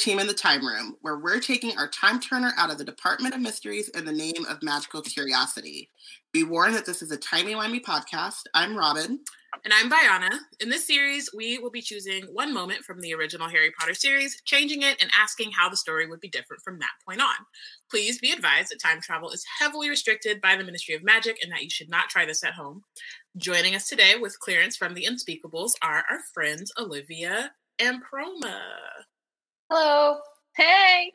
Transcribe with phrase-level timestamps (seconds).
[0.00, 3.34] Team in the Time Room, where we're taking our time turner out of the Department
[3.34, 5.90] of Mysteries in the name of magical curiosity.
[6.32, 8.44] Be warned that this is a timey-wimey podcast.
[8.54, 9.20] I'm Robin.
[9.62, 10.38] And I'm Bayana.
[10.60, 14.40] In this series, we will be choosing one moment from the original Harry Potter series,
[14.46, 17.34] changing it, and asking how the story would be different from that point on.
[17.90, 21.52] Please be advised that time travel is heavily restricted by the Ministry of Magic and
[21.52, 22.84] that you should not try this at home.
[23.36, 28.62] Joining us today with clearance from the Unspeakables are our friends Olivia and Proma.
[29.72, 30.18] Hello.
[30.56, 31.12] Hey.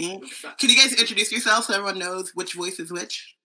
[0.00, 0.22] Can
[0.70, 3.36] you guys introduce yourselves so everyone knows which voice is which?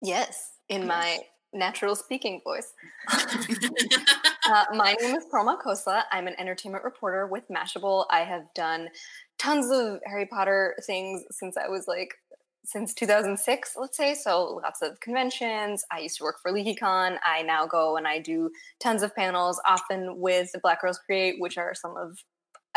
[0.00, 1.18] Yes, in my
[1.52, 2.72] natural speaking voice.
[3.10, 6.04] uh, my name is Proma Khosla.
[6.10, 8.06] I'm an entertainment reporter with Mashable.
[8.08, 8.88] I have done
[9.38, 12.14] tons of Harry Potter things since I was like
[12.64, 14.14] since 2006, let's say.
[14.14, 15.84] So lots of conventions.
[15.92, 17.18] I used to work for LeakyCon.
[17.26, 21.58] I now go and I do tons of panels, often with Black Girls Create, which
[21.58, 22.16] are some of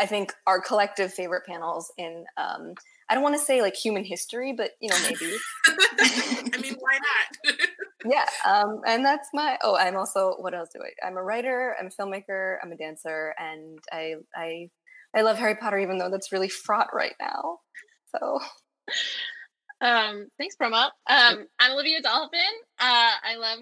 [0.00, 2.74] I think our collective favorite panels in um,
[3.08, 5.36] I don't want to say like human history, but you know maybe.
[5.66, 7.56] I mean, why not?
[8.06, 9.58] yeah, um, and that's my.
[9.62, 11.06] Oh, I'm also what else do I?
[11.06, 11.76] I'm a writer.
[11.78, 12.56] I'm a filmmaker.
[12.62, 14.70] I'm a dancer, and I I
[15.14, 17.58] I love Harry Potter, even though that's really fraught right now.
[18.16, 18.40] So.
[19.82, 20.90] Um, thanks, Proma.
[21.08, 22.40] Um, I'm Olivia Dolphin.
[22.78, 23.60] Uh, I love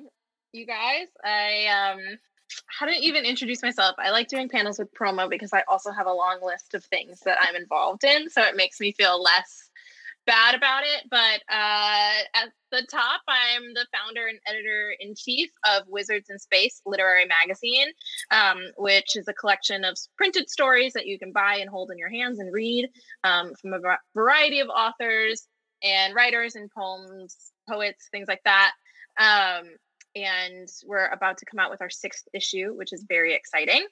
[0.53, 1.07] you guys.
[1.25, 2.19] I um
[2.67, 3.97] how to even introduce myself.
[3.99, 7.21] I like doing panels with Proma because I also have a long list of things
[7.21, 8.31] that I'm involved in.
[8.31, 9.69] So it makes me feel less
[10.29, 11.09] bad about it.
[11.11, 16.39] But uh, at the top, I'm the founder and editor in chief of Wizards in
[16.39, 17.89] Space Literary Magazine,
[18.31, 21.99] um, which is a collection of printed stories that you can buy and hold in
[21.99, 22.89] your hands and read
[23.25, 23.81] um, from a
[24.15, 25.49] variety of authors
[25.83, 28.73] and writers and poems, poets, things like that.
[29.19, 29.65] Um,
[30.15, 33.87] and we're about to come out with our sixth issue, which is very exciting.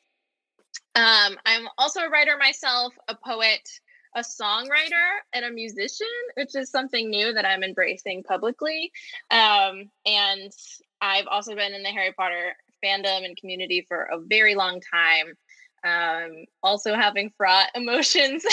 [0.95, 3.69] Um, I'm also a writer myself, a poet,
[4.15, 8.91] a songwriter, and a musician, which is something new that I'm embracing publicly.
[9.31, 10.51] Um, and
[11.01, 15.35] I've also been in the Harry Potter fandom and community for a very long time.
[15.85, 18.45] Um, also having fraught emotions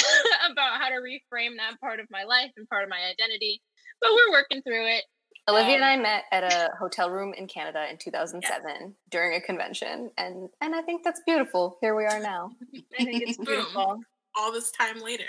[0.52, 3.62] about how to reframe that part of my life and part of my identity,
[4.02, 5.04] but we're working through it.
[5.50, 8.92] Olivia um, and I met at a hotel room in Canada in 2007 yes.
[9.12, 11.78] during a convention, and and I think that's beautiful.
[11.82, 12.52] Here we are now.
[13.00, 14.00] I think it's beautiful.
[14.36, 15.26] All this time later.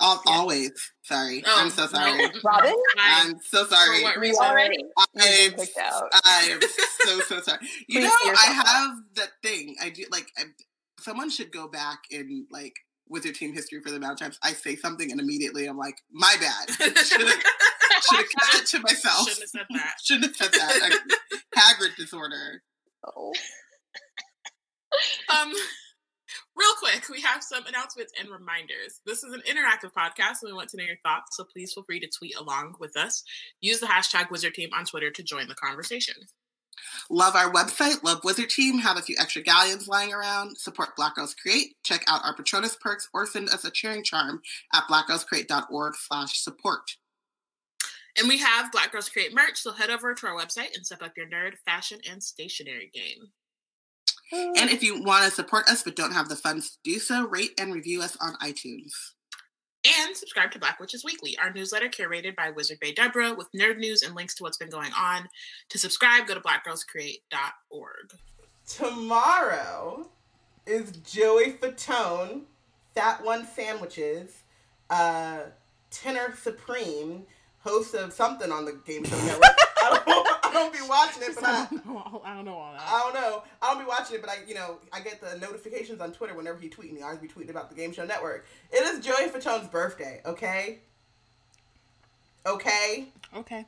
[0.00, 0.32] All, yeah.
[0.32, 0.70] Always.
[1.02, 1.42] Sorry.
[1.44, 2.16] Oh, I'm so sorry.
[2.16, 2.30] No.
[2.44, 2.74] Robin?
[2.98, 4.04] I'm so sorry.
[4.20, 4.78] We already?
[4.96, 5.54] I'm,
[6.24, 6.60] I'm
[7.04, 7.58] so, so sorry.
[7.88, 9.74] You know, I have that thing.
[9.82, 10.44] I do, like, I,
[11.00, 12.74] someone should go back and, like,
[13.10, 15.96] Wizard Tea history for the amount of times I say something and immediately I'm like,
[16.12, 16.70] my bad.
[17.04, 19.28] Should have kept it to myself.
[19.28, 19.94] Shouldn't have said that.
[20.02, 21.00] Shouldn't have said that.
[21.56, 22.62] Hagrid disorder.
[23.06, 23.32] Oh.
[25.30, 25.52] um,
[26.56, 29.00] real quick, we have some announcements and reminders.
[29.06, 31.36] This is an interactive podcast, and we want to know your thoughts.
[31.36, 33.22] So please feel free to tweet along with us.
[33.60, 36.14] Use the hashtag Wizard Tea on Twitter to join the conversation.
[37.10, 41.14] Love our website, love Wizard Tea, have a few extra galleons lying around, support Black
[41.14, 44.42] Girls Create, check out our Patronus perks, or send us a cheering charm
[44.74, 46.82] at blackgirlscreate.org slash support.
[48.18, 51.02] And we have Black Girls Create merch, so head over to our website and step
[51.02, 53.30] up your nerd, fashion, and stationery game.
[54.30, 57.26] And if you want to support us but don't have the funds to do so,
[57.26, 58.92] rate and review us on iTunes.
[59.96, 63.78] And subscribe to Black Witches Weekly, our newsletter curated by Wizard Bay Deborah with nerd
[63.78, 65.28] news and links to what's been going on.
[65.70, 68.12] To subscribe, go to blackgirlscreate.org.
[68.66, 70.08] Tomorrow
[70.66, 72.42] is Joey Fatone,
[72.94, 74.42] Fat One Sandwiches,
[74.90, 75.40] uh,
[75.90, 77.24] Tenor Supreme,
[77.60, 79.44] host of something on the Game Show Network.
[80.50, 82.82] I, don't, be watching it, but I, I, don't know, I don't know all that.
[82.82, 83.42] I don't know.
[83.62, 86.34] I don't be watching it, but I, you know, I get the notifications on Twitter
[86.34, 86.96] whenever he tweets.
[86.96, 88.46] He always be tweeting about the Game Show Network.
[88.72, 90.20] It is Joey Fatone's birthday.
[90.24, 90.78] Okay.
[92.46, 93.08] Okay.
[93.36, 93.66] Okay.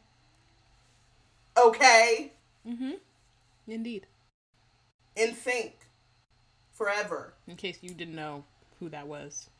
[1.62, 2.32] Okay.
[2.66, 2.92] Mm-hmm.
[3.68, 4.06] Indeed.
[5.16, 5.72] NSYNC.
[6.72, 7.34] Forever.
[7.46, 8.44] In case you didn't know
[8.78, 9.50] who that was.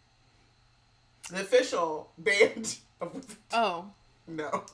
[1.31, 2.79] The official band.
[3.01, 3.87] Of- oh.
[4.27, 4.65] No.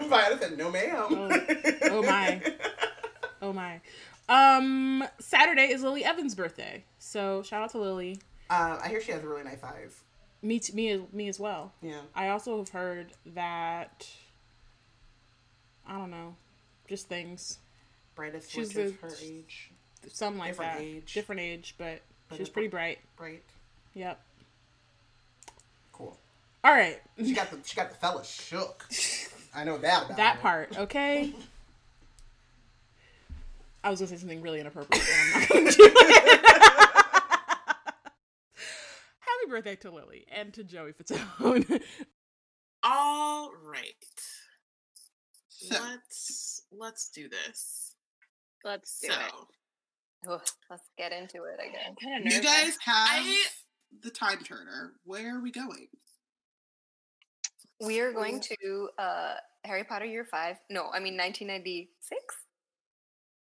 [0.00, 1.28] Violet said, "No, ma'am." Oh,
[1.82, 2.42] oh my.
[3.42, 3.80] Oh my.
[4.28, 8.18] Um, Saturday is Lily Evans' birthday, so shout out to Lily.
[8.50, 10.02] Uh, I hear she has a really nice eyes.
[10.42, 11.72] Me, t- me, me as well.
[11.82, 12.00] Yeah.
[12.14, 14.06] I also have heard that.
[15.86, 16.36] I don't know,
[16.88, 17.58] just things.
[18.14, 19.70] Brightest she's the, her age.
[20.12, 20.82] Something like Different that.
[20.82, 21.14] Age.
[21.14, 22.98] Different age, but, but she's pretty bright.
[23.16, 23.42] Bright.
[23.94, 24.20] Yep.
[26.62, 26.70] Cool.
[26.70, 27.00] All right.
[27.18, 28.86] She got the she got the fella shook.
[29.54, 30.16] I know that.
[30.16, 30.42] that her.
[30.42, 31.32] part, okay.
[33.84, 36.44] I was gonna say something really inappropriate, but I'm not gonna do it.
[39.48, 41.82] birthday to Lily and to Joey Fatone.
[42.82, 44.04] All right.
[45.70, 47.94] let's let's do this.
[48.64, 50.30] Let's do so, it.
[50.30, 50.40] Ugh,
[50.70, 51.58] let's get into it.
[51.60, 52.34] I guess.
[52.34, 53.44] You guys have I-
[54.02, 54.92] the time turner.
[55.04, 55.88] Where are we going?
[57.80, 59.34] We are going to uh,
[59.64, 60.56] Harry Potter Year Five.
[60.70, 61.88] No, I mean 1996.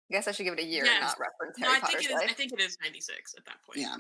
[0.10, 1.01] I guess I should give it a year, Yes.
[1.01, 2.16] not reference no, Harry I think Potter's it is.
[2.22, 2.30] life.
[2.30, 3.80] I think it is ninety six at that point.
[3.80, 3.95] Yeah.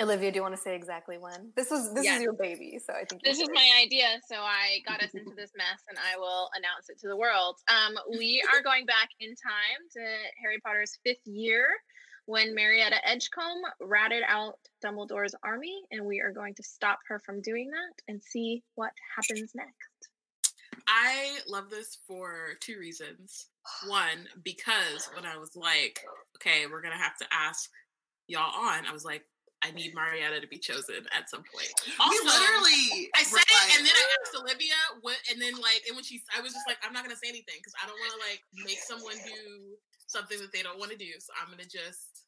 [0.00, 1.50] Olivia, do you want to say exactly when?
[1.56, 2.18] This was this Yes.
[2.18, 5.34] is your baby, so I think This is my idea, so I got us into
[5.36, 7.56] this mess, and I will announce it to the world.
[7.68, 10.00] Um, we are going back in time to
[10.40, 11.66] Harry Potter's fifth year,
[12.28, 17.40] when Marietta Edgecombe ratted out Dumbledore's army, and we are going to stop her from
[17.40, 20.10] doing that and see what happens next.
[20.86, 23.46] I love this for two reasons.
[23.86, 26.04] One, because when I was like,
[26.36, 27.70] okay, we're gonna have to ask
[28.26, 29.24] y'all on, I was like,
[29.62, 31.72] I need Marietta to be chosen at some point.
[31.98, 33.10] Also, we literally.
[33.18, 35.96] I said were it, like, and then I asked Olivia what, and then like, and
[35.96, 38.12] when she, I was just like, I'm not gonna say anything because I don't want
[38.14, 39.74] to like make someone do
[40.06, 41.10] something that they don't want to do.
[41.18, 42.24] So I'm gonna just.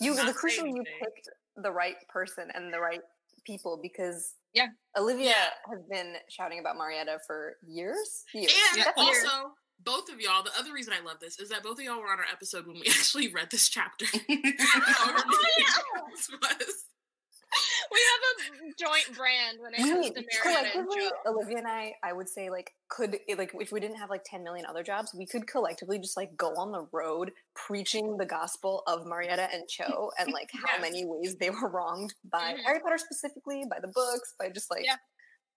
[0.00, 3.00] you not the crucial you picked the right person and the right
[3.46, 4.68] people because Yeah.
[4.96, 5.50] Olivia Yeah.
[5.70, 8.24] has been shouting about Marietta for years.
[8.34, 8.52] Years.
[8.70, 9.16] And Yeah, Definitely.
[9.22, 10.42] also, both of y'all.
[10.42, 12.66] The other reason I love this is that both of y'all were on our episode
[12.66, 14.06] when we actually read this chapter.
[14.06, 15.64] However Oh, yeah.
[16.14, 16.84] this was.
[17.90, 21.10] We have a joint brand when it comes to we and collectively, Cho.
[21.32, 24.22] Olivia and I, I would say, like, could it- like if we didn't have like
[24.24, 28.24] ten million other jobs, we could collectively just like go on the road preaching the
[28.24, 30.80] gospel of Marietta and Cho and like how Yes.
[30.80, 32.62] many ways they were wronged by Mhm.
[32.64, 34.96] Harry Potter specifically, by the books, by just like Yeah.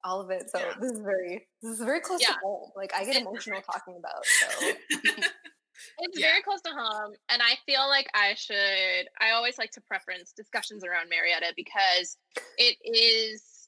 [0.05, 0.49] All of it.
[0.49, 0.73] So Yeah.
[0.79, 2.27] this is very this is very close Yeah.
[2.33, 2.71] to home.
[2.75, 4.25] Like I get emotional talking about.
[4.25, 4.71] So
[5.99, 6.27] It's Yeah.
[6.29, 9.09] very close to home, and I feel like I should.
[9.19, 12.17] I always like to preference discussions around Marietta because
[12.57, 13.67] it is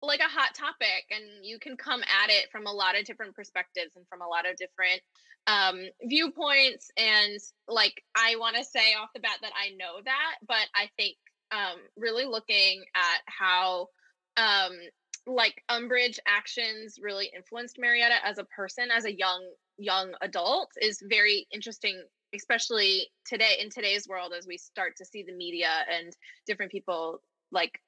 [0.00, 3.34] like a hot topic, and you can come at it from a lot of different
[3.34, 5.02] perspectives and from a lot of different
[5.46, 6.90] um, viewpoints.
[6.96, 7.38] And
[7.68, 11.16] like, I want to say off the bat that I know that, but I think
[11.52, 13.88] um, really looking at how
[14.38, 14.72] um,
[15.26, 19.42] like Umbridge actions really influenced Marietta as a person, as a young
[19.76, 22.00] young adult is very interesting
[22.34, 26.16] especially today in today's world as we start to see the media and
[26.46, 27.80] different people like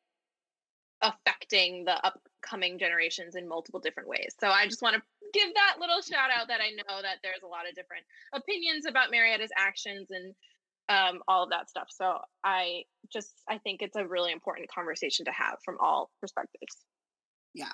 [1.02, 4.34] affecting the upcoming generations in multiple different ways.
[4.40, 7.42] So i just want to give that little shout out that i know that there's
[7.44, 10.34] a lot of different opinions about marietta's actions and
[10.88, 11.88] um, all of that stuff.
[11.90, 12.82] So i
[13.12, 16.76] just i think it's a really important conversation to have from all perspectives
[17.56, 17.72] yeah.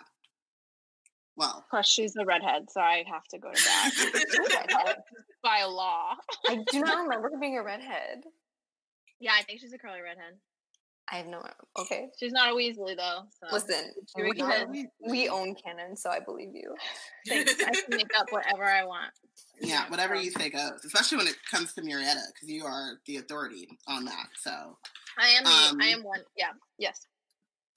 [1.36, 4.98] Well, plus she's a redhead so i have to go to that
[5.42, 6.14] by law
[6.46, 8.24] I do not remember being a redhead.
[9.18, 10.34] Yeah, I think she's a curly redhead.
[11.10, 11.42] I have no
[11.78, 12.08] okay.
[12.18, 13.22] She's not a Weasley though.
[13.40, 16.74] So Listen, She we, would we- we own canon, so I believe you.
[17.28, 17.54] thanks.
[17.60, 19.10] I can make up whatever I want.
[19.60, 23.16] yeah, whatever you say goes, especially when it comes to Marietta, because you are the
[23.16, 24.26] authority on that.
[24.38, 24.76] So
[25.18, 25.44] I am.
[25.44, 26.20] The, I Um, am one.
[26.36, 26.50] Yeah.
[26.78, 27.06] Yes.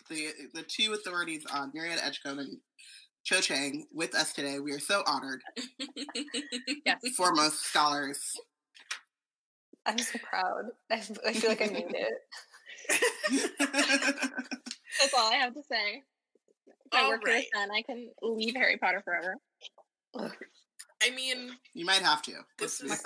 [0.10, 2.58] The the two authorities on Marietta Edgecombe and
[3.24, 4.60] Cho Chang with us today.
[4.60, 5.42] We are so honored.
[6.86, 7.00] Yes.
[7.18, 8.20] Foremost scholars.
[9.86, 10.66] I'm so proud.
[10.92, 12.14] I feel like I made it.
[15.00, 16.04] That's all I have to say.
[16.68, 17.46] If I All work here right.
[17.54, 19.36] then I can leave Harry Potter forever.
[20.16, 22.34] I mean, you might have to.
[22.58, 23.04] This is-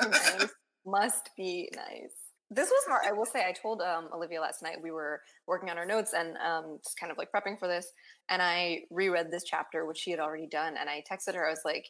[0.86, 2.14] Must be nice.
[2.50, 2.66] Must be nice.
[2.66, 3.06] This was hard.
[3.06, 6.14] I will say, I told um, Olivia last night we were working on our notes
[6.14, 7.92] and um, just kind of like prepping for this.
[8.30, 10.76] And I reread this chapter, which she had already done.
[10.78, 11.86] And I texted her, I was like,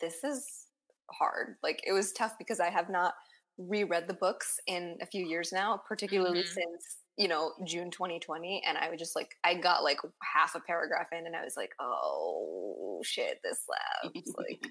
[0.00, 0.68] this is
[1.12, 1.56] hard.
[1.62, 3.14] Like, it was tough because I have not
[3.58, 6.46] reread the books in a few years now, particularly Mhm.
[6.46, 8.62] since, you know, June 2020.
[8.66, 11.56] And I would just like, I got like half a paragraph in and I was
[11.56, 14.32] like, oh shit, this slaps.
[14.38, 14.64] like,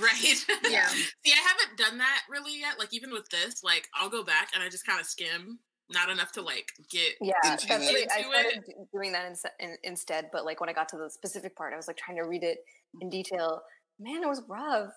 [0.00, 0.44] right?
[0.70, 0.86] Yeah.
[0.88, 2.78] See, I haven't done that really yet.
[2.78, 5.58] Like even with this, like I'll go back and I just kind of skim,
[5.90, 7.12] not enough to like get.
[7.20, 8.08] Yeah, into that's it.
[8.10, 10.30] I started d- doing that inse- in, instead.
[10.32, 12.42] But like when I got to the specific part, I was like trying to read
[12.42, 12.58] it
[13.00, 13.62] in detail.
[14.00, 14.90] Man, it was rough.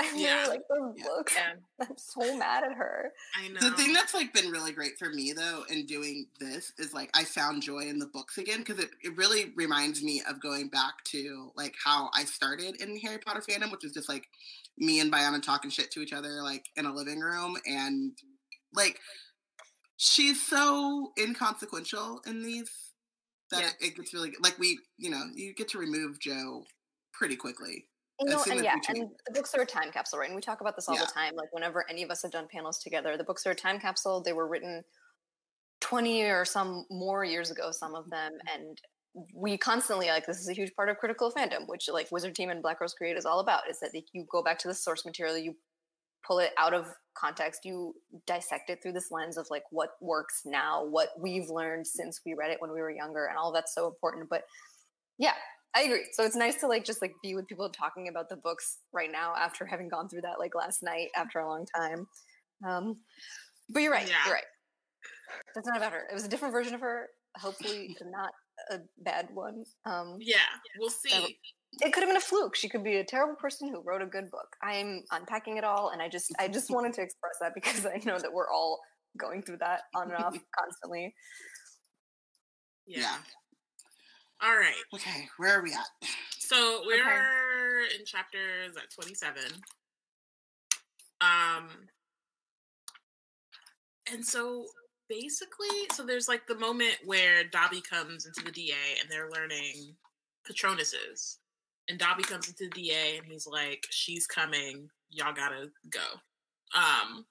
[0.00, 0.46] I really Yeah.
[0.48, 1.04] like those Yeah.
[1.04, 1.34] books.
[1.36, 1.54] Yeah.
[1.80, 3.12] I'm so mad at her.
[3.36, 3.60] I know.
[3.60, 7.10] The thing that's like been really great for me though in doing this is like
[7.14, 10.68] I found joy in the books again because it, it really reminds me of going
[10.68, 14.26] back to like how I started in Harry Potter fandom, which is just like
[14.78, 18.12] me and Biana talking shit to each other like in a living room and
[18.74, 18.98] like
[19.98, 22.70] she's so inconsequential in these
[23.50, 23.68] that Yeah.
[23.80, 26.64] it, it gets really like we you know you get to remove Cho
[27.12, 27.86] pretty quickly.
[28.24, 30.28] You know, and yeah, and the books are a time capsule, right?
[30.28, 31.02] And we talk about this all Yeah.
[31.02, 31.34] the time.
[31.34, 34.20] Like whenever any of us have done panels together, the books are a time capsule.
[34.20, 34.84] They were written
[35.80, 38.32] 20 or some more years ago, some of them.
[38.52, 38.80] And
[39.34, 42.44] we constantly like this is a huge part of critical fandom, which like Wizard Tea
[42.44, 45.04] and Black Girls Create is all about, is that you go back to the source
[45.04, 45.54] material, you
[46.26, 47.94] pull it out of context, you
[48.26, 52.34] dissect it through this lens of like what works now, what we've learned since we
[52.34, 54.28] read it when we were younger, and all that's so important.
[54.30, 54.44] But
[55.18, 55.34] yeah,
[55.74, 56.06] I agree.
[56.12, 59.10] So it's nice to like just like be with people talking about the books right
[59.10, 62.06] now after having gone through that like last night after a long time.
[62.66, 62.98] Um,
[63.70, 64.06] but you're right.
[64.06, 64.14] Yeah.
[64.26, 64.44] You're right.
[65.54, 66.06] That's not about her.
[66.10, 67.08] It was a different version of her.
[67.36, 68.32] Hopefully, not
[68.70, 69.64] a bad one.
[69.86, 70.36] Um, yeah,
[70.78, 71.38] we'll see.
[71.80, 72.54] It could have been a fluke.
[72.54, 74.48] She could be a terrible person who wrote a good book.
[74.62, 77.98] I'm unpacking it all, and I just, I just wanted to express that because I
[78.04, 78.80] know that we're all
[79.16, 81.14] going through that on and off constantly.
[82.86, 83.16] Yeah.
[84.44, 84.74] All right.
[84.92, 85.86] Okay, where are we at?
[86.40, 87.94] So we're okay.
[87.98, 89.40] in chapters at 27.
[91.20, 91.68] Um
[94.12, 94.66] and so
[95.08, 99.94] basically, so there's like the moment where Dobby comes into the DA and they're learning
[100.44, 101.38] Patronuses.
[101.88, 106.00] And Dobby comes into the DA and he's like, She's coming, y'all gotta go.
[106.74, 107.26] Um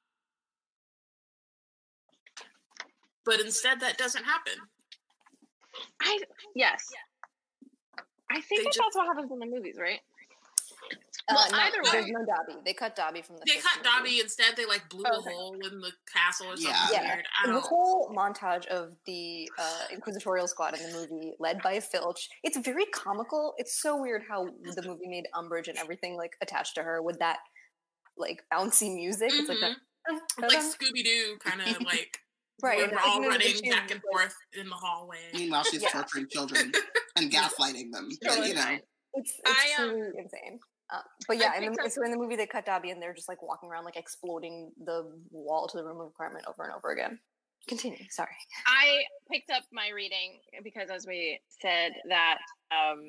[3.26, 4.54] but instead that doesn't happen.
[6.02, 6.20] I
[6.56, 6.86] yes.
[8.30, 10.00] I think that just, that's what happens in the movies, right?
[11.28, 12.60] Uh, well, no, either way, no Dobby.
[12.66, 13.44] They cut Dobby from the.
[13.46, 14.56] They cut Dobby instead.
[14.56, 15.18] They like blew okay.
[15.18, 17.16] a hole in the castle or something yeah.
[17.16, 17.26] weird.
[17.46, 17.54] Yeah.
[17.54, 22.58] The whole montage of the uh, Inquisitorial Squad in the movie, led by Filch, it's
[22.58, 23.54] very comical.
[23.58, 27.20] It's so weird how the movie made Umbridge and everything like attached to her with
[27.20, 27.38] that
[28.18, 29.32] like bouncy music.
[29.32, 29.40] Mm-hmm.
[29.40, 29.78] It's like that.
[30.10, 30.44] Mm-hmm.
[30.44, 32.20] Like Scooby Doo, kind of like
[32.62, 32.92] Right.
[32.92, 35.18] We're all running back and forth in the hallway.
[35.34, 35.90] Meanwhile, she's yeah.
[35.90, 36.72] torturing children
[37.16, 38.10] and gaslighting them.
[38.22, 38.78] But, you know.
[39.14, 40.60] It's, it's I, um, insane.
[40.92, 43.30] Uh, but yeah, in the, so in the movie they cut Dobby and they're just
[43.30, 46.92] like walking around like exploding the wall to the room of requirement over and over
[46.92, 47.18] again.
[47.68, 47.98] Continue.
[48.10, 48.36] Sorry.
[48.66, 52.40] I picked up my reading because, as we said, that
[52.72, 53.08] um,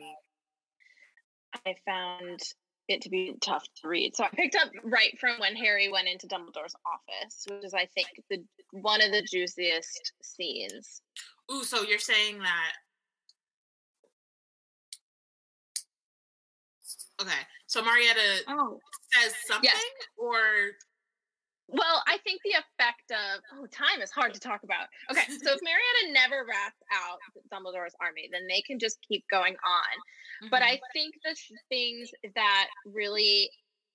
[1.67, 2.41] I found
[2.89, 4.17] it to be tough to read.
[4.17, 7.87] So I picked up right from when Harry went into Dumbledore's office, which is I
[7.95, 11.03] think the one of the juiciest scenes.
[11.53, 12.73] Ooh, so you're saying that
[17.23, 17.41] Okay.
[17.67, 18.79] So Marietta oh.
[19.13, 19.83] says something yes.
[20.19, 20.35] or
[21.73, 24.87] well, I think the effect of oh, time is hard to talk about.
[25.11, 27.19] Okay, so if Marietta never rats out
[27.53, 29.93] Dumbledore's army, then they can just keep going on.
[30.45, 30.49] Mm-hmm.
[30.51, 31.37] But I think the
[31.69, 33.51] things that really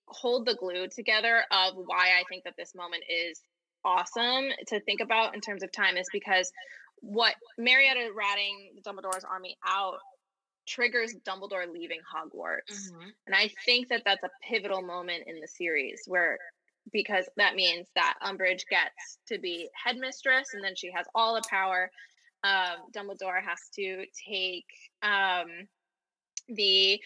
[0.08, 3.40] hold the glue together of why I think that this moment is
[3.86, 6.52] awesome to think about in terms of time is because
[7.02, 10.00] what Marietta ratting Dumbledore's army out
[10.68, 12.92] triggers Dumbledore leaving Hogwarts.
[12.92, 13.10] Mm-hmm.
[13.28, 16.38] And I think that that's a pivotal moment in the series where
[16.92, 21.44] because that means that Umbridge gets to be headmistress and then she has all the
[21.50, 21.90] power.
[22.44, 24.66] Um, Dumbledore has to take
[25.02, 25.68] um,
[26.48, 27.00] the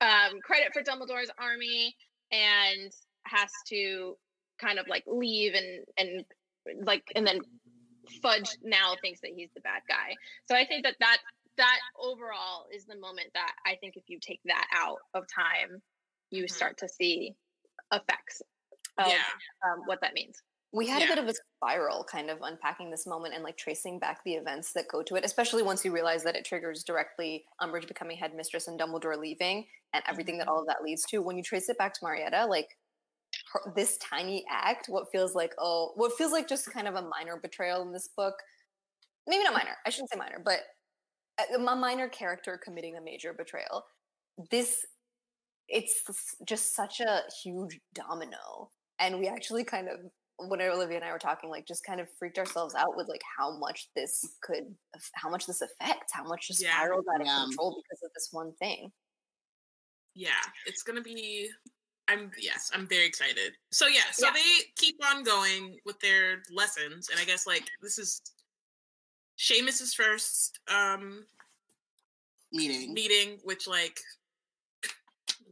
[0.00, 1.94] um, credit for Dumbledore's army
[2.30, 2.92] and
[3.24, 4.16] has to
[4.60, 6.24] kind of like leave and and
[6.84, 7.40] like and then
[8.22, 10.14] Fudge now thinks that he's the bad guy.
[10.46, 11.18] So I think that that
[11.56, 15.82] that overall is the moment that I think if you take that out of time,
[16.30, 16.54] you mm-hmm.
[16.54, 17.34] start to see
[17.92, 18.42] effects
[18.98, 19.22] of yeah.
[19.64, 20.36] um, what that means.
[20.72, 21.06] We had yeah.
[21.06, 24.34] a bit of a spiral kind of unpacking this moment and like tracing back the
[24.34, 28.18] events that go to it, especially once you realize that it triggers directly Umbridge becoming
[28.18, 29.64] headmistress and Dumbledore leaving
[29.94, 30.40] and everything mm-hmm.
[30.40, 31.22] that all of that leads to.
[31.22, 32.76] When you trace it back to Marietta, like
[33.52, 37.02] her, this tiny act, what feels like, oh, what feels like just kind of a
[37.02, 38.34] minor betrayal in this book.
[39.26, 40.60] Maybe not minor, I shouldn't say minor, but
[41.54, 43.84] a minor character committing a major betrayal.
[44.50, 44.84] This,
[45.68, 46.02] it's
[46.46, 48.70] just such a huge domino.
[48.98, 50.00] And we actually kind of,
[50.48, 53.22] when Olivia and I were talking, like just kind of freaked ourselves out with like
[53.38, 54.74] how much this could,
[55.14, 56.76] how much this affects, how much just yeah.
[56.76, 57.44] spiraled out of yeah.
[57.44, 58.90] control because of this one thing.
[60.14, 60.30] Yeah,
[60.66, 61.48] it's gonna be
[62.08, 63.52] I'm yes, I'm very excited.
[63.70, 64.32] So yeah, so yeah.
[64.32, 68.20] they keep on going with their lessons, and I guess like this is
[69.38, 71.24] Seamus's first um
[72.52, 74.00] meeting meeting, which like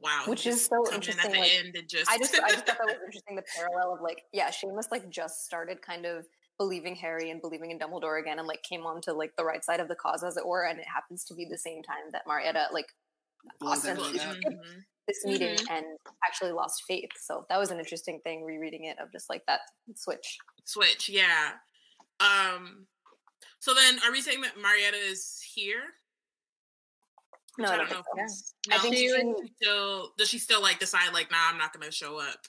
[0.03, 1.35] wow, which is so interesting.
[1.35, 2.11] In like, just...
[2.11, 3.37] I just I just thought that was interesting.
[3.37, 6.26] The parallel of like yeah, Seamus like just started kind of
[6.59, 9.65] believing Harry and believing in Dumbledore again, and like came on to like the right
[9.65, 10.65] side of the cause, as it were.
[10.65, 12.87] And it happens to be the same time that Marietta like
[13.62, 14.79] ostensibly mm-hmm.
[15.07, 15.75] this meeting mm-hmm.
[15.75, 15.87] and
[16.26, 17.11] actually lost faith.
[17.21, 19.61] So that was an interesting thing rereading it of just like that
[19.95, 20.38] switch.
[20.65, 21.53] Switch, yeah.
[22.21, 22.87] Um
[23.59, 25.83] so then, are we saying that Marietta is here?
[27.58, 28.02] No, I don't, know.
[28.26, 28.52] So.
[28.68, 30.28] No, I think she, she still does.
[30.28, 32.46] She still like decide like, nah, I'm not going to show up,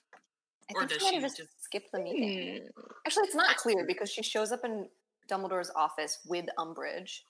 [0.69, 2.63] I or does she just, just skip the meeting?
[2.75, 2.81] Hmm.
[3.05, 4.87] Actually, it's not clear because she shows up in
[5.29, 7.21] Dumbledore's office with Umbridge.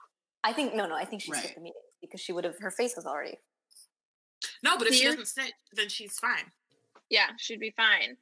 [0.44, 0.96] I think no, no.
[0.96, 1.40] I think she Right.
[1.40, 2.58] skipped the meeting because she would have.
[2.60, 3.38] Her face was already.
[4.64, 6.52] No, but if she doesn't snitch, then she's fine.
[7.10, 8.18] Yeah, she'd be fine.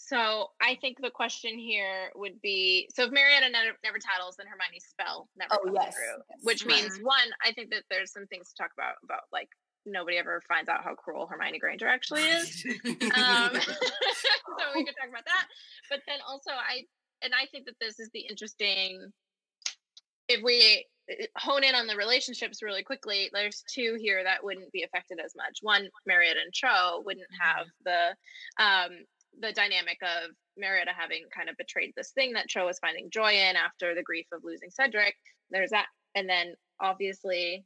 [0.00, 4.46] So I think the question here would be: so if Marietta never, never tattles, then
[4.46, 6.22] Hermione's spell never Oh comes yes, through.
[6.30, 6.38] yes.
[6.42, 6.82] Which Right.
[6.82, 9.48] means one, I think that there's some things to talk about about like
[9.84, 12.64] nobody ever finds out how cruel Hermione Granger actually is.
[12.64, 15.46] um, so we could talk about that.
[15.90, 16.84] But then also, I
[17.22, 19.00] and I think that this is the interesting.
[20.28, 24.70] If we uh, hone in on the relationships really quickly, there's two here that wouldn't
[24.72, 25.58] be affected as much.
[25.62, 28.14] One, Marietta and Cho wouldn't have the
[28.62, 28.90] um,
[29.40, 33.32] the dynamic of Marietta having kind of betrayed this thing that Cho was finding joy
[33.32, 35.14] in after the grief of losing Cedric.
[35.50, 37.64] There's that, and then obviously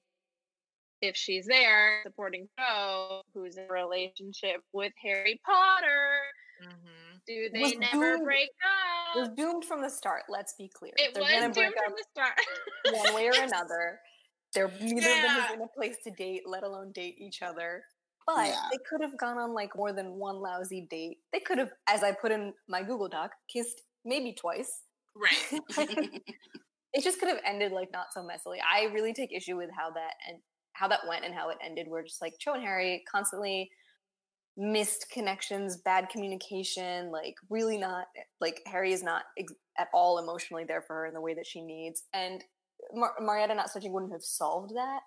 [1.00, 6.20] if she's there supporting Cho, who's in a relationship with Harry Potter,
[6.62, 7.20] Mhm.
[7.26, 8.48] do they Was never doomed- break
[9.14, 9.34] It was up?
[9.36, 10.24] doomed from the start.
[10.28, 10.92] Let's be clear.
[10.96, 12.38] It They're was gonna doomed break from up the start.
[13.06, 14.00] one way or another.
[14.52, 15.46] They're neither of them Yeah.
[15.48, 17.84] is in a place to date, let alone date each other.
[18.26, 18.68] But Yeah.
[18.70, 21.18] they could have gone on like more than one lousy date.
[21.32, 24.82] They could have, as I put in my Google Doc, kissed maybe twice.
[25.14, 25.60] Right.
[26.94, 28.58] it just could have ended like not so messily.
[28.70, 30.38] I really take issue with how that and
[30.74, 31.86] how that went and how it ended.
[31.88, 33.70] Where just like Cho and Harry constantly
[34.56, 38.06] missed connections, bad communication, like really not
[38.40, 41.46] like Harry is not ex- at all emotionally there for her in the way that
[41.46, 42.42] she needs, and
[42.94, 45.00] Mar- Marietta not switching wouldn't have solved that.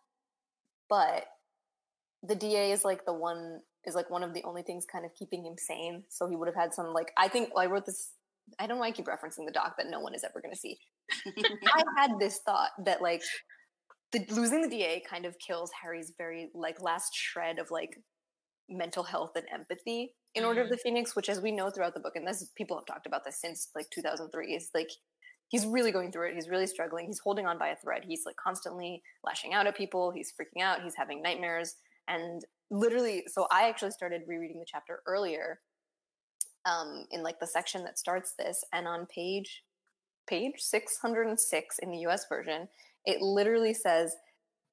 [0.90, 1.26] But
[2.24, 5.14] the DA is like the one is like one of the only things kind of
[5.14, 6.04] keeping him sane.
[6.10, 8.12] So he would have had some like I think well, I wrote this.
[8.60, 10.54] I don't know why I keep referencing the doc that no one is ever going
[10.54, 10.78] to see.
[11.28, 13.22] I had this thought that like
[14.12, 17.98] the losing the DA kind of kills Harry's very like last shred of like
[18.70, 20.72] mental health and empathy in Order of mm.
[20.72, 23.24] the Phoenix, which as we know throughout the book, and this people have talked about
[23.24, 24.90] this since like 2003, is like
[25.48, 26.36] he's really going through it.
[26.36, 27.08] He's really struggling.
[27.08, 28.04] He's holding on by a thread.
[28.06, 30.12] He's like constantly lashing out at people.
[30.12, 30.84] He's freaking out.
[30.84, 31.76] He's having nightmares.
[32.08, 35.60] And literally, so I actually started rereading the chapter earlier
[36.66, 38.64] um, in like the section that starts this.
[38.74, 39.64] And on page
[40.28, 42.68] page 606 in the US version,
[43.06, 44.16] it literally says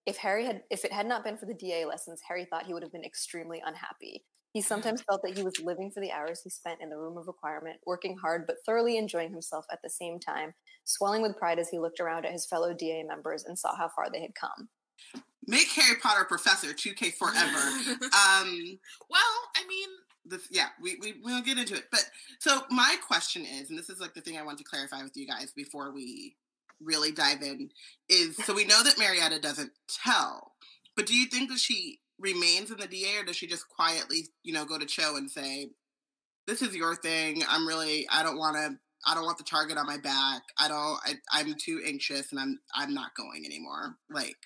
[0.07, 2.75] if Harry had if it had not been for the DA lessons, Harry thought he
[2.75, 4.25] would have been extremely unhappy.
[4.53, 7.17] He sometimes felt that he was living for the hours he spent in the room
[7.17, 10.53] of requirement, working hard but thoroughly enjoying himself at the same time,
[10.85, 13.89] swelling with pride as he looked around at his fellow DA members and saw how
[13.89, 14.69] far they had come.
[15.47, 17.59] Make Harry Potter professor 2K forever.
[18.03, 18.79] um,
[19.11, 19.89] well, I mean,
[20.25, 21.85] this yeah, we, we we'll get into it.
[21.91, 22.05] But
[22.39, 25.17] so my question is, and this is like the thing I want to clarify with
[25.17, 26.37] you guys before we
[26.81, 27.71] really dive in,
[28.09, 30.53] is so we know that Marietta doesn't tell,
[30.97, 34.29] but do you think that she remains in the DA or does she just quietly,
[34.43, 35.71] you know, go to Cho and say,
[36.47, 37.43] This is your thing.
[37.49, 40.43] I'm really I don't wanna I don't want the target on my back.
[40.59, 43.97] I don't I, I'm too anxious and I'm I'm not going anymore.
[44.09, 44.37] Like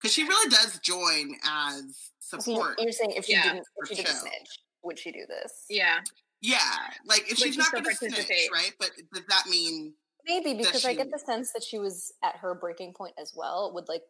[0.00, 2.78] because she really does join as So you- support.
[2.80, 4.20] you're saying if she Yeah, didn't if she didn't show.
[4.20, 5.64] snitch, would she do this?
[5.68, 6.00] yeah.
[6.42, 6.58] Yeah,
[7.04, 8.50] like if Would she's she not going to snitch, participate?
[8.50, 8.72] right?
[8.78, 9.94] But does that mean
[10.26, 13.34] Maybe that because I get the sense that she was at her breaking point as
[13.36, 14.02] well, with like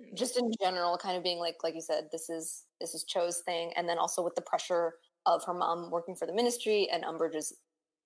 [0.00, 0.14] Hmm.
[0.16, 3.40] just in general, kind of being like, like you said, this is this is Cho's
[3.42, 7.04] thing, and then also with the pressure of her mom working for the ministry and
[7.04, 7.52] Umbridge's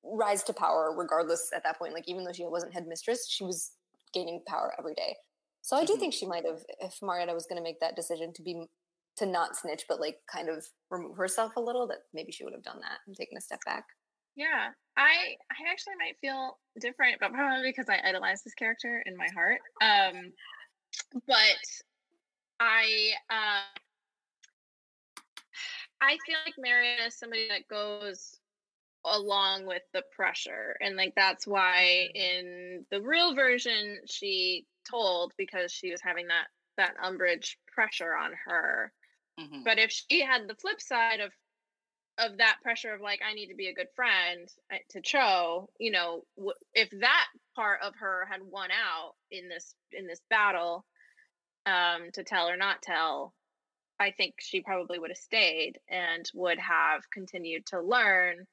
[0.04, 1.92] rise to power, regardless at that point.
[1.94, 3.72] Like even though she wasn't headmistress, she was
[4.12, 5.16] gaining power every day.
[5.62, 6.00] So I do Mhm.
[6.00, 8.66] think she might have, if Marietta was going to make that decision to be
[9.16, 12.54] to not snitch, but like kind of remove herself a little, that maybe she would
[12.54, 13.84] have done that and taken a step back.
[14.36, 19.16] Yeah, I I actually might feel different, but probably because I idolize this character in
[19.16, 19.62] my heart.
[19.80, 20.32] Um,
[21.26, 21.58] but
[22.60, 23.78] I uh,
[26.00, 28.39] I feel like Marietta is somebody that goes
[29.04, 35.72] along with the pressure, and like that's why in the real version she told because
[35.72, 38.92] she was having that that Umbridge pressure on her.
[39.38, 39.64] Mhm.
[39.64, 41.32] But if she had the flip side of
[42.18, 45.70] of that pressure of like I need to be a good friend uh, to Cho,
[45.78, 46.24] you know,
[46.74, 50.84] if that part of her had won out in this in this battle,
[51.66, 53.34] um, to tell or not tell,
[53.98, 58.46] I think she probably would have stayed and would have continued to learn,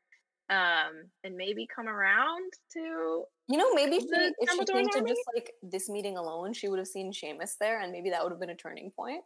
[0.49, 5.21] um, and maybe come around to You know, maybe she, if she came to just
[5.33, 8.39] like this meeting alone, she would have seen Seamus there, and maybe that would have
[8.39, 9.23] been a turning point.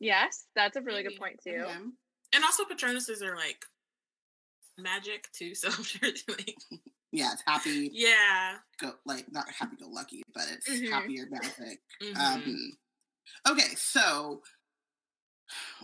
[0.00, 1.56] yes, that's a really good point too.
[1.56, 1.74] Okay.
[2.34, 3.64] and also Patronuses are like
[4.78, 6.56] magic too, so I'm sure it's like
[7.10, 8.56] Yeah, it's happy yeah.
[8.80, 10.90] go like not happy go lucky, but it's Mhm.
[10.90, 11.80] happy or magic.
[12.02, 12.16] mhm.
[12.20, 12.78] Um,
[13.48, 14.42] okay, so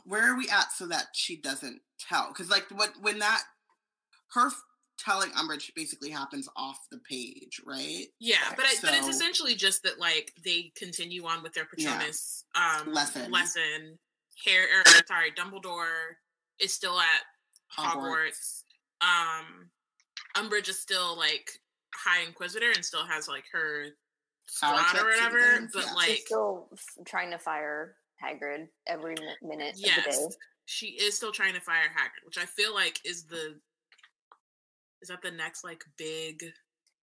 [0.04, 2.28] where are we at so that she doesn't tell?
[2.28, 3.42] Because like what when that
[4.34, 4.50] her
[4.98, 8.06] telling Umbridge basically happens off the page, right?
[8.20, 11.64] Yeah, but I, so, but it's essentially just that like they continue on with their
[11.64, 12.80] Patronus yeah.
[12.80, 13.30] um, lesson.
[13.30, 13.98] Lesson.
[14.44, 16.16] Harry, or, sorry, Dumbledore
[16.58, 17.22] is still at
[17.78, 18.62] Hogwarts.
[19.00, 19.36] Hogwarts.
[19.36, 19.70] Um,
[20.36, 21.50] Umbridge is still like
[21.94, 23.86] High Inquisitor and still has like her
[24.46, 25.68] squad or whatever.
[25.72, 25.92] But yeah.
[25.94, 26.68] like, She's still
[27.06, 30.34] trying to fire Hagrid every minute yes, of the day.
[30.66, 33.56] She is still trying to fire Hagrid, which I feel like is the
[35.04, 36.42] is that the next like big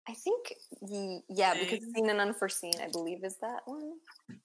[0.07, 1.65] I think the yeah, thing?
[1.69, 3.91] because seen and unforeseen, I believe is that one.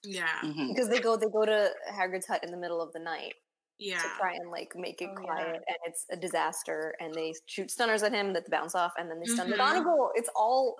[0.03, 0.27] Yeah.
[0.43, 0.67] Mm-hmm.
[0.67, 3.33] Because they go they go to Hagrid's hut in the middle of the night.
[3.79, 3.99] Yeah.
[3.99, 5.73] To try and like make it oh, quiet yeah.
[5.73, 9.19] and it's a disaster and they shoot stunners at him that bounce off and then
[9.19, 9.59] they stun mm-hmm.
[9.59, 10.09] McGonagall.
[10.15, 10.75] It's all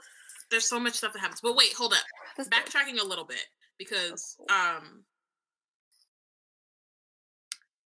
[0.52, 1.40] there's so much stuff that happens.
[1.42, 2.04] But wait, hold up.
[2.38, 3.46] This Backtracking a little bit
[3.80, 5.04] because um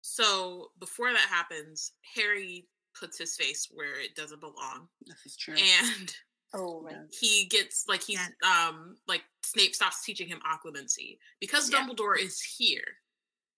[0.00, 2.66] so before that happens, Harry
[2.98, 4.88] puts his face where it doesn't belong.
[5.06, 5.54] This is true.
[5.54, 6.14] And
[6.54, 6.96] oh, right.
[7.18, 11.78] he gets like he's um like Snape stops teaching him occlumency because yeah.
[11.78, 12.84] Dumbledore is here.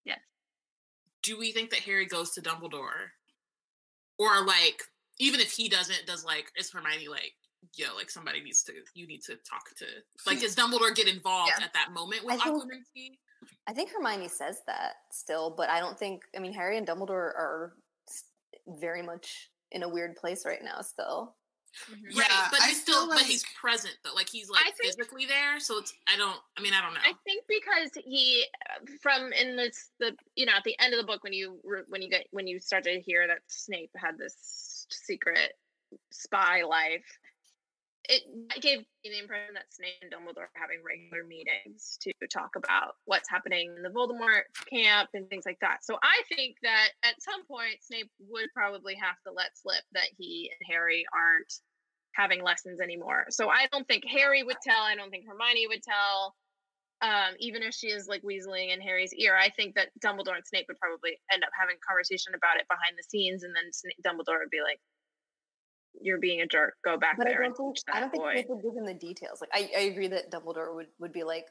[0.05, 0.19] Yes.
[1.23, 3.11] Do we think that Harry goes to Dumbledore,
[4.19, 4.83] or like
[5.19, 7.33] even if he doesn't, does like is Hermione like
[7.77, 9.87] yo like somebody needs to you need to talk to
[10.27, 11.65] like does Dumbledore get involved yeah.
[11.65, 13.19] at that moment with I occlumency?
[13.67, 16.23] I think Hermione says that still, but I don't think.
[16.37, 17.75] I mean, Harry and Dumbledore are
[18.67, 20.81] very much in a weird place right now.
[20.81, 21.35] Still.
[21.91, 22.19] Mm-hmm.
[22.19, 23.21] Right, yeah, but he's still, like...
[23.21, 24.13] but he's present though.
[24.15, 25.59] Like he's like think, physically there.
[25.59, 25.95] So it's.
[26.13, 26.37] I don't.
[26.59, 27.01] I mean, I don't know.
[27.03, 28.45] I think because he,
[29.01, 32.03] from in this the you know at the end of the book when you when
[32.03, 35.55] you get when you start to hear that Snape had this secret
[36.11, 37.19] spy life
[38.09, 38.23] it
[38.61, 42.97] gave me the impression that Snape and Dumbledore are having regular meetings to talk about
[43.05, 45.85] what's happening in the Voldemort camp and things like that.
[45.85, 50.09] So I think that at some point Snape would probably have to let slip that
[50.19, 51.53] he and Harry aren't
[52.15, 53.27] having lessons anymore.
[53.31, 54.83] So I don't think Harry would tell.
[54.83, 56.35] I don't think Hermione would tell.
[57.03, 60.47] Um, even if she is like weaseling in Harry's ear, I think that Dumbledore and
[60.47, 63.73] Snape would probably end up having a conversation about it behind the scenes, and then
[63.73, 64.79] Snape, Dumbledore would be like,
[66.01, 66.75] you're being a jerk.
[66.85, 67.43] Go back but there.
[67.43, 69.41] I don't think, I don't think they would give him the details.
[69.41, 71.47] Like I, I agree that Dumbledore would, would be like,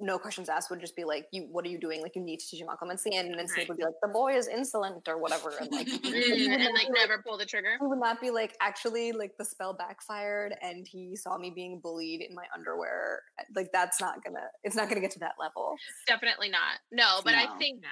[0.00, 2.00] no questions asked would just be like, you what are you doing?
[2.00, 3.14] Like you need to teach him occlumency.
[3.14, 3.68] And then Snape right.
[3.68, 5.52] would be like, the boy is insolent or whatever.
[5.60, 7.76] And like mm, and like never pull the trigger.
[7.78, 11.80] He would not be like, actually like the spell backfired and he saw me being
[11.80, 13.22] bullied in my underwear.
[13.54, 15.74] Like that's not gonna it's not gonna get to that level.
[16.06, 16.78] Definitely not.
[16.90, 17.38] No, but no.
[17.38, 17.82] I think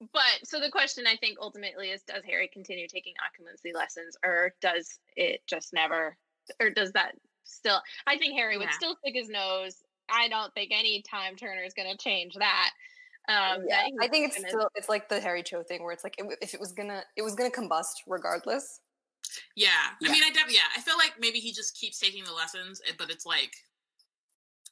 [0.00, 4.52] but so the question I think ultimately is does Harry continue taking occlumency lessons or
[4.60, 6.16] does it just never
[6.60, 7.12] or does that
[7.44, 9.76] still I think Harry would still stick his nose.
[10.10, 12.70] I don't think any time turner is going to change that.
[13.26, 14.50] Um, yeah, I think it's gonna...
[14.50, 17.22] still it's like the Harry Cho thing where it's like if it was gonna it
[17.22, 18.80] was gonna combust regardless.
[19.56, 19.68] Yeah,
[20.00, 20.10] yeah.
[20.10, 22.82] I mean, I def- yeah, I feel like maybe he just keeps taking the lessons,
[22.86, 23.54] eh, but it's like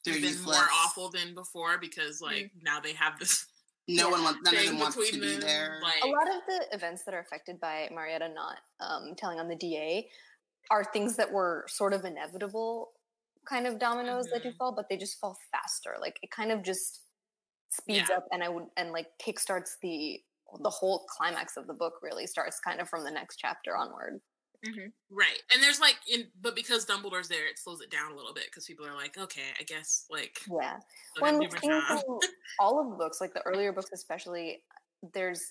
[0.05, 0.55] They're even useless.
[0.55, 2.63] more awful than before because like mm-hmm.
[2.63, 3.47] now they have this
[3.87, 4.11] no yeah.
[4.11, 5.79] one wants none of them wants to be there.
[5.83, 9.47] Like, a lot of the events that are affected by Marietta not um, telling on
[9.47, 10.07] the DA
[10.71, 12.91] are things that were sort of inevitable
[13.47, 14.35] kind of dominoes mm-hmm.
[14.35, 15.95] that do fall, but they just fall faster.
[15.99, 17.01] Like it kind of just
[17.69, 18.17] speeds yeah.
[18.17, 20.19] up and I would and like kickstarts the
[20.61, 24.21] the whole climax of the book really starts kind of from the next chapter onward.
[24.65, 24.87] Mm-hmm.
[25.09, 25.41] Right.
[25.53, 28.45] And there's like, in, but because Dumbledore's there, it slows it down a little bit
[28.45, 30.39] because people are like, okay, I guess like.
[30.49, 30.77] Yeah.
[31.19, 31.35] When
[32.59, 34.63] all of the books, like the earlier books especially,
[35.13, 35.41] there's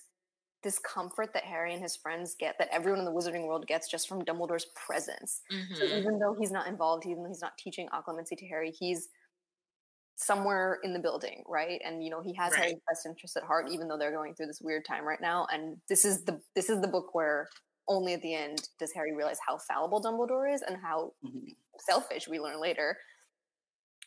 [0.62, 3.90] this comfort that Harry and his friends get, that everyone in the wizarding world gets
[3.90, 5.42] just from Dumbledore's presence.
[5.52, 5.74] Mm-hmm.
[5.74, 9.08] So even though he's not involved, even though he's not teaching occlumency to Harry, he's
[10.16, 11.80] somewhere in the building, right?
[11.84, 12.60] And you know, he has right.
[12.60, 15.46] Harry's best interest at heart, even though they're going through this weird time right now.
[15.52, 17.48] And this is the this is the book where
[17.88, 21.48] only at the end does Harry realize how fallible Dumbledore is and how mm-hmm.
[21.78, 22.96] selfish we learn later.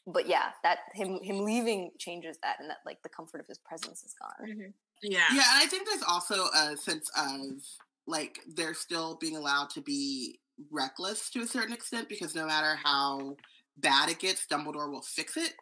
[0.07, 3.57] But yeah, that him him leaving changes that, and that like the comfort of his
[3.57, 4.49] presence is gone.
[4.49, 4.69] Mm-hmm.
[5.01, 7.61] Yeah, yeah, and I think there's also a sense of
[8.07, 10.39] like they're still being allowed to be
[10.71, 13.35] reckless to a certain extent because no matter how
[13.77, 15.53] bad it gets, Dumbledore will fix it,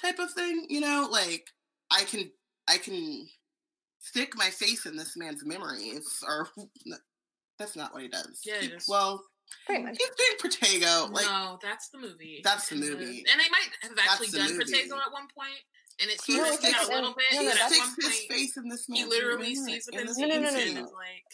[0.00, 0.66] type of thing.
[0.68, 1.46] You know, like
[1.90, 2.30] I can
[2.68, 3.28] I can
[4.00, 6.48] stick my face in this man's memories or
[7.58, 8.40] that's not what he does.
[8.44, 9.22] Yeah, he, well,
[9.66, 9.96] pretty much.
[9.98, 11.12] He's doing Protego.
[11.12, 12.40] Like, no, that's the movie.
[12.44, 13.24] That's the movie.
[13.30, 14.64] And they might have actually done movie.
[14.64, 15.60] Protego at one point.
[16.00, 17.24] And it's no, sticks, a little bit.
[17.32, 19.02] No, no, at one point, his face in this movie.
[19.02, 20.80] He literally sees him in the no, no, no, no, no.
[20.82, 21.24] like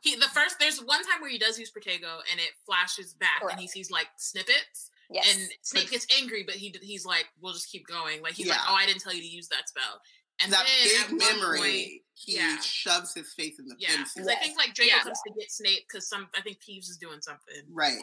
[0.00, 3.40] he the first there's one time where he does use Protego and it flashes back
[3.40, 3.54] Correct.
[3.54, 4.90] and he sees like snippets.
[5.12, 5.34] Yes.
[5.34, 8.52] And Snape gets angry, but he he's like, "We'll just keep going." Like he's yeah.
[8.52, 10.00] like, "Oh, I didn't tell you to use that spell."
[10.42, 12.60] And that then big memory, point- he yeah.
[12.60, 14.12] shoves his face in the Yeah, fence.
[14.14, 15.02] because I think like Draco Yeah.
[15.02, 17.96] comes to get Snape because some I think Peeves is doing something, Right.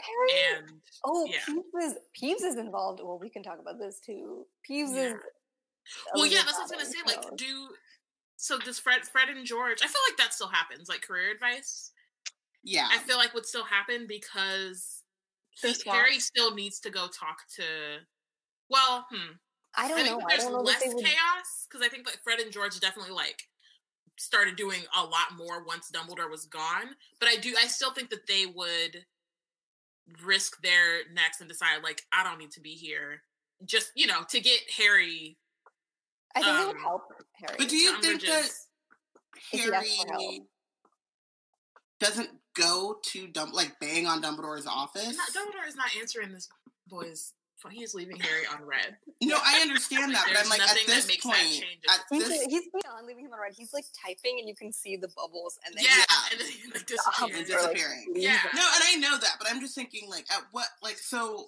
[0.56, 1.40] And oh, yeah.
[1.48, 3.00] Peeves is Peeves is involved.
[3.04, 4.48] Well, we can talk about this too.
[4.68, 5.14] Peeves Yeah.
[5.16, 5.22] is.
[6.16, 7.30] well, yeah, that's what I was gonna Bennet, say.
[7.30, 7.70] Like, do
[8.38, 9.80] so does Fred, Fred and George?
[9.84, 10.90] I feel like that still happens.
[10.90, 11.92] Like career advice,
[12.64, 12.88] Yeah.
[12.92, 15.04] I feel like would still happen because
[15.62, 18.00] The he- Harry still needs to go talk to.
[18.70, 19.34] Well, hmm.
[19.78, 20.18] I I don't think know.
[20.20, 21.06] that I there's don't know less would.
[21.06, 23.44] chaos because I think like Fred and George definitely like
[24.18, 26.96] started doing a lot more once Dumbledore was gone.
[27.20, 29.06] But I do, I still think that they would
[30.26, 33.22] risk their necks and decide like I don't need to be here,
[33.66, 35.38] just you know, to get Harry.
[36.36, 37.02] I think it would um, help
[37.34, 37.56] Harry.
[37.58, 38.68] But do you to think that Umbridge's-
[39.54, 40.22] If he asked for help.
[40.22, 40.42] Harry
[42.00, 45.18] doesn't go to Dum like bang on Dumbledore's office?
[45.18, 46.48] Not, Dumbledore is not answering this
[46.88, 47.34] boy's.
[47.62, 47.72] Phone.
[47.72, 48.98] He is leaving Harry on red.
[49.22, 52.44] No, I understand that, but I'm like at this that point, change at He's, this
[52.46, 53.54] he's beyond leaving him on red.
[53.58, 56.32] He's like typing, and you can see the bubbles, and then Yeah, Yeah.
[56.32, 57.30] and then he like Stop.
[57.30, 57.50] disappears.
[57.50, 58.06] Or, like, disappearing.
[58.16, 58.38] Yeah.
[58.54, 61.48] No, and I know that, but I'm just thinking like at what like so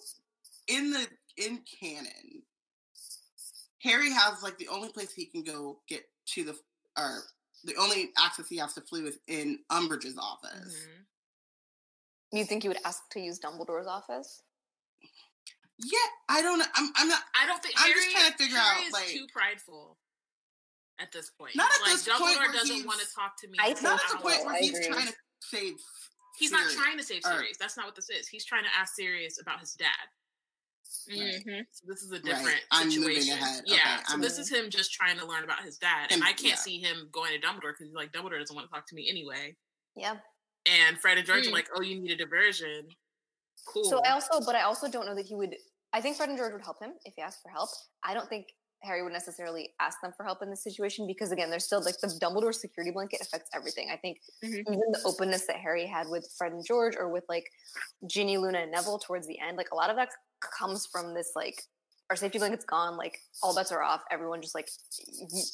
[0.68, 1.06] in the
[1.38, 2.42] in canon,
[3.84, 6.56] Harry has like the only place he can go get to the
[6.98, 7.20] or
[7.66, 10.76] the only access he has to Floo is in Umbridge's office.
[10.88, 11.06] Mhm.
[12.40, 14.42] You think you would ask to use Dumbledore's office?
[15.82, 16.66] Yeah, I don't know.
[16.76, 18.94] I'm I'm not I don't think I'm Harry, just trying to figure Harry out, is
[18.94, 19.98] like- too prideful
[21.00, 21.56] at this point.
[21.56, 23.58] Not at like this point Dumbledore doesn't want to talk to me.
[23.62, 25.76] I not think at the point where he's trying to save.
[26.38, 27.58] He's not trying to save or- Sirius.
[27.58, 28.28] That's not what this is.
[28.28, 29.88] He's trying to ask Sirius about his dad.
[31.10, 31.66] Mhm.
[31.72, 33.34] So this is a different I'm situation.
[33.38, 33.64] ahead.
[33.66, 33.76] Yeah.
[33.76, 36.24] Okay, so I'm- this is him just trying to learn about his dad, and And-
[36.24, 36.56] I can't yeah.
[36.56, 39.56] see him going to Dumbledore because like Dumbledore doesn't want to talk to me anyway.
[39.96, 40.18] Yeah.
[40.66, 41.50] And Fred and George Mm.
[41.50, 42.96] are like, "Oh, you need a diversion."
[43.66, 43.86] Cool.
[43.90, 45.56] So I also, but I also don't know that he would.
[45.94, 47.70] I think Fred and George would help him if he asked for help.
[48.04, 48.48] I don't think
[48.82, 52.00] Harry would necessarily ask them for help in this situation because again, there's still like
[52.00, 53.90] the Dumbledore security blanket affects everything.
[53.92, 54.60] I think Mhm.
[54.62, 57.52] even the openness that Harry had with Fred and George or with like
[58.08, 60.10] Ginny, Luna, and Neville towards the end, like a lot of that
[60.58, 61.62] comes from this like
[62.10, 64.04] our safety blanket's gone, like all bets are off.
[64.10, 64.70] Everyone just like,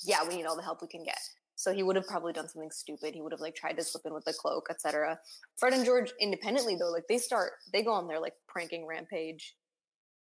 [0.03, 1.19] yeah, we need all the help we can get.
[1.55, 3.13] So he would have probably done something stupid.
[3.15, 5.19] He would have like tried to slip in with the cloak, etc.
[5.57, 9.55] Fred and George independently though, like they start, they go on their like pranking rampage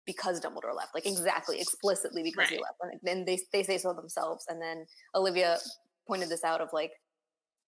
[0.06, 2.76] because Dumbledore left, like exactly, explicitly because he left.
[2.82, 4.44] And then they they say so themselves.
[4.48, 5.58] And then Olivia
[6.06, 6.92] pointed this out of like,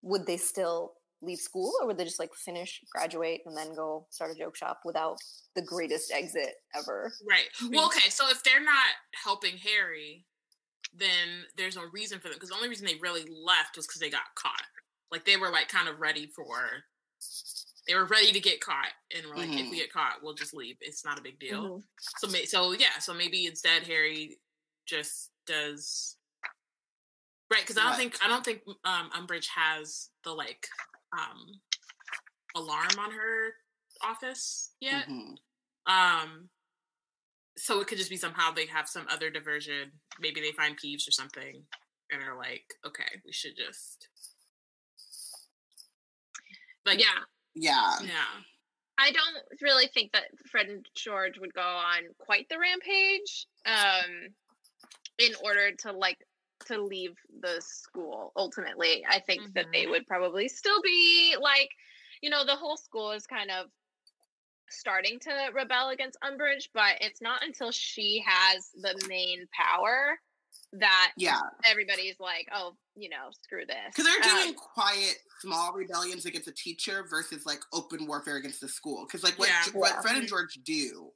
[0.02, 4.06] would they still leave school or would they just like finish, graduate, and then go
[4.10, 5.16] start a joke shop without
[5.54, 7.12] the greatest exit ever?
[7.28, 7.48] Right.
[7.70, 8.10] Well, okay.
[8.10, 8.94] So if they're not
[9.24, 10.24] helping Harry,
[10.94, 14.00] then there's no reason for them because the only reason they really left was because
[14.00, 14.62] they got caught.
[15.10, 16.46] Like they were like kind of ready for.
[17.86, 19.70] They were ready to get caught, and were like, if Mhm.
[19.70, 20.76] we get caught, we'll just leave.
[20.80, 21.78] It's not a big deal.
[21.78, 21.88] Mhm.
[22.18, 22.98] So, may- so yeah.
[22.98, 24.40] So maybe instead Harry
[24.86, 26.16] just does.
[27.48, 30.66] Right, because I don't think I don't think um, Umbridge has the like
[31.16, 31.60] um,
[32.56, 33.54] alarm on her
[34.02, 35.06] office yet.
[35.08, 35.36] Mhm.
[35.86, 36.50] Um,
[37.56, 40.00] so it could just be somehow they have some other diversion.
[40.18, 41.64] Maybe they find Peeves or something,
[42.10, 44.08] and are like, okay, we should just.
[46.84, 47.24] but yeah.
[47.58, 47.92] Yeah.
[48.02, 48.42] yeah,
[48.98, 54.28] I don't really think that Fred and George would go on quite the rampage um,
[55.18, 56.18] in order to like
[56.66, 58.32] to leave the school.
[58.36, 61.70] Ultimately, I think that they would probably still be like,
[62.22, 63.66] you know, the whole school is kind of
[64.68, 70.18] starting to rebel against Umbridge, but it's not until she has the main power
[70.72, 71.40] that Yeah.
[71.64, 73.76] everybody's like, oh, you know, screw this.
[73.94, 78.60] Because they're Um, doing quiet, small rebellions against a teacher versus like open warfare against
[78.60, 79.04] the school.
[79.06, 79.64] Because like what, Yeah.
[79.74, 80.00] what Yeah.
[80.00, 81.12] Fred and George do,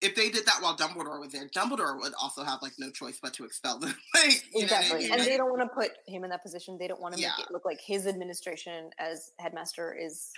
[0.00, 3.18] if they did that while Dumbledore was there, Dumbledore would also have like no choice
[3.20, 3.94] but to expel them.
[4.14, 4.98] like, you know what I exactly.
[5.00, 5.10] mean?
[5.12, 6.78] And Like, they don't want to put him in that position.
[6.78, 7.32] They don't want to Yeah.
[7.36, 10.30] make it look like his administration as headmaster is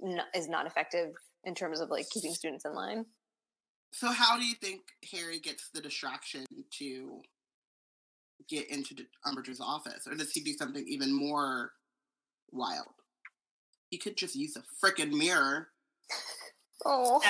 [0.00, 3.04] not, is not effective in terms of like keeping students in line.
[3.92, 7.22] so how do you think Harry gets the distraction to
[8.48, 11.72] get into D- Umbridge's office, or does he do something even more
[12.52, 12.86] wild?
[13.90, 15.68] He could just use a freaking mirror
[16.84, 17.20] Oh,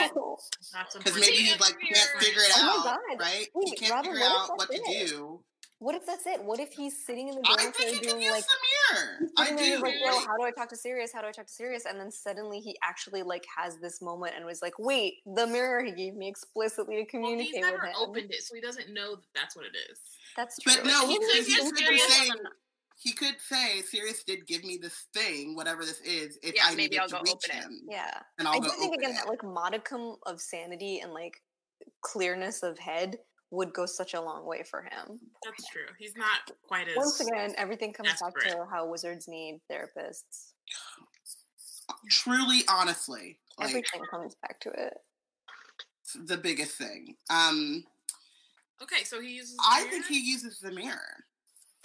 [0.98, 1.94] because maybe he like mirror.
[1.94, 3.20] can't figure it Oh out, God.
[3.20, 3.46] right?
[3.62, 5.08] he Wait, can't Robin, figure what if out that's what to it?
[5.08, 5.40] do.
[5.78, 6.42] what if that's it?
[6.42, 8.96] What if he's sitting in the I dormitory think he could doing use like the
[8.96, 9.18] mirror.
[9.38, 9.82] I sitting there do.
[9.82, 11.12] like, yo, how do I talk to Sirius?
[11.12, 11.84] How do I talk to Sirius?
[11.86, 15.82] And then suddenly he actually like has this moment and was like, wait, the mirror
[15.84, 17.94] he gave me explicitly to Well, communicate he's never with him.
[17.98, 19.98] opened it, so he doesn't know that that's what it is.
[20.36, 20.72] That's true.
[20.76, 22.50] But no, he He could, he could be Sirius saying, on the-
[22.98, 26.70] he could say, Sirius did give me this thing, whatever this is, if Yeah, I
[26.70, 27.62] maybe needed I'll to go reach open it.
[27.62, 27.80] him.
[27.90, 28.20] yeah.
[28.38, 29.16] And I'll I go do think open again it.
[29.16, 31.34] that like modicum of sanity and like
[32.00, 33.18] clearness of head
[33.50, 35.20] would go such a long way for him.
[35.44, 35.86] That's true.
[35.98, 36.96] He's not quite as.
[36.96, 38.34] Once again, everything comes desperate.
[38.44, 40.52] back to how wizards need therapists.
[42.10, 44.94] Truly, honestly, like Everything comes back to it.
[46.24, 47.14] the biggest thing.
[47.30, 47.84] Um,
[48.82, 49.56] Okay, so he uses.
[49.60, 49.90] I mirror?
[49.90, 51.24] think he uses the mirror.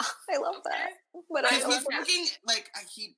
[0.00, 0.90] I love that,
[1.30, 3.14] but I he's also thinking like I- he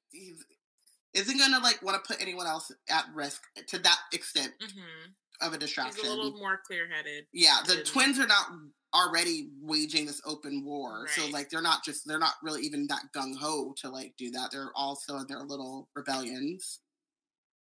[1.15, 5.15] isn't gonna like want to put anyone else at risk to that extent Mhm.
[5.41, 5.97] of a distraction.
[5.97, 7.27] He's a little more clear-headed.
[7.33, 8.47] yeah, the twins are not
[8.93, 13.03] already waging this open war, so like they're not just they're not really even that
[13.15, 14.51] gung ho to like do that.
[14.51, 16.81] They're also in their little rebellions.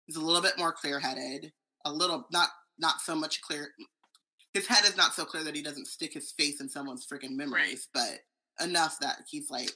[0.07, 1.53] He's a little bit more clear headed,
[1.85, 3.73] a little not not so much clear.
[4.55, 7.33] His head is not so clear that he doesn't stick his face in someone's freaking
[7.37, 8.21] memories, but
[8.61, 9.69] enough that he's like,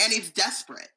[0.00, 0.88] and he's desperate.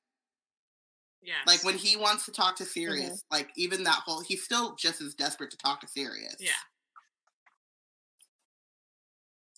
[1.21, 1.35] Yeah.
[1.45, 5.01] Like when he wants to talk to Sirius, like even that whole, he's still just
[5.01, 6.35] as desperate to talk to Sirius.
[6.39, 6.49] Yeah.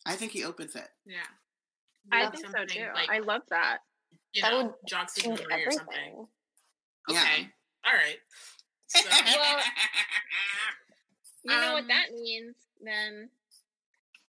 [0.06, 0.88] I think he opens it.
[1.06, 1.20] Yeah.
[2.12, 2.88] I think so too.
[2.94, 3.78] Like, I love that.
[4.34, 5.96] you That know, would jogs his change memory or something.
[5.96, 6.28] everything.
[7.08, 7.22] Yeah.
[7.22, 7.48] Okay.
[7.86, 8.18] All right.
[8.88, 9.00] So,
[9.38, 9.60] Well,
[11.46, 12.56] You know what Um, that means,
[12.88, 13.30] then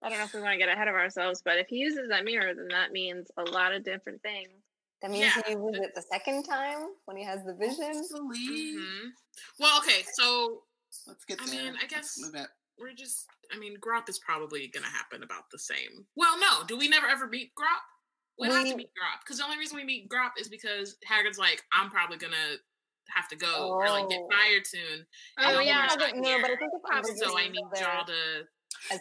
[0.03, 2.09] I don't know if we want to get ahead of ourselves, but if he uses
[2.09, 4.49] that mirror, then that means a lot of different things.
[5.01, 7.93] That means Yeah, he uses it the second time when he has the vision.
[7.93, 8.75] Hopefully.
[8.77, 9.09] mhm.
[9.59, 10.03] Well, okay.
[10.13, 10.63] So
[11.07, 11.63] Let's get I there.
[11.65, 12.35] mean, I guess- Move
[12.77, 13.27] we're just.
[13.53, 16.05] I mean, Grawp is probably going to happen about the same.
[16.15, 16.63] Well, no.
[16.67, 17.81] Do we never ever meet Grawp?
[18.39, 21.37] We have to meet Grawp because the only reason we meet Grawp is because Hagrid's
[21.37, 22.57] like, I'm probably gonna
[23.15, 24.29] have to go or like get Oh.
[24.31, 25.05] fired soon.
[25.39, 25.87] Oh, And yeah.
[25.87, 28.47] Umbridge's not no, but I think if Probably So I still need there y'all to.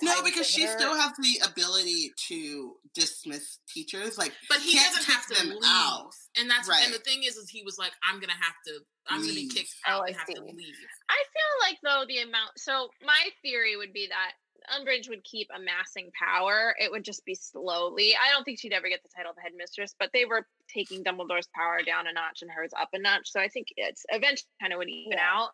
[0.02, 4.18] No, because she visitor- still has the ability to dismiss teachers.
[4.18, 5.62] Like, But he can't doesn't have to them leave.
[5.64, 6.10] out.
[6.36, 6.84] And that's Right.
[6.84, 8.80] and the thing is, is he was like, I'm gonna have to.
[9.06, 9.54] I'm gonna be Leave.
[9.54, 10.74] kicked Oh, out I and have to leave.
[11.08, 14.32] I feel like though the amount so my theory would be that
[14.70, 16.74] Umbridge would keep amassing power.
[16.78, 18.14] It would just be slowly.
[18.14, 21.48] I don't think she'd ever get the title of headmistress, but they were taking Dumbledore's
[21.54, 23.30] power down a notch and hers up a notch.
[23.30, 25.28] So I think it's eventually kind of would even Yeah.
[25.30, 25.50] out.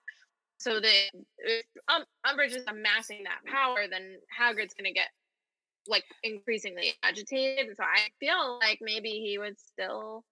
[0.58, 5.08] So that if um, Umbridge is amassing that power, then Hagrid's going to get
[5.86, 7.76] like increasingly agitated.
[7.76, 10.24] So I feel like maybe he would still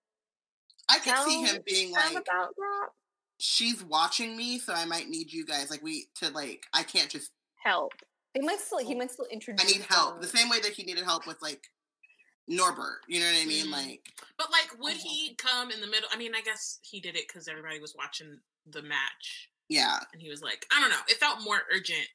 [0.89, 2.89] I could see him being like, about that.
[3.39, 5.71] she's watching me, so I might need you guys.
[5.71, 7.33] Like, we to like, I can't just.
[7.63, 7.93] Help.
[8.35, 8.79] They might still.
[8.79, 9.65] He might still introduce.
[9.65, 10.15] I need help.
[10.15, 10.23] them.
[10.23, 11.69] The same way that he needed help with like
[12.49, 13.01] Norbert.
[13.09, 13.67] You know what I mean?
[13.67, 13.73] Mm.
[13.73, 14.01] Like,
[14.37, 16.09] But like, would he come in the middle?
[16.13, 20.21] I mean, I guess he did it because everybody was watching the match, yeah, and
[20.21, 21.05] he was like, I don't know.
[21.09, 22.09] It felt more urgent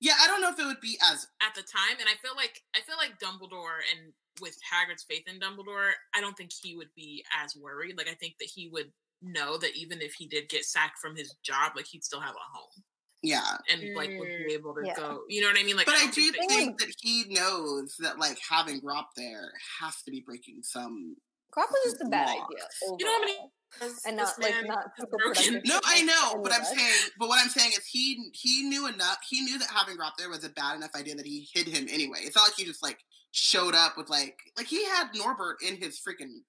[0.00, 0.14] yeah.
[0.22, 2.62] I don't know if it would be as at the time, and I feel like
[2.74, 6.90] I feel like Dumbledore and with Hagrid's faith in Dumbledore, I don't think he would
[6.94, 7.96] be as worried.
[7.96, 11.16] Like, I think that he would know that even if he did get sacked from
[11.16, 12.84] his job, like he'd still have a home
[13.22, 13.56] yeah.
[13.72, 14.94] and like would be mm, able to Yeah.
[14.96, 15.20] go.
[15.28, 15.76] You know what I mean?
[15.76, 19.06] Like, But I don't do that he- think that he knows that like having Grawp
[19.16, 21.16] there has to be breaking some.
[21.56, 22.46] Grawp was just a bad Law.
[22.46, 22.64] idea.
[22.98, 23.50] You know how many overall.
[23.80, 25.62] this and not like not broken.
[25.64, 28.86] No, I know, any but I'm saying, but what I'm saying is he he knew
[28.86, 29.18] enough.
[29.28, 31.86] He knew that having Grawp there was a bad enough idea that he hid him
[31.90, 32.18] anyway.
[32.22, 32.98] It's not like he just like
[33.30, 36.40] showed up with like like he had Norbert in his freaking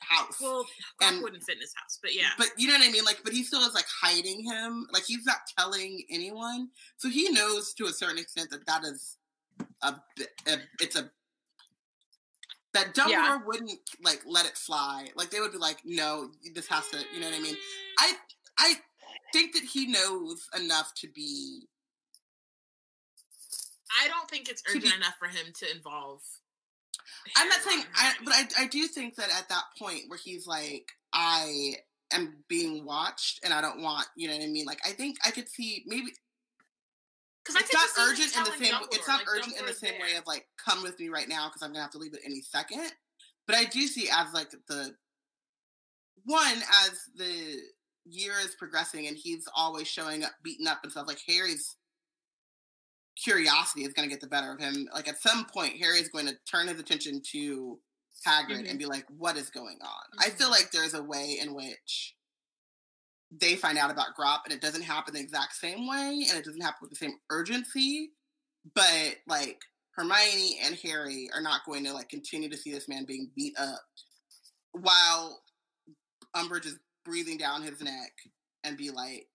[0.00, 0.36] house.
[0.40, 0.66] Well,
[1.00, 2.30] Grawp And- wouldn't fit in his house, but yeah.
[2.38, 3.04] But you know what I mean?
[3.04, 4.86] Like, but he still is like hiding him.
[4.92, 6.68] Like he's not telling anyone.
[6.96, 9.16] So he knows to a certain extent that that is
[9.82, 9.94] a,
[10.46, 11.10] a it's a
[12.72, 13.38] that Dumbledore Yeah.
[13.44, 15.08] wouldn't like let it fly.
[15.16, 16.98] Like they would be like, no, this has to.
[17.14, 17.56] You know what I mean?
[17.98, 18.12] I
[18.58, 18.74] I
[19.32, 21.66] think that he knows enough to be.
[24.02, 26.22] I don't think it's urgent be- enough for him to involve.
[27.36, 30.46] I'm not saying, I, but I I do think that at that point where he's
[30.46, 31.74] like, I
[32.12, 34.66] am being watched and I don't want, you know what I mean?
[34.66, 36.08] Like I think I could see maybe
[37.44, 39.28] Because I it's not just see him urgent in the same Dumbledore, it's not like,
[39.28, 40.00] urgent in the same there.
[40.00, 42.20] way of like come with me right now because i'm gonna have to leave it
[42.24, 42.92] any second
[43.46, 44.94] but i do see as like the
[46.24, 47.60] one as the
[48.06, 51.76] year is progressing and he's always showing up beaten up and stuff like harry's
[53.22, 56.26] curiosity is going to get the better of him like at some point harry's going
[56.26, 57.78] to turn his attention to
[58.26, 60.52] hagrid and be like what is going on i feel Mhm.
[60.52, 62.14] like there's a way in which
[63.32, 66.44] they find out about Grawp and it doesn't happen the exact same way and it
[66.44, 68.10] doesn't happen with the same urgency.
[68.74, 69.62] But like
[69.92, 73.56] Hermione and Harry are not going to like continue to see this man being beat
[73.56, 73.84] up
[74.72, 75.44] while
[76.34, 78.10] Umbridge is breathing down his neck
[78.64, 79.28] and be like,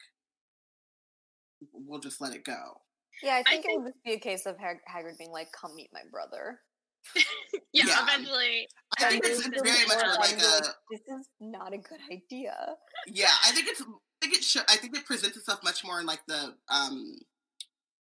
[1.72, 2.82] we'll just let it go.
[3.24, 5.52] Yeah, I think, it think- would just be a case of Hag- Hagrid being like,
[5.52, 6.60] "Come meet my brother."
[7.16, 8.04] yeah, Yeah.
[8.04, 8.68] eventually.
[9.00, 11.28] I think And it's, then it's he'll very much more like likely a This is
[11.40, 12.76] not a good idea.
[13.08, 13.30] yeah.
[13.44, 13.86] I think it's I
[14.22, 17.20] think it show, I think it presents itself much more in like the um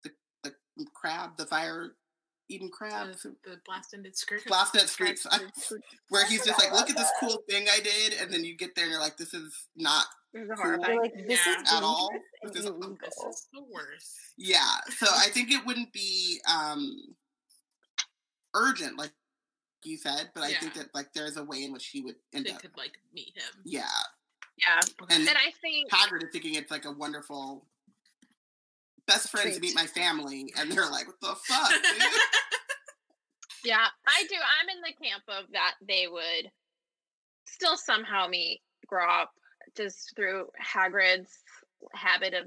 [0.03, 0.11] the
[0.43, 0.53] the
[0.95, 1.91] crab the fire
[2.49, 3.23] eating crabs.
[3.23, 4.45] The, the blasted Skrewt.
[4.45, 5.25] Blasted Skrewt.
[6.09, 8.75] Where he's just like, look at this cool thing I did, and then you get
[8.75, 10.99] there and you're like, this is not This is horrifying.
[11.01, 11.61] Like, this Yeah.
[11.61, 12.09] is At all?
[12.43, 14.15] This is- This is the worst.
[14.37, 14.77] Yeah.
[14.97, 17.15] So I think it wouldn't be um
[18.53, 19.11] urgent, like
[19.83, 22.45] you said, but I think that like there's a way in which he would end
[22.45, 22.61] They up.
[22.61, 23.61] could like meet him.
[23.63, 23.83] Yeah.
[24.57, 24.81] Yeah.
[25.09, 27.65] And And I think Hagrid is thinking it's like a wonderful
[29.07, 29.61] best friends Treat.
[29.61, 32.01] meet my family, and they're like, "What the fuck?" dude?"
[33.63, 34.35] Yeah, I do.
[34.35, 36.51] I'm in the camp of that they would
[37.45, 39.27] still somehow meet Grawp
[39.75, 41.31] just through Hagrid's
[41.93, 42.45] habit of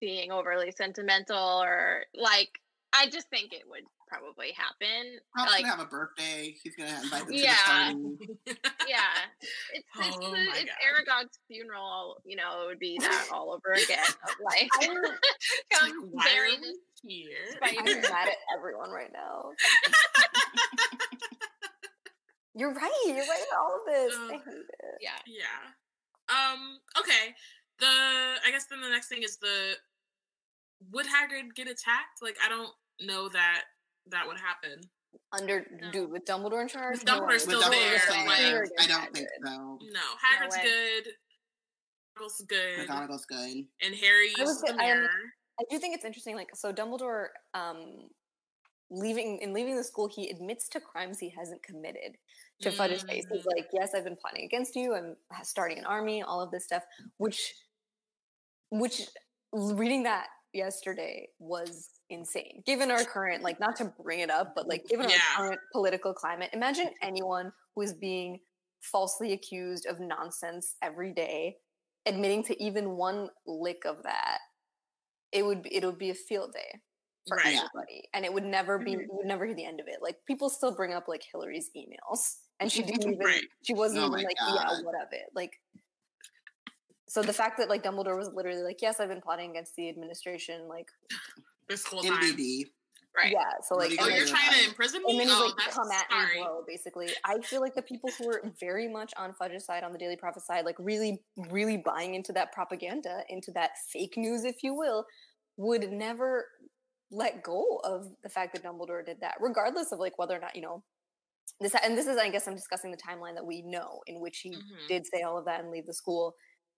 [0.00, 2.50] being overly sentimental or like
[2.92, 5.18] I just think it would probably happen.
[5.36, 6.54] Rob's like gonna have a birthday.
[6.62, 7.54] He's gonna invite them Yeah.
[7.92, 8.68] to the party.
[8.88, 9.00] yeah.
[9.74, 13.52] It's it's, Oh the, my it's Aragog's funeral, you know, it would be that all
[13.52, 17.58] over again of like I'm, It's like, come why bury this here?
[17.62, 19.50] I'm mad at everyone right now.
[22.54, 22.90] You're right.
[23.06, 24.14] You're right about all of this.
[24.16, 24.94] I hate it.
[25.02, 25.18] Yeah.
[25.26, 26.32] Yeah.
[26.32, 26.78] Um.
[26.98, 27.34] Okay.
[27.78, 29.74] The I guess then the next thing is the
[30.90, 32.22] would Hagrid get attacked?
[32.22, 32.70] Like I don't
[33.02, 33.62] know that
[34.08, 34.80] that would happen.
[35.32, 35.90] Under No.
[35.92, 36.98] dude with Dumbledore in charge.
[36.98, 39.12] With no still With there, Dumbledore still like- there, I don't Hagrid.
[39.14, 39.78] think so.
[39.82, 40.62] No, Hagrid's way.
[40.62, 41.08] good.
[42.18, 43.66] McGonagall's good, McGonagall's good.
[43.82, 45.06] and Harry I uses would the say- I.
[45.58, 46.36] I do think it's interesting.
[46.36, 48.10] Like, so Dumbledore, um,
[48.90, 52.16] leaving in leaving the school, he admits to crimes he hasn't committed.
[52.62, 54.94] To Fudge's face, he's like, "Yes, I've been plotting against you.
[54.94, 56.22] I'm starting an army.
[56.22, 56.84] All of this stuff."
[57.18, 57.54] Which,
[58.70, 59.02] which,
[59.52, 62.62] reading that yesterday was insane.
[62.66, 65.18] Given our current, like, not to bring it up, but like, given Yeah.
[65.36, 68.40] our current political climate, imagine anyone who is being
[68.82, 71.58] falsely accused of nonsense every day,
[72.06, 74.38] admitting to even one lick of that.
[75.32, 76.80] It would be, it would be a field day
[77.28, 77.44] for Right.
[77.44, 79.00] everybody, and it would never be Mhm.
[79.08, 80.00] you would never hear the end of it.
[80.02, 83.44] Like people still bring up like Hillary's emails, and she didn't even Right.
[83.62, 85.52] she wasn't Oh even like yeah what of it like.
[87.08, 89.88] So the fact that like Dumbledore was literally like yes I've been plotting against the
[89.88, 90.90] administration like
[91.68, 92.36] This whole In time.
[92.36, 92.66] BB.
[93.16, 93.32] Right.
[93.32, 95.12] yeah so like Oh, you you're then, trying to imprison me.
[95.12, 96.34] and then he's Oh, like that's come at sorry.
[96.36, 99.84] me bro basically I feel like the people who are very much on Fudge's side
[99.84, 104.18] on the Daily Prophet side like really really buying into that propaganda into that fake
[104.18, 105.06] news if you will
[105.56, 106.44] would never
[107.10, 110.54] let go of the fact that Dumbledore did that, regardless of like whether or not
[110.56, 110.82] you know
[111.60, 111.72] this.
[111.82, 114.50] And this is, I guess, I'm discussing the timeline that we know in which he
[114.50, 114.88] Mhm.
[114.88, 116.34] did say all of that and leave the school.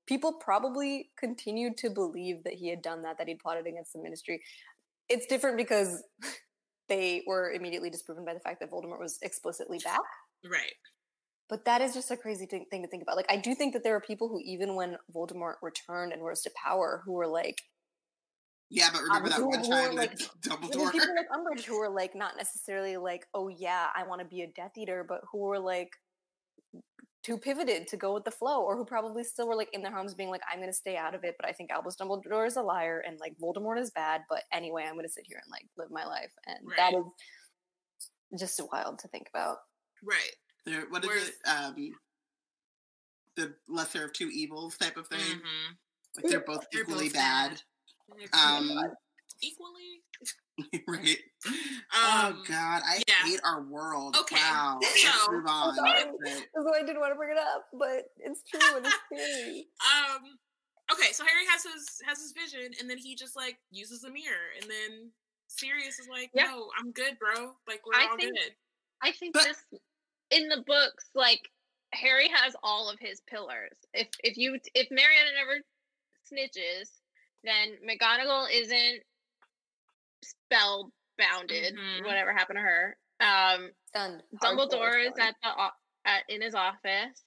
[0.08, 4.00] People probably continued to believe that he had done that, that he'd plotted against the
[4.02, 4.40] ministry.
[5.10, 6.02] It's different because
[6.88, 10.00] they were immediately disproven by the fact that Voldemort was explicitly back.
[10.50, 10.72] Right.
[11.48, 13.16] But that is just a crazy thing, thing to think about.
[13.16, 16.42] Like, I do think that there are people who, even when Voldemort returned and rose
[16.42, 17.58] to power, who were like,
[18.70, 20.92] Yeah, but remember um, that one time like, were Dumbledore.
[20.92, 24.42] people like Umbridge who were like not necessarily like, oh yeah, I want to be
[24.42, 25.90] a Death Eater, but who were like
[27.22, 29.92] too pivoted to go with the flow, or who probably still were like in their
[29.92, 32.56] homes being like, I'm gonna stay out of it, but I think Albus Dumbledore is
[32.56, 35.66] a liar and like Voldemort is bad, but anyway, I'm gonna sit here and like
[35.76, 37.02] live my life, and that Right.
[38.32, 39.58] is just wild to think about.
[40.02, 40.34] Right.
[40.64, 41.48] There- what is Whereas- it?
[41.48, 41.98] Um,
[43.36, 45.20] the lesser of two evils type of thing.
[45.20, 45.72] hmm
[46.16, 47.62] Like they're both They're equally both bad.
[48.08, 48.28] bad.
[48.32, 48.94] Um,
[49.40, 50.02] Equally.
[50.88, 51.16] right.
[51.46, 51.52] Um,
[51.94, 53.14] oh God, I yeah.
[53.24, 54.16] hate our world.
[54.18, 54.78] Okay, Wow.
[54.82, 55.74] Let's so- move on.
[55.76, 55.92] sorry.
[56.24, 56.42] Right.
[56.74, 59.66] I didn't want to bring it up, but it's true and it's scary.
[59.86, 60.22] Um.
[60.90, 64.10] Okay, so Harry has his has his vision, and then he just like uses a
[64.10, 65.10] mirror, and then
[65.46, 66.44] Sirius is like, Yeah.
[66.46, 67.52] "No, I'm good, bro.
[67.68, 68.52] Like we're I all think- good."
[69.02, 69.62] I think But- this
[70.30, 71.42] in the books, like
[71.92, 73.76] Harry has all of his pillars.
[73.94, 75.60] If if you if Marietta never
[76.32, 76.88] snitches,
[77.44, 79.02] then McGonagall isn't
[80.22, 81.74] spell bounded.
[81.76, 82.04] Mhm.
[82.04, 82.96] Whatever happened to her?
[83.20, 84.22] Um, Stunned.
[84.36, 85.70] Dumbledore is at the
[86.04, 87.24] at in his office.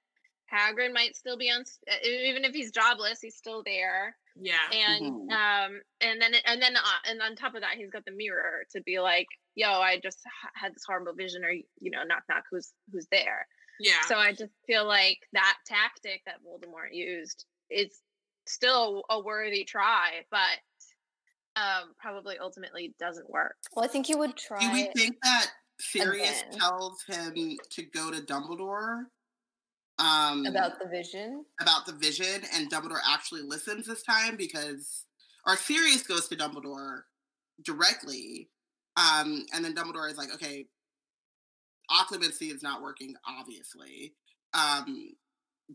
[0.51, 1.63] Hagrid might still be on,
[2.03, 4.17] even if he's jobless, he's still there.
[4.35, 4.69] Yeah.
[4.71, 5.31] And Mhm.
[5.31, 8.65] um, and then and then uh, and on top of that, he's got the mirror
[8.71, 12.23] to be like, "Yo, I just h- had this horrible vision," or you know, knock
[12.29, 13.47] knock, who's who's there?
[13.79, 14.01] Yeah.
[14.03, 18.01] So I just feel like that tactic that Voldemort used is
[18.45, 20.59] still a worthy try, but
[21.55, 23.55] um, probably ultimately doesn't work.
[23.75, 24.59] Well, I think you would try.
[24.59, 25.47] Do we think that
[25.79, 29.05] Sirius then- tells him to go to Dumbledore?
[29.99, 31.45] Um, about the vision.
[31.59, 35.05] about the vision, and Dumbledore actually listens this time because,
[35.45, 37.01] or Sirius goes to Dumbledore
[37.63, 38.49] directly,
[38.97, 40.65] um, and then Dumbledore is like, okay,
[41.91, 44.15] occlumency is not working, obviously.
[44.53, 45.13] Um,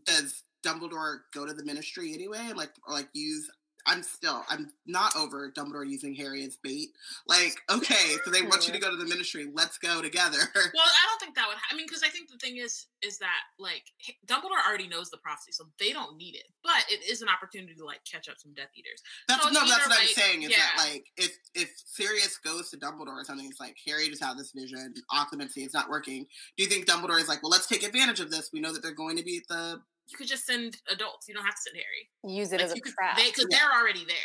[0.03, 3.49] does Dumbledore go to the Ministry anyway, and like, or like use
[3.87, 6.89] I'm still I'm not over Dumbledore using Harry as bait.
[7.27, 9.47] Like, okay, so they want you to go to the Ministry.
[9.53, 10.37] Let's go together.
[10.73, 11.57] Well, I don't think that would.
[11.71, 13.83] I mean, because I think the thing is, is that like
[14.27, 16.43] Dumbledore already knows the prophecy, so they don't need it.
[16.63, 19.01] But it is an opportunity to like catch up some Death Eaters.
[19.27, 20.43] That's So no, that's what I'm saying.
[20.43, 20.57] Is yeah.
[20.57, 24.37] that like if if Sirius goes to Dumbledore or something, it's like Harry just had
[24.37, 26.25] this vision, occlumency, it's not working.
[26.57, 28.49] Do you think Dumbledore is like, well, let's take advantage of this?
[28.51, 31.27] We know that they're going to be at the You could just send adults.
[31.27, 32.33] You don't have to send Harry.
[32.35, 33.17] Use it Like, as a could- trap.
[33.17, 33.57] they because Yeah.
[33.59, 34.15] they're already there,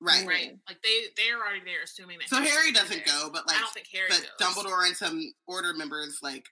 [0.00, 0.26] right.
[0.26, 0.58] right?
[0.68, 2.28] Like they they're already there, assuming that.
[2.28, 3.14] So Harry doesn't there.
[3.22, 4.54] go, but like I don't think Harry but goes.
[4.54, 6.46] Dumbledore and some Order members like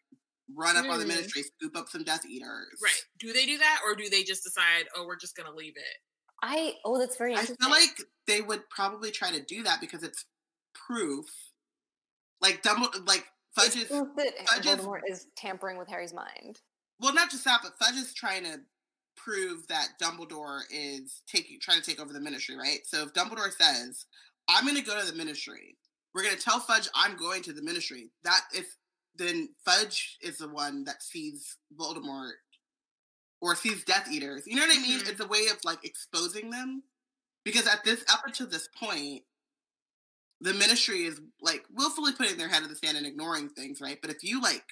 [0.55, 1.09] run up on the Mm.
[1.09, 2.79] Ministry, scoop up some Death Eaters.
[2.83, 3.03] Right?
[3.19, 5.97] Do they do that, or do they just decide, oh, we're just gonna leave it?
[6.43, 10.03] I oh, that's very I feel like they would probably try to do that because
[10.03, 10.27] it's
[10.75, 11.25] proof.
[12.43, 13.25] Like Dumbledore, like
[13.57, 16.61] Fudge is Fudge is- is tampering with Harry's mind.
[16.99, 18.61] well, not just that, but Fudge is trying to
[19.17, 22.81] prove that Dumbledore is taking trying to take over the Ministry, right?
[22.87, 24.07] So if Dumbledore says,
[24.49, 25.77] "I'm going to go to the Ministry,"
[26.15, 28.11] we're going to tell Fudge I'm going to the Ministry.
[28.25, 28.77] That if
[29.17, 32.33] then Fudge is the one that sees Voldemort
[33.41, 34.45] or sees Death Eaters.
[34.47, 35.01] You know what I mean?
[35.01, 35.09] Mhm.
[35.09, 36.83] It's a way of like exposing them
[37.45, 39.25] because at this up until this point,
[40.41, 44.01] the Ministry is like willfully putting their head in the sand and ignoring things, right?
[44.01, 44.65] But if you like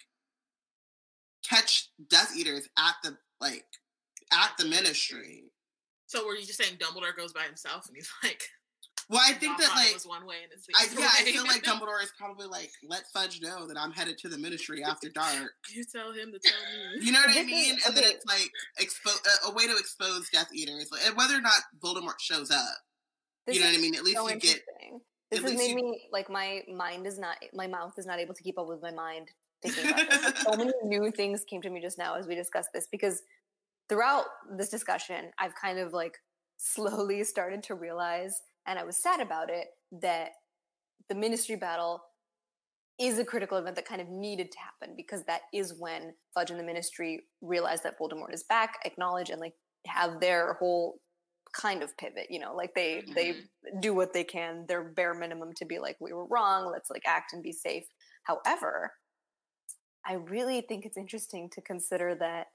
[1.49, 3.67] catch Death Eaters at the like
[4.33, 5.45] at the Ministry,
[6.07, 8.43] So were you just saying Dumbledore goes by himself and he's like,
[9.09, 11.01] well, I think that thought it like was one way and it's the I, other
[11.01, 14.29] yeah, I feel like Dumbledore is probably like, let Fudge know that I'm headed to
[14.29, 15.53] the Ministry after dark.
[15.75, 17.05] you tell him to tell me.
[17.05, 17.77] You know what I mean?
[17.87, 21.35] And then it's like expo- a, a way to expose Death Eaters, like, and whether
[21.37, 22.61] or not Voldemort shows up.
[23.47, 23.95] This you know what I mean?
[23.97, 24.61] At least so you get.
[25.31, 28.35] This has made you- me like my mind is not my mouth is not able
[28.35, 29.29] to keep up with my mind
[29.63, 30.43] thinking about this.
[30.43, 33.23] so many new things came to me just now as we discussed this because
[33.93, 34.25] throughout
[34.57, 36.17] this discussion I've kind of like
[36.57, 39.67] slowly started to realize and I was sad about it
[40.01, 40.31] that
[41.09, 42.03] the ministry battle
[43.01, 46.51] is a critical event that kind of needed to happen because that is when Fudge
[46.51, 49.55] and the ministry realize that Voldemort is back, acknowledge and like
[49.87, 51.01] have their whole
[51.53, 53.81] kind of pivot, you know, like they they mm-hmm.
[53.81, 57.03] do what they can, their bare minimum to be like, we were wrong, let's like
[57.07, 57.85] act and be safe.
[58.25, 58.93] However,
[60.07, 62.47] I really think it's interesting to consider that.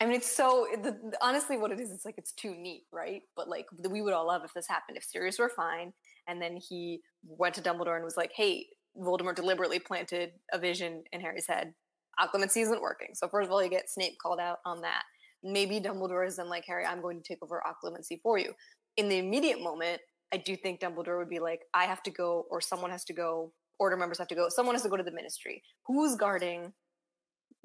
[0.00, 1.90] I mean, it's so the, honestly what it is.
[1.90, 3.22] It's like it's too neat, right?
[3.36, 4.96] But like we would all love if this happened.
[4.96, 5.92] If Sirius were fine,
[6.28, 11.02] and then he went to Dumbledore and was like, "Hey, Voldemort deliberately planted a vision
[11.12, 11.74] in Harry's head.
[12.20, 15.02] Occlumency isn't working." So first of all, you get Snape called out on that.
[15.42, 18.54] Maybe Dumbledore is then like, "Harry, I'm going to take over occlumency for you."
[18.96, 20.00] In the immediate moment,
[20.32, 23.12] I do think Dumbledore would be like, I have to go, or someone has to
[23.12, 25.62] go, order members have to go, someone has to go to the ministry.
[25.86, 26.72] Who's guarding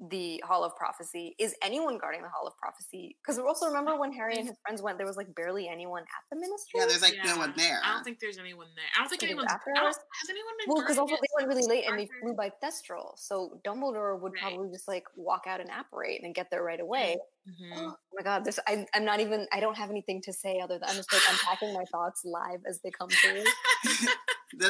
[0.00, 1.34] the Hall of Prophecy?
[1.38, 3.16] Is anyone guarding the Hall of Prophecy?
[3.22, 6.22] Because also remember when Harry and his friends went, there was like barely anyone at
[6.30, 6.80] the ministry.
[6.80, 7.80] Yeah, there's like no one there.
[7.84, 8.84] I don't think there's anyone there.
[8.96, 9.52] I don't think Think it's anyone's.
[9.52, 10.74] I after don't, has anyone been?
[10.74, 14.20] well, because also it they went really late and they flew by Thestral, so Dumbledore
[14.20, 14.42] would Right.
[14.42, 17.16] probably just like walk out and apparate and get there right away.
[17.48, 17.94] Mhm.
[18.14, 19.46] Oh my god, this I, I'm not even.
[19.52, 22.60] I don't have anything to say other than I'm just like unpacking my thoughts live
[22.68, 23.42] as they come through.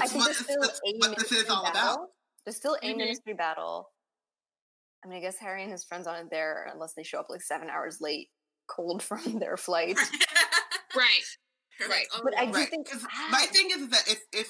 [0.01, 1.93] I that's think what, there's this, still that's what this is all battle.
[1.95, 2.09] about.
[2.45, 2.97] There's still a Mhm.
[2.97, 3.91] ministry battle.
[5.05, 7.43] I mean, I guess Harry and his friends aren't there unless they show up like
[7.43, 8.31] seven hours late,
[8.67, 9.97] cold from their flight.
[10.97, 11.25] Right.
[11.81, 12.07] You're Right.
[12.15, 12.53] oh, But I no.
[12.53, 14.49] do think think 'cause ah, my thing is that if if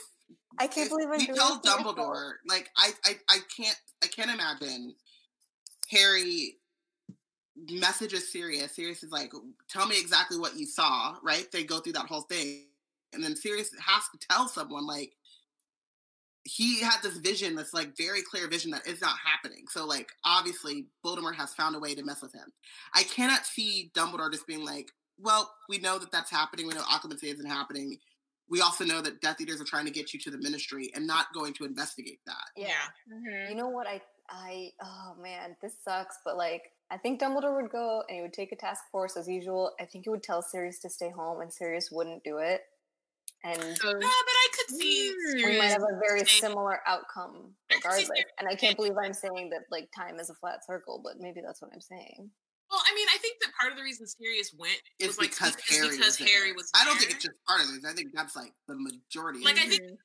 [0.58, 1.78] I can't if believe I'm we doing tell this to.
[1.78, 4.94] Dumbledore, like I, I, I can't, I can't imagine
[5.90, 6.58] Harry
[7.56, 8.72] messages Sirius.
[8.72, 9.32] Sirius is like,
[9.68, 11.50] "Tell me exactly what you saw." Right?
[11.50, 12.66] They go through that whole thing,
[13.12, 15.14] and then Sirius has to tell someone like
[16.44, 19.64] he had this vision, this like very clear vision that is not happening.
[19.70, 22.52] So like obviously Voldemort has found a way to mess with him.
[22.94, 26.66] I cannot see Dumbledore just being like, "Well, we know that that's happening.
[26.66, 27.98] We know occlumency isn't happening."
[28.48, 31.06] we also know that Death Eaters are trying to get you to the ministry and
[31.06, 32.44] not going to investigate that.
[32.56, 32.68] Yeah.
[32.68, 33.14] Yeah.
[33.14, 33.48] Mhm.
[33.50, 33.86] You know what?
[33.86, 36.18] I, I, oh man, this sucks.
[36.24, 39.28] But like, I think Dumbledore would go and he would take a task force as
[39.28, 39.72] usual.
[39.80, 42.62] I think he would tell Sirius to stay home, and Sirius wouldn't do it.
[43.44, 45.14] And So, No, but I could see.
[45.36, 48.24] We might have a very similar outcome I can see regardless.
[48.38, 51.40] And I can't believe I'm saying that like time is a flat circle, but maybe
[51.44, 52.30] that's what I'm saying.
[52.70, 55.30] Well, I mean, I think that part of the reason Sirius went It's was like
[55.30, 56.28] because is Harry because was.
[56.28, 56.70] Harry was.
[56.74, 57.84] I don't think it's just part of this.
[57.84, 59.44] I think that's like the majority.
[59.44, 59.98] Like, I think- Mhm.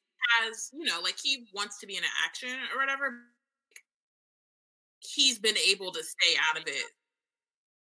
[0.51, 3.23] as you know, like he wants to be in an action or whatever.
[4.99, 6.85] He's been able to stay out of it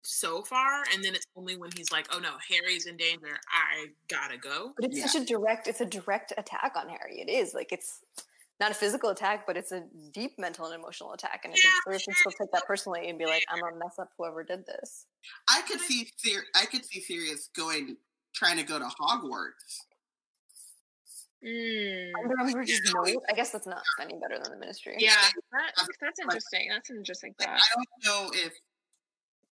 [0.03, 3.39] so far, and then it's only when he's like, "Oh no, Harry's in danger.
[3.53, 5.07] I gotta go." But it's Yeah.
[5.07, 7.21] such a direct, it's a direct attack on Harry.
[7.21, 8.01] It is like it's
[8.59, 11.43] not a physical attack, but it's a deep mental and emotional attack.
[11.45, 13.77] And I think Yeah, Sirius can still take that personally and be like, I'm gonna
[13.77, 15.07] mess up whoever did this.
[15.49, 17.97] I could see Sir- I could see Sirius going
[18.35, 19.85] trying to go to Hogwarts.
[21.43, 22.13] Mm.
[22.23, 23.23] Under Umbridge's note.
[23.31, 24.97] I guess that's not any better than the Ministry.
[24.99, 25.15] Yeah,
[25.53, 26.69] that, that's interesting.
[26.71, 27.49] That's an interesting thought.
[27.49, 28.53] I don't know if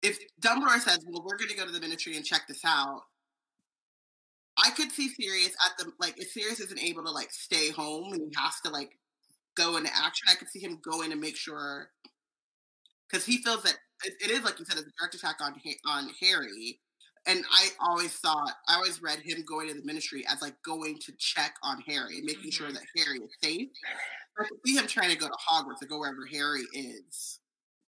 [0.02, 3.04] if Dumbledore says, "Well, we're going to go to the Ministry and check this out,"
[4.58, 8.14] I could see Sirius at the like if Sirius isn't able to like stay home
[8.14, 8.98] and he has to like
[9.56, 10.28] go into action.
[10.30, 11.90] I could see him going to make sure
[13.10, 15.56] because he feels that it, it is like you said, it's a direct attack on
[15.86, 16.80] on Harry
[17.28, 20.98] and I always thought I always read him going to the ministry as like going
[21.00, 22.50] to check on Harry, and making mm-hmm.
[22.50, 23.68] sure that Harry is safe.
[24.40, 27.40] I see him trying to go to Hogwarts or go wherever Harry is.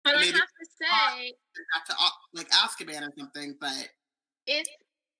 [0.04, 1.34] But Maybe I have to say,
[1.72, 1.94] have to
[2.34, 3.56] like Azkaban or something.
[3.58, 3.88] But
[4.46, 4.66] if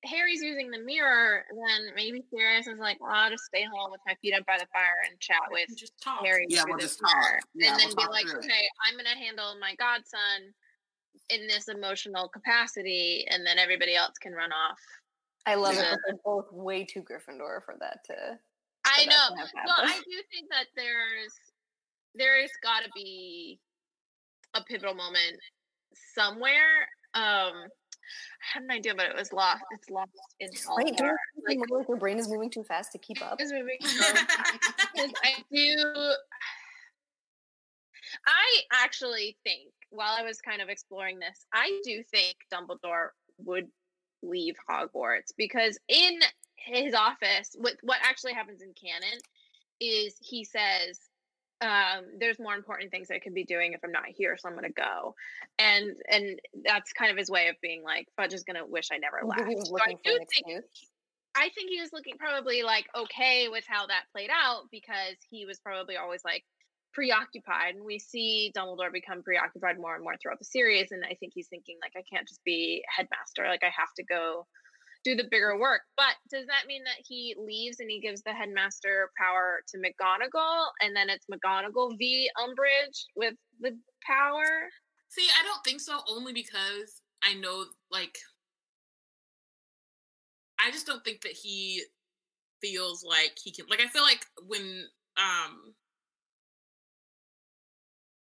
[0.04, 4.00] Harry's using the mirror, then maybe Sirius is like, well, I'll just stay home with
[4.06, 6.24] my feet up by the fire and chat with just talk.
[6.24, 6.46] Harry.
[6.50, 7.10] Yeah, we'll just talk.
[7.54, 10.52] Yeah, and then we'll be like, okay, I'm gonna handle my godson
[11.30, 14.78] in this emotional capacity, and then everybody else can run off.
[15.46, 15.94] I love yeah.
[15.94, 15.98] it.
[16.06, 18.14] They're both way too Gryffindor for that to.
[18.14, 19.36] For I know.
[19.36, 21.32] To well, I do think that there's
[22.14, 23.58] there's got to be
[24.54, 25.38] a pivotal moment
[26.14, 26.88] somewhere.
[27.14, 29.62] Um, I had an idea, but it was lost.
[29.72, 31.04] It's lost in Wait, do
[31.46, 33.40] like, like your brain is moving too fast to keep up?
[33.40, 33.78] Is moving.
[33.82, 36.12] I do.
[38.26, 43.68] I actually think while I was kind of exploring this, I do think Dumbledore would
[44.22, 46.20] leave Hogwarts because in
[46.56, 49.18] his office, with what actually happens in canon
[49.80, 50.98] is he says,
[51.64, 54.54] um, "There's more important things I could be doing if I'm not here, so I'm
[54.54, 55.14] going to go,"
[55.58, 58.88] and and that's kind of his way of being like, "Fudge is going to wish
[58.92, 60.64] I never left." So I do think.
[61.36, 65.46] I think he was looking probably like okay with how that played out because he
[65.46, 66.44] was probably always like,
[66.94, 71.14] preoccupied and we see dumbledore become preoccupied more and more throughout the series and i
[71.18, 74.46] think he's thinking like i can't just be headmaster like i have to go
[75.04, 75.82] do the bigger work.
[75.96, 80.66] But does that mean that he leaves and he gives the headmaster power to mcgonagall
[80.80, 82.30] and then it's mcgonagall v.
[82.38, 83.76] Umbridge with the
[84.06, 84.68] power?
[85.08, 88.18] See i don't think so only because i know like
[90.58, 91.84] i just don't think that he
[92.60, 94.84] feels like he can like i feel like when
[95.16, 95.74] um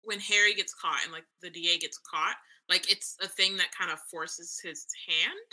[0.07, 2.37] when Harry gets caught and like the DA gets caught,
[2.69, 5.51] like it's a thing that kind of forces his hand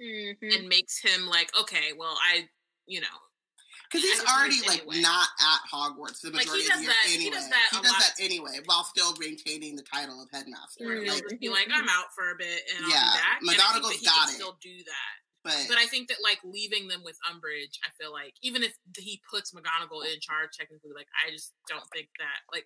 [0.00, 0.50] mm-hmm.
[0.52, 2.48] and makes him like, okay, well, I,
[2.86, 3.18] you know,
[3.90, 5.00] because he's already like anyway.
[5.00, 7.24] not at Hogwarts the majority like, of the year that, anyway.
[7.24, 10.84] He does that, he does that anyway while still maintaining the title of headmaster.
[10.84, 11.08] Mm-hmm.
[11.08, 13.60] Like, be like, I'm out for a bit and yeah, I'll be back.
[13.60, 14.34] McGonagall's got it.
[14.34, 15.14] Still do that.
[15.44, 18.74] But, but I think that like leaving them with Umbridge, I feel like even if
[18.96, 22.64] he puts McGonagall in charge, technically, like I just don't think that like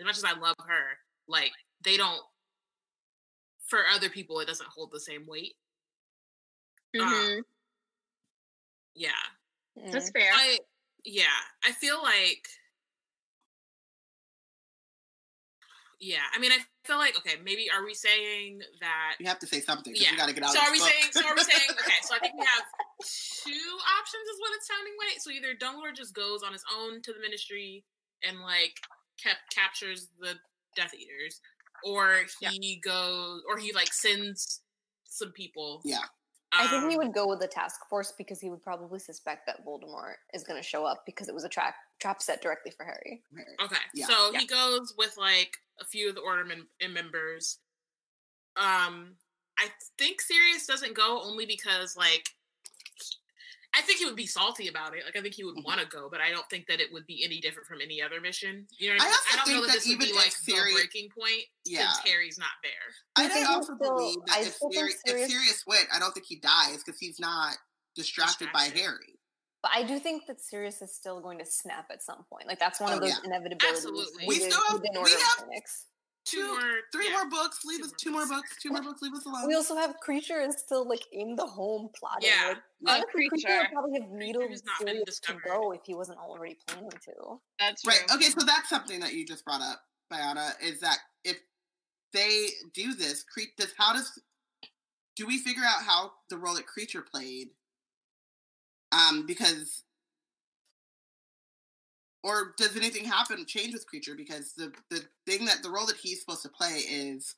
[0.00, 0.96] as much as I love her,
[1.28, 1.52] like
[1.84, 2.22] they don't
[3.66, 5.54] for other people it doesn't hold the same weight.
[6.94, 7.38] Um, mm-hmm.
[7.38, 7.42] Um,
[8.94, 9.10] yeah.
[9.90, 10.30] That's fair.
[10.32, 10.58] I
[11.04, 11.24] yeah,
[11.64, 12.46] I feel like
[16.00, 19.46] yeah, I mean, I feel like okay, maybe are we saying that you have to
[19.46, 19.94] say something?
[19.96, 20.50] Yeah, we got to get out.
[20.50, 20.88] So are we book.
[20.88, 21.12] saying?
[21.12, 21.68] So are we saying?
[21.70, 22.64] Okay, so I think we have
[23.00, 25.20] two options, is what it's sounding like.
[25.20, 27.84] So either Dumbledore just goes on his own to the Ministry
[28.26, 28.76] and like
[29.22, 30.34] kept captures the
[30.76, 31.40] Death Eaters,
[31.84, 32.92] or he yeah.
[32.92, 34.60] goes, or he like sends
[35.04, 35.80] some people.
[35.84, 36.04] Yeah.
[36.56, 39.46] I think he um, would go with the task force because he would probably suspect
[39.46, 42.70] that Voldemort is going to show up because it was a trap trap set directly
[42.70, 43.22] for Harry.
[43.62, 44.06] Okay, yeah.
[44.06, 44.40] so yeah.
[44.40, 47.58] he goes with like a few of the order mem- members.
[48.56, 49.16] Um,
[49.58, 52.30] I think Sirius doesn't go only because like
[53.76, 55.04] I think he would be salty about it.
[55.04, 55.66] Like I think he would mm-hmm.
[55.66, 58.00] want to go, but I don't think that it would be any different from any
[58.00, 58.66] other mission.
[58.78, 59.14] You know, what I, mean?
[59.14, 61.90] I, don't know that, that this would be like Sirius, the breaking point yeah.
[61.90, 62.86] since Harry's not there.
[63.16, 66.36] I, I also still, believe that if, Sirius, if Sirius went, I don't think he
[66.36, 67.56] dies because he's not
[67.96, 69.18] distracted, distracted, by Harry.
[69.62, 72.46] But I do think that Sirius is still going to snap at some point.
[72.46, 73.30] Like that's one oh, of those yeah.
[73.30, 73.70] inevitabilities.
[73.70, 74.24] Absolutely.
[74.28, 75.44] We still have, we have,
[76.24, 76.60] two, more,
[76.92, 77.12] three yeah.
[77.12, 77.60] more books.
[77.64, 78.56] Leave two us two more books.
[78.60, 79.02] Two more books.
[79.02, 79.46] Leave us alone.
[79.46, 82.28] We also have Kreacher is still like in the home plotting.
[82.28, 86.56] Yeah, like, uh, Kreacher would probably have needled Sirius to go if he wasn't already
[86.66, 87.40] planning to.
[87.58, 88.02] That's right.
[88.14, 89.80] Okay, so that's something that you just brought up,
[90.12, 90.52] Biana.
[90.62, 91.38] Is that if
[92.12, 94.18] they do this, Kreacher, how does
[95.16, 97.48] do we figure out how the role that Kreacher played?
[98.92, 99.82] Um, because
[102.24, 105.96] or does anything happen change with Kreacher because the the thing that the role that
[105.96, 107.36] he's supposed to play is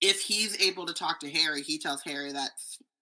[0.00, 2.50] if he's able to talk to harry he tells harry that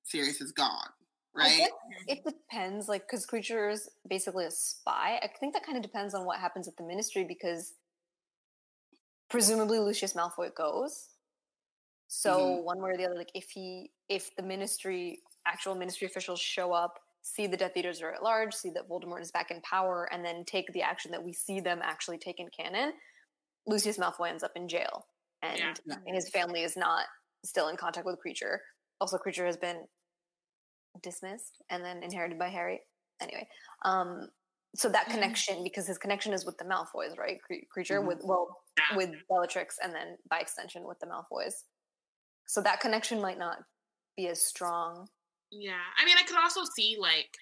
[0.05, 0.89] sirius is gone
[1.35, 1.69] right?
[2.09, 5.19] it depends like because Kreacher is basically a spy.
[5.23, 7.75] I think that kind of depends on what happens at the ministry because
[9.29, 11.09] presumably lucius malfoy goes.
[12.09, 12.65] So mm-hmm.
[12.65, 16.73] one way or the other like if he if the ministry actual Ministry officials show
[16.73, 20.09] up, see the Death Eaters are at large, see that Voldemort is back in power,
[20.13, 22.93] and then take the action that we see them actually take in canon,
[23.67, 25.09] Lucius Malfoy ends up in jail,
[25.43, 25.97] and Yeah.
[26.07, 27.07] his family is not
[27.45, 28.59] still in contact with Kreacher.
[29.01, 29.89] Also, Kreacher has been
[31.03, 32.81] dismissed and then inherited by Harry.
[33.21, 33.49] Anyway,
[33.85, 34.31] um,
[34.77, 37.43] so that connection because his connection is with the Malfoys, right?
[37.43, 38.07] Cre- Kreacher Mhm.
[38.07, 38.97] with well Yeah.
[38.97, 41.65] with Bellatrix, and then by extension with the Malfoys.
[42.47, 43.59] So that connection might not
[44.17, 45.09] be as strong.
[45.51, 45.81] Yeah.
[45.99, 47.37] I mean, I could also see like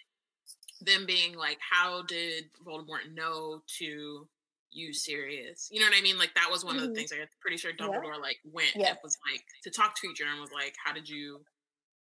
[0.80, 4.28] them being like, how did Voldemort know to
[4.70, 5.68] use Sirius?
[5.70, 6.18] You know what I mean?
[6.18, 6.88] Like that was one of Mhm.
[6.88, 7.86] the things like, I'm pretty sure Yeah.
[7.86, 8.90] Dumbledore like went Yeah.
[8.90, 11.44] and was like to talk to Kreacher and was like, how did you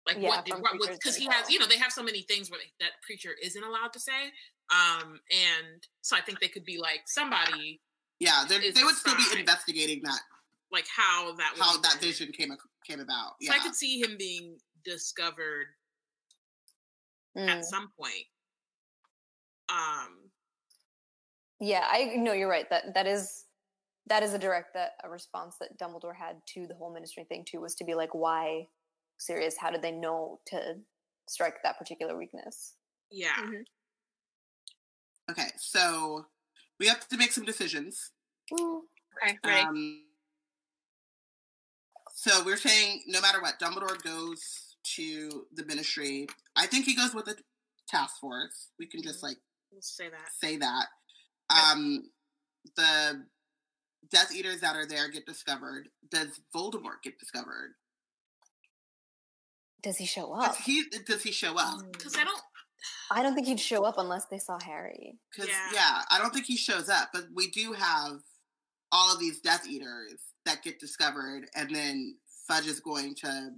[0.07, 2.23] like Yeah, what did what was because he has you know they have so many
[2.23, 4.31] things where they, that Kreacher isn't allowed to say.
[4.69, 7.81] Um and so I think they could be like somebody
[8.19, 10.21] Yeah, they they would still be investigating that
[10.71, 13.33] like how that how that vision came ac- came about.
[13.41, 15.67] So Yeah, I could see him being discovered
[17.37, 17.47] Mm.
[17.47, 18.25] at some point.
[19.69, 20.29] Um
[21.59, 22.69] Yeah, I know you're right.
[22.69, 23.45] That that is
[24.07, 27.45] that is a direct that a response that Dumbledore had to the whole ministry thing
[27.47, 28.67] too was to be like, why
[29.17, 29.55] Sirius?
[29.57, 30.75] How did they know to
[31.29, 32.75] strike that particular weakness?
[33.11, 33.35] yeah.
[33.37, 33.63] Mhm.
[35.29, 35.51] okay.
[35.57, 36.25] So
[36.79, 38.11] we have to make some decisions.
[38.51, 39.61] Okay, ready.
[39.67, 40.05] Um,
[42.13, 46.27] so we're saying no matter what, Dumbledore goes to the Ministry.
[46.55, 47.35] I think he goes with the
[47.87, 48.69] task force.
[48.79, 49.37] We can just like
[49.71, 50.29] We'll say that.
[50.39, 50.85] say that.
[51.49, 52.03] Um,
[52.75, 53.25] the
[54.09, 55.87] Death Eaters that are there get discovered.
[56.09, 57.75] Does Voldemort get discovered?
[59.83, 60.55] Does he show Does up?
[60.57, 61.79] he does he show up?
[61.91, 62.41] Because I don't.
[63.11, 65.17] I don't think he'd show up unless they saw Harry.
[65.31, 65.69] Because Yeah.
[65.73, 66.01] yeah.
[66.09, 67.09] I don't think he shows up.
[67.13, 68.13] But we do have
[68.91, 72.15] all of these Death Eaters that get discovered, and then
[72.47, 73.51] Fudge is going to.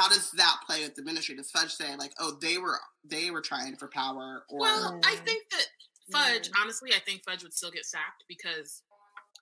[0.00, 1.36] How does that play with the Ministry?
[1.36, 5.16] Does Fudge say like, "Oh, they were they were trying for power," or Well, I
[5.16, 5.66] think that
[6.10, 6.50] Fudge.
[6.58, 8.82] Honestly, I think Fudge would still get sacked because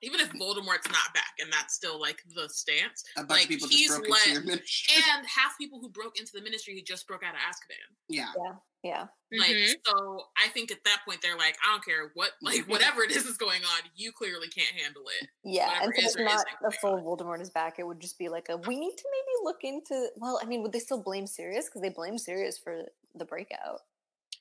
[0.03, 3.49] even if Voldemort's not back, and that's still like the stance, a bunch like, of
[3.49, 5.03] people he's just broke into let- your Ministry?
[5.17, 7.95] and half people who broke into the Ministry he just broke out of Azkaban.
[8.09, 8.55] yeah, Yeah.
[8.83, 9.07] yeah.
[9.39, 9.75] Like, Mhm.
[9.87, 13.11] so I think at that point they're like, I don't care what, like, whatever it
[13.11, 15.29] is is going on, you clearly can't handle it.
[15.45, 17.79] Yeah, Whatever and so it's not a going full Voldemort is back.
[17.79, 20.09] It would just be like a we need to maybe look into.
[20.17, 22.85] Well, I mean, would they still blame Sirius because they blame Sirius for
[23.15, 23.81] the breakout?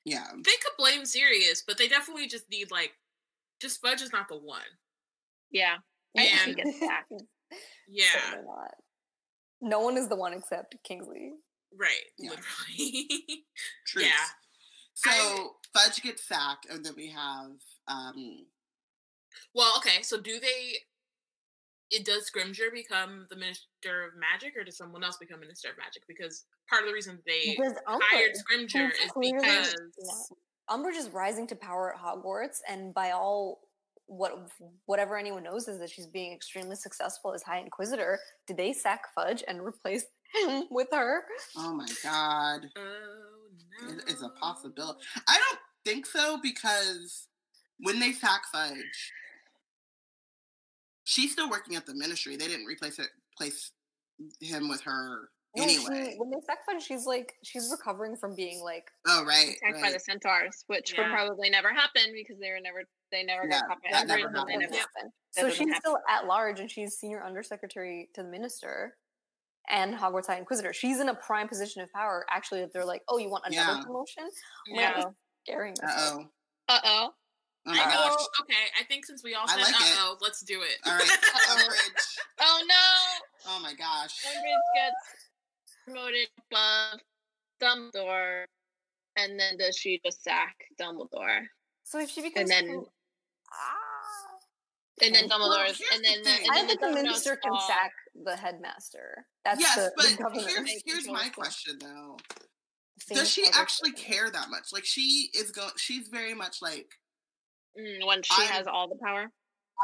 [0.06, 0.28] yeah.
[0.36, 2.94] They could blame Sirius, but they definitely just need like,
[3.60, 4.62] just Fudge is not the one.
[5.52, 5.76] Yeah.
[6.18, 7.14] I think And- gets sacked.
[7.88, 8.68] Yeah, Certainly.
[9.62, 11.34] No one is the one except Kingsley.
[11.78, 11.92] right.
[12.18, 12.32] Yeah.
[12.32, 13.46] Literally.
[13.88, 14.06] Truth.
[14.06, 14.26] Yeah.
[14.94, 17.52] So I- Fudge gets sacked, and then we have
[17.88, 18.46] um
[19.54, 20.02] well, okay.
[20.02, 20.74] So do they?
[21.90, 25.78] It does Scrimgeour become the Minister of Magic, or does someone else become Minister of
[25.78, 26.04] Magic?
[26.08, 29.76] Because part of the reason they Does hired Umbridge, Scrimgeour is because
[30.68, 33.62] not- Umbridge is rising to power at Hogwarts, and by all
[34.08, 34.50] what
[34.86, 38.20] whatever anyone knows is that she's being extremely successful as High Inquisitor.
[38.48, 41.24] Did they sack Fudge and replace him with her?
[41.58, 45.00] oh my god, oh no, it is a possibility.
[45.28, 47.28] I don't think so because
[47.80, 49.12] when they sack Fudge,
[51.04, 52.36] she's still working at the Ministry.
[52.36, 53.72] They didn't replace it, place
[54.42, 56.12] him with her No, anyway.
[56.12, 59.82] she, when they sack Fudge, she's like she's recovering from being like oh right, Attacked
[59.82, 63.60] by the centaurs, which would probably never happen because they were never they never Yeah,
[63.62, 64.60] got caught by that never and they happened.
[64.62, 64.88] never That
[65.36, 65.80] That So she's happen.
[65.82, 68.96] still at large, and she's senior undersecretary to the minister
[69.70, 70.74] and Hogwarts High Inquisitor.
[70.74, 72.26] She's in a prime position of power.
[72.30, 73.84] Actually, if they're like, "Oh, you want another Yeah.
[73.84, 74.30] promotion?"
[74.68, 74.98] Yeah.
[74.98, 76.26] Well, scaring Uh oh.
[76.70, 77.10] Uh oh.
[77.66, 77.90] Oh I my know.
[78.16, 78.26] gosh.
[78.42, 80.78] Okay, I think since we all said like uh oh, let's do it.
[80.86, 81.10] All right,
[81.52, 82.18] Umbridge.
[82.40, 83.50] Oh no.
[83.50, 84.24] Oh my gosh.
[84.24, 85.27] Umbridge gets
[85.88, 87.00] promoted above
[87.62, 88.44] Dumbledore,
[89.18, 91.42] and then does she just sack Dumbledore?
[91.84, 92.94] So if she becomes, and then- full-
[93.54, 94.40] ah,
[95.02, 95.38] And then Okay.
[95.38, 96.42] Well, and then the the, thing.
[96.48, 97.68] and I then think the dominoes minister can fall.
[97.68, 99.28] sack the headmaster.
[99.46, 100.42] That's yes, the, the but governor.
[100.50, 102.18] here's here's control my question though.
[103.02, 104.08] Famous Does she actually governor.
[104.08, 104.74] care that much?
[104.74, 105.70] Like she is going.
[105.78, 106.90] She's very much like
[107.80, 109.28] Mm, when she I'm- has all the power.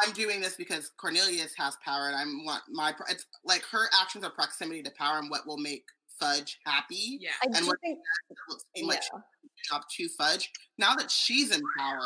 [0.02, 2.94] I'm doing this because Cornelius has power, and I'm want my.
[3.10, 5.84] It's like her actions are proximity to power, and what will make
[6.20, 7.18] Fudge happy.
[7.20, 7.30] Yeah.
[7.42, 9.20] I and do what- think, It will seem like yeah.
[9.42, 10.52] she job to Fudge.
[10.78, 12.00] Now that she's in power,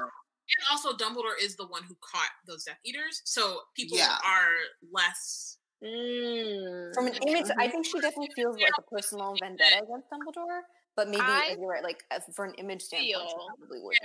[0.57, 4.17] And also, Dumbledore is the one who caught those Death Eaters, so people Yeah.
[4.23, 4.51] are
[4.91, 5.57] less.
[5.83, 6.91] Mm.
[6.95, 10.61] from an image, I think she definitely feels like a personal vendetta against Dumbledore.
[10.95, 11.83] But maybe I you're right.
[11.83, 12.03] Like
[12.35, 14.01] for an image standpoint, she feel- probably wouldn't.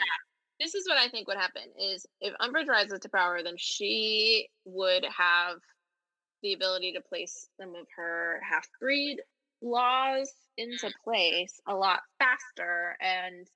[0.63, 4.49] This is what I think would happen is if Umbridge rises to power, then she
[4.65, 5.57] would have
[6.43, 9.19] the ability to place some of her half breed
[9.61, 13.47] laws into place a lot faster and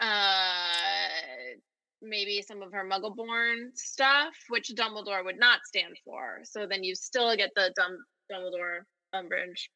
[0.00, 1.56] uh
[2.00, 6.40] maybe some of her muggle-born stuff which dumbledore would not stand for.
[6.44, 7.96] So then you still get the dumb
[8.30, 8.80] dumbledore
[9.14, 9.68] umbridge.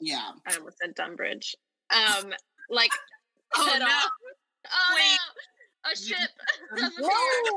[0.00, 0.30] Yeah.
[0.46, 1.54] I almost said dumbridge.
[1.90, 2.32] Um
[2.68, 2.90] like
[3.54, 3.86] Oh no!
[4.70, 5.18] Oh Wait.
[5.84, 6.30] no a ship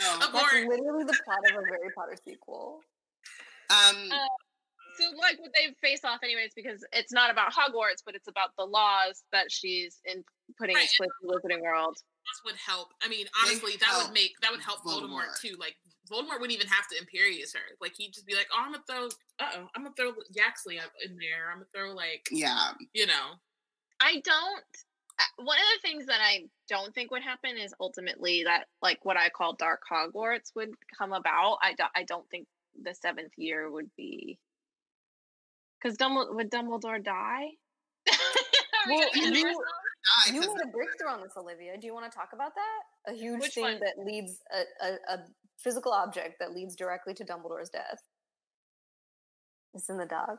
[0.00, 0.32] No, no.
[0.32, 2.80] that's literally the plot of a Harry Potter sequel.
[3.70, 4.26] um Uh,
[4.98, 8.50] so like what they face off anyways because it's not about hogwarts but it's about
[8.58, 10.24] the laws that she's in
[10.58, 12.88] putting in Right, place in the wizarding world This would help.
[13.02, 15.30] I mean, honestly, that would make that would help Voldemort.
[15.30, 15.40] Voldemort.
[15.40, 15.56] too.
[15.58, 15.76] Like
[16.10, 17.76] Voldemort wouldn't even have to Imperius her.
[17.80, 19.06] Like he'd just be like, "Oh, I'm gonna throw.
[19.38, 21.50] Uh oh, I'm gonna throw Yaxley up in there.
[21.52, 23.36] I'm gonna throw like, yeah you know,
[24.00, 24.64] i don't
[25.36, 29.16] one of the things that i don't think would happen is ultimately that like what
[29.16, 32.46] i call dark hogwarts would come about i don't i don't think
[32.82, 34.38] the seventh year would be
[35.80, 37.46] because Dumbledore, would dumbledore die
[38.08, 39.64] Are we Well, gonna end you- ourselves?
[40.26, 41.76] Die, You 'cause made a breakthrough on this, Olivia.
[41.76, 43.12] Do you want to talk about that?
[43.12, 43.80] A huge Which thing one?
[43.80, 45.18] that leads a, a, a
[45.58, 48.00] physical object that leads directly to Dumbledore's death.
[49.74, 50.38] It's in the dog.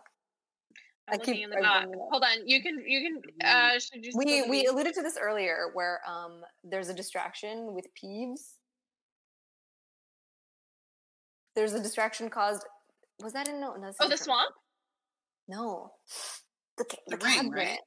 [1.12, 1.84] I keep- in the I doc.
[1.84, 2.08] bring it up.
[2.12, 5.18] Hold on, you can you can uh should you We we the- alluded to this
[5.20, 8.54] earlier, where um there's a distraction with Peeves.
[11.56, 12.66] There's a distraction caused.
[13.22, 13.76] Was that in no?
[13.76, 14.54] no Oh, the swamp?
[15.48, 15.92] No,
[16.78, 17.56] the ca- The the, ring, cabinet.
[17.56, 17.80] right?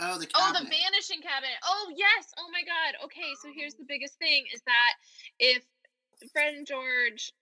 [0.00, 1.56] oh the Oh, the vanishing cabinet.
[1.64, 2.26] Oh, yes.
[2.38, 3.04] Oh my god.
[3.04, 4.92] Okay, so here's the biggest thing is that
[5.38, 5.62] if
[6.32, 7.32] Fred and George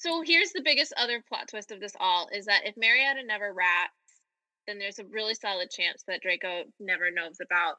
[0.00, 3.52] So here's the biggest other plot twist of this all is that if Marietta never
[3.52, 3.92] rats,
[4.68, 7.76] then there's a really solid chance that Draco never knows about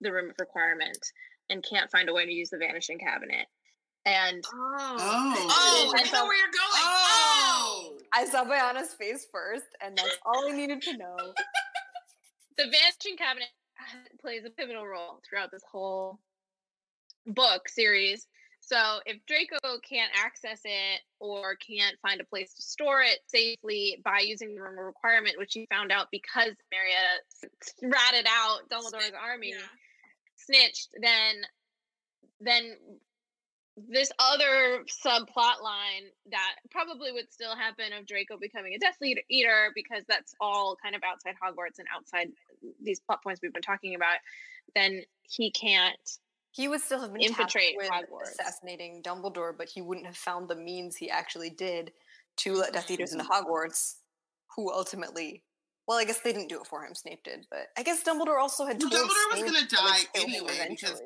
[0.00, 0.98] the room of requirement
[1.48, 3.46] and can't find a way to use the vanishing cabinet.
[4.04, 5.34] And oh, Oh.
[5.48, 6.82] oh, I know so- where you're going.
[6.82, 7.88] Oh.
[7.92, 7.98] oh.
[8.12, 11.16] I saw Bayana's face first, and that's all I needed to know.
[12.58, 13.48] the vanishing cabinet
[14.20, 16.18] plays a pivotal role throughout this whole
[17.26, 18.26] book series.
[18.66, 24.00] So if Draco can't access it or can't find a place to store it safely
[24.02, 27.50] by using the room requirement, which he found out because Marietta
[27.82, 29.68] ratted out Dumbledore's army, Yeah.
[30.36, 31.46] snitched, then
[32.40, 32.76] then
[33.76, 39.22] this other subplot line that probably would still happen of Draco becoming a Death Eater-
[39.28, 42.28] Eater because that's all kind of outside Hogwarts and outside
[42.80, 44.18] these plot points we've been talking about,
[44.74, 45.98] then he can't.
[46.54, 48.30] He would still have been Infiltrate with Hogwarts.
[48.38, 51.90] assassinating Dumbledore, but he wouldn't have found the means he actually did
[52.36, 53.96] to let Death Eaters into Hogwarts,
[54.54, 55.42] who ultimately.
[55.88, 56.94] Well, I guess they didn't do it for him.
[56.94, 60.30] Snape did, but I guess Dumbledore also had Well, Dumbledore was gonna die kill him
[60.30, 61.02] anyway, because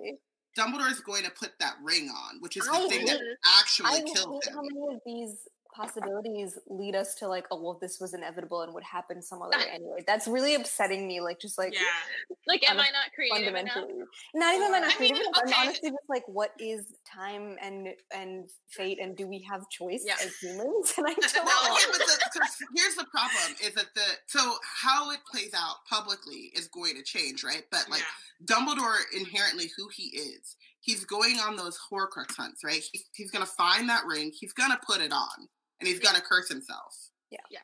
[0.56, 3.20] Dumbledore is going to put that ring on, which is the I thing that
[3.58, 4.68] actually I killed hate how him.
[4.72, 8.84] many of these possibilities lead us to like, oh well, this was inevitable and would
[8.84, 10.02] happen some other way anyway.
[10.06, 11.20] That's really upsetting me.
[11.20, 11.80] Like, just like yeah.
[12.46, 13.74] Like, am I not creative enough?
[13.74, 14.04] fundamentally,
[14.34, 15.18] not even that Or- not I mean, creative.
[15.18, 19.68] enough, I'm honestly just like, what is time and and fate, and do we have
[19.68, 20.14] choice Yeah.
[20.24, 20.94] as humans?
[20.98, 21.76] And I don't Well, know.
[21.78, 25.84] yeah, but the, 'cause here's the problem: is that the so how it plays out
[25.88, 27.64] publicly is going to change, right?
[27.70, 28.46] But like yeah.
[28.56, 32.82] Dumbledore, inherently who he is, he's going on those Horcrux hunts, right?
[32.92, 35.48] He, he's going to find that ring, he's going to put it on,
[35.80, 36.94] and he's going to curse himself,
[37.30, 37.38] Yeah.
[37.50, 37.62] Yes.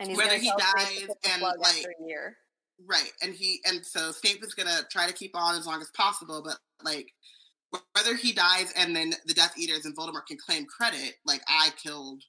[0.00, 2.36] And he's whether he tell Snape to dies and, like, a year.
[2.86, 3.12] right?
[3.22, 5.90] And he and so Snape is going to try to keep on as long as
[5.96, 7.12] possible, but like
[7.94, 11.70] whether he dies and then the Death Eaters and Voldemort can claim credit, like I
[11.82, 12.22] killed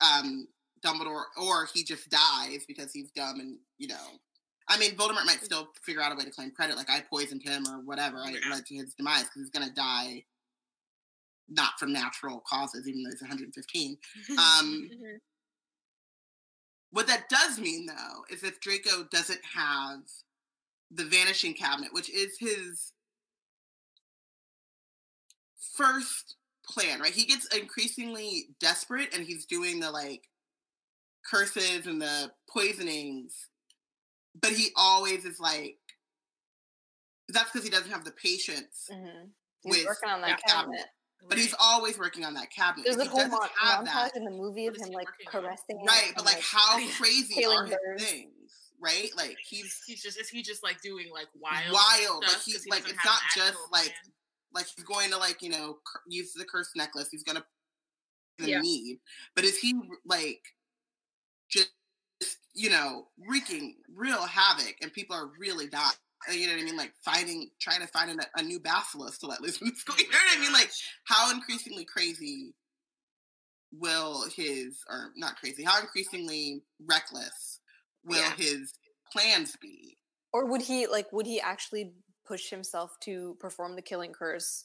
[0.00, 0.46] um
[0.84, 4.06] Dumbledore, or he just dies because he's dumb and you know.
[4.68, 7.42] I mean, Voldemort might still figure out a way to claim credit, like I poisoned
[7.42, 8.18] him or whatever.
[8.18, 8.50] I Yeah.
[8.50, 10.24] led to his demise because he's gonna die,
[11.48, 13.98] not from natural causes, even though he's 115.
[14.38, 15.18] Um, Mhm.
[16.90, 20.02] what that does mean, though, is if Draco doesn't have
[20.90, 22.92] the Vanishing Cabinet, which is his
[25.74, 27.14] first plan, right?
[27.14, 30.28] He gets increasingly desperate and he's doing the like
[31.30, 33.48] curses and the poisonings,
[34.40, 35.78] but he always is like,
[37.28, 38.88] that's because he doesn't have the patience.
[38.90, 39.30] Mhm.
[39.62, 40.86] He's with working on that yeah, cabinet.
[41.28, 42.84] But he's always working on that cabinet.
[42.84, 46.12] There's a whole mon- montage that, in the movie of him like caressing it right?
[46.16, 46.90] But like, how Yeah.
[46.98, 48.04] crazy are his birds.
[48.04, 49.08] things, right?
[49.16, 52.24] Like he's He's just is he just like doing like wild wild.
[52.24, 54.12] stuff Like 'cause he's he like it's not just actual like plan?
[54.52, 57.08] like he's going to like you know cur- use the cursed necklace.
[57.12, 57.44] He's gonna
[58.38, 58.60] the Yeah.
[58.60, 58.98] need,
[59.36, 60.61] but is he like just
[62.54, 65.92] you know wreaking real havoc and people are really dying?
[66.28, 66.76] Uh, You know what I mean?
[66.76, 69.96] Like finding, trying to find a, a new basilisk to let loose in the school.
[69.98, 70.52] You know what I mean?
[70.52, 70.70] Like
[71.04, 72.54] how increasingly crazy
[73.72, 77.60] will his or not crazy, how increasingly reckless
[78.04, 78.34] will yeah.
[78.36, 78.74] his
[79.10, 79.96] plans be?
[80.32, 81.92] Or would he like would he actually
[82.26, 84.64] push himself to perform the killing curse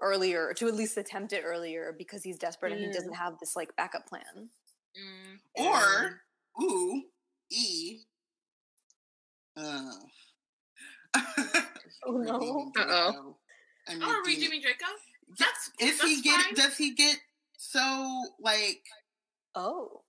[0.00, 2.76] earlier, to at least attempt it earlier because he's desperate mm.
[2.76, 3.16] and he doesn't mm.
[3.16, 4.50] have this like backup plan?
[4.96, 5.64] Mm.
[5.64, 6.20] Or
[6.60, 7.02] ooh,
[7.50, 8.00] E
[9.56, 9.90] uh.
[12.06, 12.72] oh no.
[12.76, 13.36] Uh oh.
[13.88, 14.84] I mean, oh, are we doing Draco?
[15.38, 16.54] That's is that's he get fine.
[16.54, 17.16] does he get
[17.56, 18.82] so like
[19.54, 20.02] oh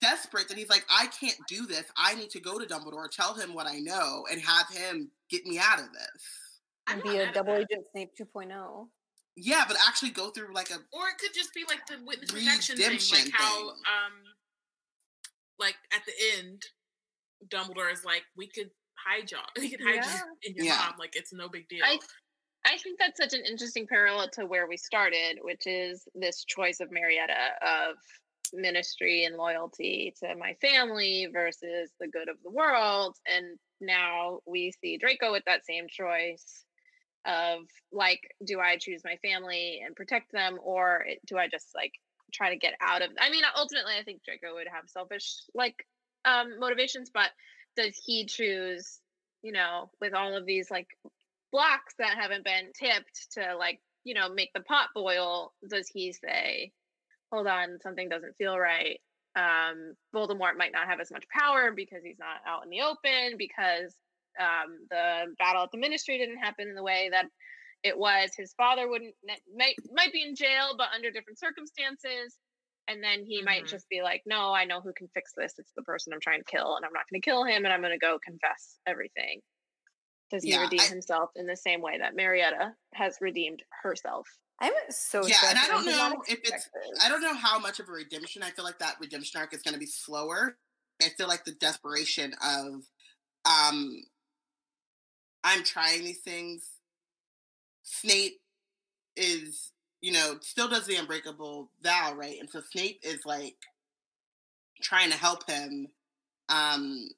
[0.00, 1.84] desperate that he's like, I can't do this.
[1.96, 5.44] I need to go to Dumbledore, tell him what I know, and have him get
[5.44, 6.60] me out of this.
[6.88, 8.86] And be a double agent Snape 2.0.
[9.36, 12.30] Yeah, but actually go through like a Or it could just be like the witness
[12.30, 14.12] protection thing, like how um
[15.60, 16.62] like at the end,
[17.48, 19.40] Dumbledore is like, we could hide y'all.
[19.58, 20.16] We could hide yeah.
[20.16, 20.86] you in your yeah.
[20.86, 20.94] mom.
[20.98, 21.84] Like it's no big deal.
[21.84, 21.98] I,
[22.64, 26.80] I think that's such an interesting parallel to where we started, which is this choice
[26.80, 27.32] of Marietta
[27.62, 27.96] of
[28.52, 33.16] ministry and loyalty to my family versus the good of the world.
[33.26, 36.64] And now we see Draco with that same choice
[37.26, 37.60] of
[37.92, 41.92] like, do I choose my family and protect them, or eh, do I just like
[42.30, 43.10] try to get out of?
[43.20, 45.86] I mean, ultimately, I think Draco would have selfish like
[46.24, 47.30] um, motivations, but
[47.76, 49.00] does he choose,
[49.42, 50.88] you know, with all of these like
[51.52, 55.52] blocks that haven't been tipped to like, you know, make the pot boil?
[55.68, 56.72] Does he say,
[57.32, 59.00] hold on, something doesn't feel right?
[59.36, 63.36] Um, Voldemort might not have as much power because he's not out in the open,
[63.38, 63.94] because
[64.40, 67.26] um, the battle at the ministry didn't happen in the way that
[67.82, 68.30] it was.
[68.36, 69.14] His father wouldn't
[69.56, 72.36] might might be in jail, but under different circumstances
[72.90, 73.46] and then he mm-hmm.
[73.46, 75.54] might just be like no i know who can fix this.
[75.58, 77.72] It's the person i'm trying to kill and i'm not going to kill him and
[77.72, 79.40] i'm going to go confess everything.
[80.30, 84.26] Does he yeah, redeem I, himself in the same way that marietta has redeemed herself?
[84.60, 86.68] I'm so yeah and i don't know if it's
[87.02, 89.62] i don't know how much of a redemption i feel like that redemption arc is
[89.62, 90.56] going to be slower.
[91.02, 92.84] I feel like the desperation of
[93.46, 94.02] um
[95.44, 96.68] i'm trying these things
[97.90, 98.40] snape
[99.16, 102.38] is you know, still does the unbreakable vow, right?
[102.40, 103.56] And so Snape is like
[104.82, 105.88] trying to help him.
[106.48, 107.08] Um,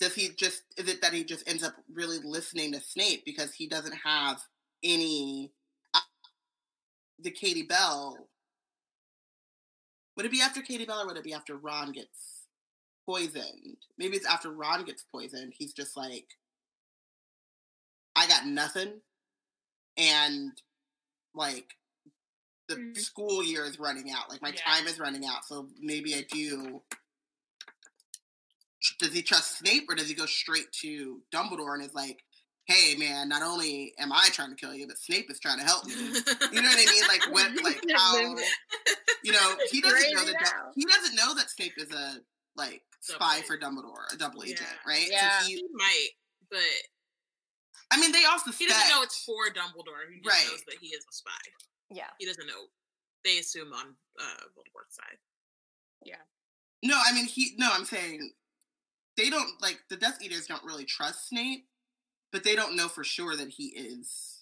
[0.00, 3.52] does he just is it that he just ends up really listening to Snape because
[3.52, 4.40] he doesn't have
[4.82, 5.52] any
[5.94, 6.00] uh,
[7.20, 8.28] the Katie Bell?
[10.16, 12.46] Would it be after Katie Bell or would it be after Ron gets
[13.06, 13.76] poisoned?
[13.98, 15.52] Maybe it's after Ron gets poisoned.
[15.56, 16.26] He's just like,
[18.16, 19.00] I got nothing.
[19.96, 20.52] And
[21.34, 21.66] like
[22.68, 22.94] the mm-hmm.
[22.94, 24.30] school year is running out.
[24.30, 24.76] Like my yeah.
[24.78, 25.44] time is running out.
[25.44, 26.82] So maybe I do.
[28.98, 32.18] Does he trust Snape or does he go straight to Dumbledore and is like,
[32.66, 35.64] "Hey, man, not only am I trying to kill you, but Snape is trying to
[35.64, 37.02] help me." You know what I mean?
[37.08, 37.64] Like what?
[37.64, 38.36] Like how?
[39.22, 42.20] You know, he doesn't know that he doesn't know that Snape is a
[42.56, 45.06] like spy for Dumbledore, a double agent, right?
[45.10, 46.08] Yeah, so he, he might,
[46.50, 46.58] but
[47.90, 50.10] I mean, they also he doesn't know it's for Dumbledore.
[50.12, 50.50] He just right.
[50.50, 51.30] knows that he is a spy.
[51.90, 52.10] Yeah.
[52.18, 52.68] He doesn't know.
[53.24, 55.18] They assume on uh, Voldemort's side.
[56.04, 56.16] Yeah.
[56.82, 57.54] No, I mean he.
[57.56, 58.32] No, I'm saying
[59.16, 61.66] they don't like the Death Eaters don't really trust Snape,
[62.32, 64.34] but they don't know for sure that he is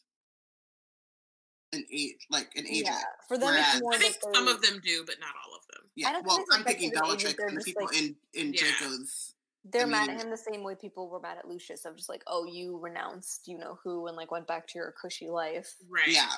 [1.73, 2.87] an age like an agent.
[2.87, 5.89] Yeah, for them, Whereas, I think some of them do, but not all of them.
[5.95, 8.61] Yeah, well, I'm thinking Bellatrix and the people like, in in yeah.
[8.61, 9.32] Draco's.
[9.65, 11.97] They're I mean, mad at him the same way people were mad at Lucius of
[11.97, 15.29] just like, oh, you renounced, you know who, and like went back to your cushy
[15.29, 15.75] life.
[15.89, 16.09] Right.
[16.09, 16.33] Yeah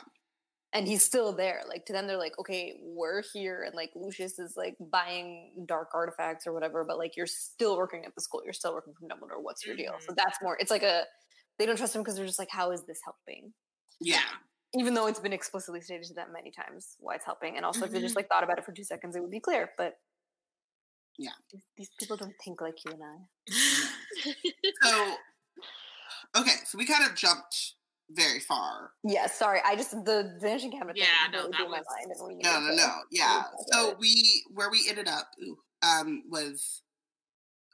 [0.74, 1.62] and he's still there.
[1.68, 5.90] Like to them, they're like, okay, we're here, and like Lucius is like buying dark
[5.94, 9.08] artifacts or whatever, but like you're still working at the school, you're still working from
[9.08, 9.40] Dumbledore.
[9.40, 9.82] What's your mm-hmm.
[9.82, 9.94] deal?
[10.00, 10.14] So mm-hmm.
[10.16, 10.58] that's more.
[10.58, 11.04] It's like a
[11.58, 13.52] they don't trust him because they're just like, how is this helping?
[14.00, 14.18] Yeah.
[14.76, 17.78] Even though it's been explicitly stated to them many times why it's helping, and also
[17.78, 17.86] mm-hmm.
[17.86, 18.18] if they just mm-hmm.
[18.18, 19.70] like thought about it for two seconds, it would be clear.
[19.78, 19.94] But
[21.18, 24.32] yeah, these, these people don't think like you and I.
[24.82, 25.16] so
[26.40, 27.74] okay, so we kind of jumped
[28.10, 28.90] very far.
[29.02, 29.60] Yeah, sorry.
[29.64, 30.96] I just the vanishing cabinet.
[30.96, 31.84] Yeah, no, really that was...
[32.18, 32.40] my mind.
[32.42, 32.92] no, no, no.
[33.10, 33.42] Yeah.
[33.72, 36.82] So we where we ended up ooh, um was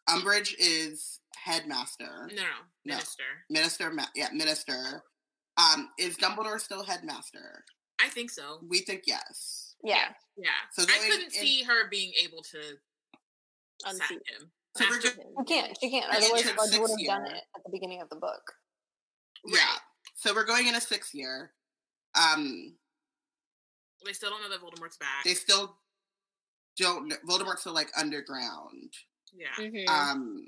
[0.09, 2.29] Umbridge is headmaster.
[2.35, 2.43] No,
[2.85, 3.23] no, minister.
[3.49, 5.03] Minister, yeah, minister.
[5.57, 7.65] Um, is Dumbledore still headmaster?
[8.03, 8.61] I think so.
[8.67, 9.75] We think yes.
[9.85, 10.51] Yeah, yeah.
[10.73, 12.59] So I couldn't in, see her being able to
[13.87, 14.51] unseat him.
[14.77, 15.77] So we're just, she can't.
[15.81, 16.07] She can't.
[16.15, 18.43] Otherwise, Fudge would have done it at the beginning of the book.
[19.47, 19.77] Yeah.
[20.15, 21.53] So we're going in a sixth year.
[22.15, 22.75] Um,
[24.05, 25.25] they still don't know that Voldemort's back.
[25.25, 25.77] They still
[26.77, 27.09] don't.
[27.09, 28.93] Know, Voldemort's still like underground.
[29.33, 29.47] Yeah.
[29.59, 29.89] Mm-hmm.
[29.89, 30.47] Um,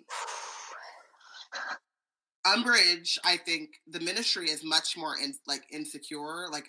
[2.46, 6.48] Umbridge, I think the Ministry is much more in, like insecure.
[6.50, 6.68] Like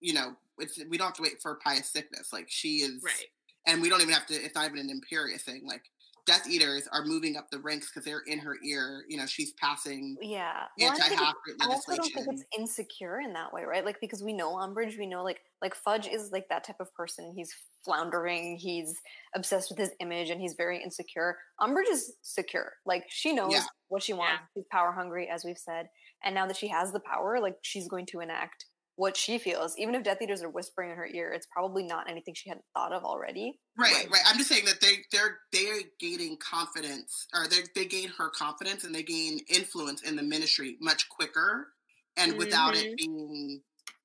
[0.00, 2.32] you know, it's we don't have to wait for Pius Thicknesse.
[2.32, 3.26] Like she is right,
[3.66, 4.34] and we don't even have to.
[4.34, 5.62] It's not even an Imperia thing.
[5.66, 5.82] Like
[6.26, 9.04] Death Eaters are moving up the ranks because they're in her ear.
[9.08, 13.52] You know, she's passing yeah well, anti-half I also don't think it's insecure in that
[13.52, 13.84] way, right?
[13.84, 16.92] Like because we know Umbridge, we know like like Fudge is like that type of
[16.94, 17.32] person.
[17.36, 17.54] He's
[17.84, 19.00] floundering, he's
[19.34, 21.36] obsessed with his image, and he's very insecure.
[21.60, 22.72] Umbridge is secure.
[22.86, 23.64] Like she knows yeah.
[23.88, 24.40] what she wants.
[24.40, 24.60] Yeah.
[24.60, 25.88] She's power hungry, as we've said,
[26.22, 28.66] and now that she has the power, like she's going to enact
[28.96, 29.76] what she feels.
[29.78, 32.64] Even if Death Eaters are whispering in her ear, it's probably not anything she hadn't
[32.74, 33.58] thought of already.
[33.78, 34.22] Right, right.
[34.26, 38.84] I'm just saying that they they're they're gaining confidence, or they they gain her confidence,
[38.84, 41.68] and they gain influence in the ministry much quicker,
[42.16, 42.38] and mm-hmm.
[42.38, 42.94] without it mm-hmm.
[42.96, 43.60] being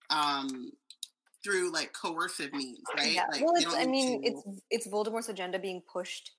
[0.09, 0.71] um
[1.43, 3.13] through like coercive means, right?
[3.13, 3.27] Yeah.
[3.31, 4.29] Like, well, it's, I mean, to...
[4.29, 6.31] it's it's Voldemort's agenda being pushed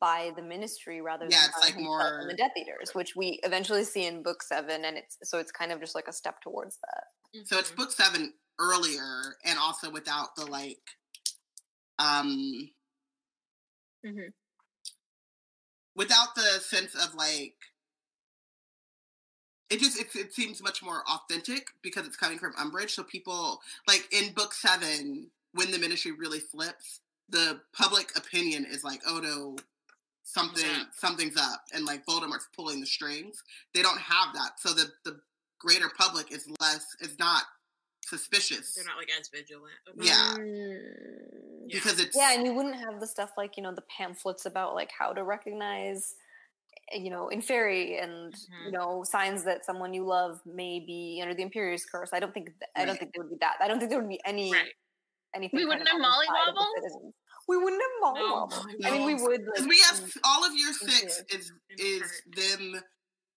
[0.00, 3.84] by the ministry rather yeah, than it's like more the Death Eaters, which we eventually
[3.84, 6.78] see in book seven, and it's so it's kind of just like a step towards
[6.78, 7.04] that.
[7.34, 7.44] Mm-hmm.
[7.46, 10.78] So it's book seven earlier and also without the like
[11.98, 12.70] um
[14.04, 14.28] mm-hmm.
[15.96, 17.54] without the sense of like
[19.72, 22.90] it just it, it seems much more authentic because it's coming from Umbridge.
[22.90, 28.84] So people like in book seven, when the ministry really flips, the public opinion is
[28.84, 29.56] like, oh no,
[30.24, 30.84] something yeah.
[30.94, 33.42] something's up, and like Voldemort's pulling the strings.
[33.74, 35.20] They don't have that, so the the
[35.64, 37.44] greater public is less is not
[38.04, 38.74] suspicious.
[38.74, 39.74] They're not like as vigilant.
[40.00, 40.34] Yeah.
[40.38, 41.72] Mm.
[41.72, 44.74] Because it's Yeah, and you wouldn't have the stuff like, you know, the pamphlets about
[44.74, 46.14] like how to recognize
[46.92, 48.66] eh, you know, Inferi and mm-hmm.
[48.66, 52.10] you know, signs that someone you love may be under the Imperius curse.
[52.12, 52.82] I don't think th- right.
[52.82, 53.56] I don't think there would be that.
[53.60, 54.72] I don't think there would be any right.
[55.34, 55.58] anything.
[55.58, 57.12] We wouldn't have Molly Wobble.
[57.48, 58.66] We wouldn't have Molly no, Wobble.
[58.84, 59.42] I mean, we would.
[59.56, 62.80] Like, we have all of your six is is them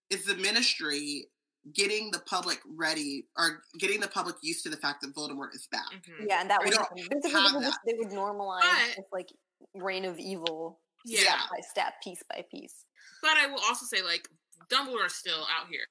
[0.10, 1.28] is the ministry
[1.74, 5.68] getting the public ready or getting the public used to the fact that Voldemort is
[5.72, 5.82] back.
[5.94, 6.26] Mm-hmm.
[6.28, 6.98] Yeah, and that would happen.
[6.98, 9.30] Basically, they would, just, they would normalize but, this, like
[9.74, 11.20] reign of evil yeah.
[11.22, 12.86] step by step, piece by piece.
[13.22, 14.28] But I will also say, like,
[14.72, 15.86] Dumbledore is still out here.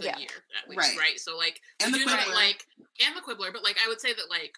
[0.00, 0.18] yeah.
[0.18, 0.28] year
[0.62, 0.98] at least, right.
[0.98, 1.18] right?
[1.18, 2.34] So like and the Quibbler.
[2.34, 2.64] like
[3.04, 4.52] and the Quibbler, but like I would say that like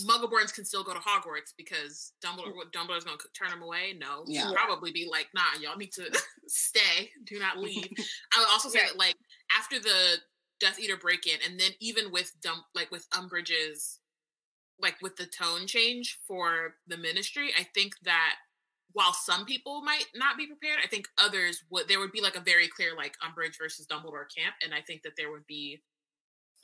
[0.00, 2.72] Muggleborns can still go to Hogwarts because Dumbledore mm.
[2.72, 3.94] Dumbledore's gonna turn them away.
[3.98, 4.50] No, yeah.
[4.52, 6.10] probably be like, nah, y'all need to
[6.46, 7.84] stay, do not leave.
[8.34, 9.16] I would also say that like
[9.56, 10.16] after the
[10.60, 14.00] Death Eater break in, and then even with dump like with Umbridge's
[14.80, 18.36] like with the tone change for the Ministry, I think that
[18.92, 21.88] while some people might not be prepared, I think others would.
[21.88, 25.02] There would be like a very clear like Umbridge versus Dumbledore camp, and I think
[25.02, 25.82] that there would be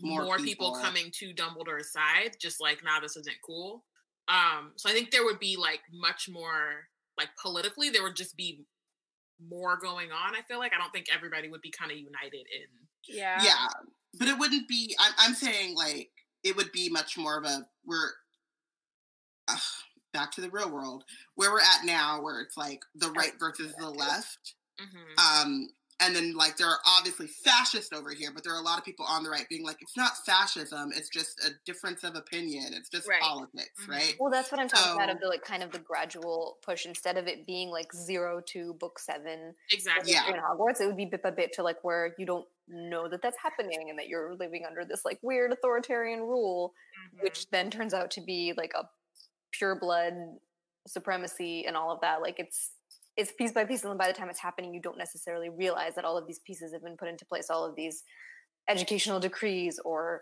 [0.03, 0.73] more, more people.
[0.73, 0.83] people.
[0.83, 3.85] coming to Dumbledore's side, just like, nah, this isn't cool.
[4.29, 6.89] Um, so I think there would be like much more
[7.19, 8.65] like politically, there would just be
[9.49, 10.35] more going on.
[10.35, 12.67] I feel like I don't think everybody would be kind of united in.
[13.09, 13.43] Yeah.
[13.43, 13.67] Yeah,
[14.19, 14.95] but it wouldn't be.
[14.99, 16.11] I'm, I'm saying like
[16.45, 18.11] it would be much more of a we're
[19.49, 19.57] uh,
[20.13, 23.75] back to the real world where we're at now, where it's like the right versus
[23.79, 24.55] the left.
[24.81, 25.43] Mm-hmm.
[25.43, 25.69] Um,
[26.01, 28.85] and then like there are obviously fascists over here but there are a lot of
[28.85, 32.73] people on the right being like it's not fascism it's just a difference of opinion
[32.73, 33.21] it's just right.
[33.21, 33.93] politics mm-hmm.
[33.93, 36.59] right well that's what i'm talking so, about of the like kind of the gradual
[36.63, 40.29] push instead of it being like zero to book seven exactly yeah.
[40.29, 43.21] in hogwarts it would be bit by bit to like where you don't know that
[43.23, 46.73] that's happening and that you're living under this like weird authoritarian rule
[47.15, 47.23] mm-hmm.
[47.23, 48.85] which then turns out to be like a
[49.53, 50.15] pure blood
[50.87, 52.71] supremacy and all of that like it's
[53.17, 55.95] it's piece by piece and then by the time it's happening you don't necessarily realize
[55.95, 58.03] that all of these pieces have been put into place all of these
[58.69, 60.21] educational decrees or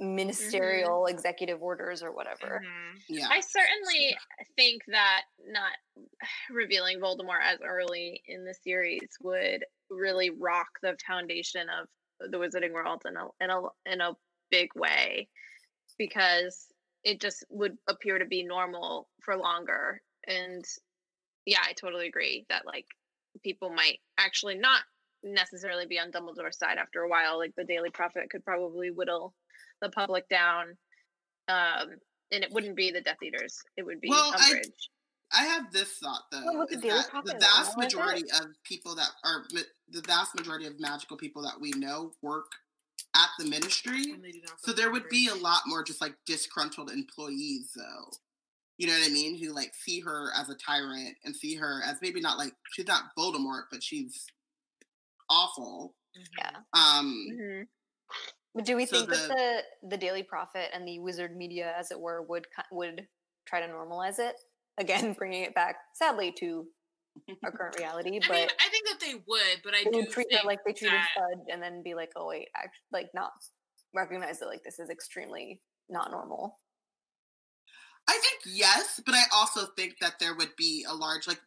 [0.00, 1.14] ministerial mm-hmm.
[1.14, 2.98] executive orders or whatever mm-hmm.
[3.08, 4.16] yeah i certainly
[4.56, 5.72] think that not
[6.50, 11.86] revealing voldemort as early in the series would really rock the foundation of
[12.30, 14.12] the wizarding world in a in a in a
[14.50, 15.28] big way
[15.98, 16.66] because
[17.04, 20.64] it just would appear to be normal for longer and
[21.46, 22.86] yeah, I totally agree that like
[23.42, 24.82] people might actually not
[25.22, 27.38] necessarily be on Dumbledore's side after a while.
[27.38, 29.34] Like the Daily Prophet could probably whittle
[29.80, 30.76] the public down.
[31.48, 31.90] Um,
[32.30, 33.60] and it wouldn't be the Death Eaters.
[33.76, 34.88] It would be well, Umbridge.
[35.32, 36.42] I, I have this thought though.
[36.44, 39.44] Well, the, the vast majority of people that are
[39.90, 42.52] the vast majority of magical people that we know work
[43.14, 44.14] at the ministry.
[44.58, 48.10] So there would be a lot more just like disgruntled employees though
[48.82, 51.80] you know what I mean, who like see her as a tyrant and see her
[51.86, 54.26] as maybe not like she's not Voldemort, but she's
[55.30, 55.94] awful.
[56.36, 56.50] Yeah.
[56.74, 57.62] Um mm-hmm.
[58.56, 61.72] But do we so think the, that the the Daily Prophet and the wizard media,
[61.78, 63.06] as it were, would would
[63.46, 64.34] try to normalize it
[64.78, 66.66] again, bringing it back sadly to
[67.44, 68.18] our current reality?
[68.18, 70.72] But I, mean, I think that they would, but I do treat her like they
[70.72, 71.10] treated that...
[71.14, 73.30] Fudge, and then be like, "Oh wait, actually, like not
[73.94, 76.58] recognize that like this is extremely not normal.
[78.08, 81.40] I think yes, but I also think that there would be a large like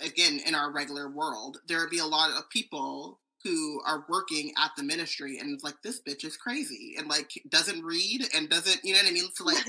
[0.00, 4.52] again in our regular world, there would be a lot of people who are working
[4.62, 8.48] at the ministry and it's like this bitch is crazy and like doesn't read and
[8.48, 9.24] doesn't you know what I mean?
[9.34, 9.64] So like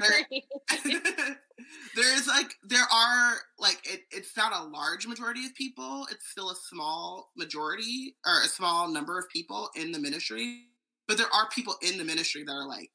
[0.00, 1.36] there,
[1.96, 6.50] there's like there are like it, it's not a large majority of people, it's still
[6.50, 10.62] a small majority or a small number of people in the ministry.
[11.06, 12.90] But there are people in the ministry that are like,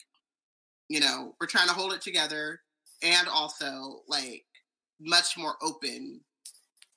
[0.87, 2.61] you know, we're trying to hold it together
[3.03, 4.45] and also like
[4.99, 6.21] much more open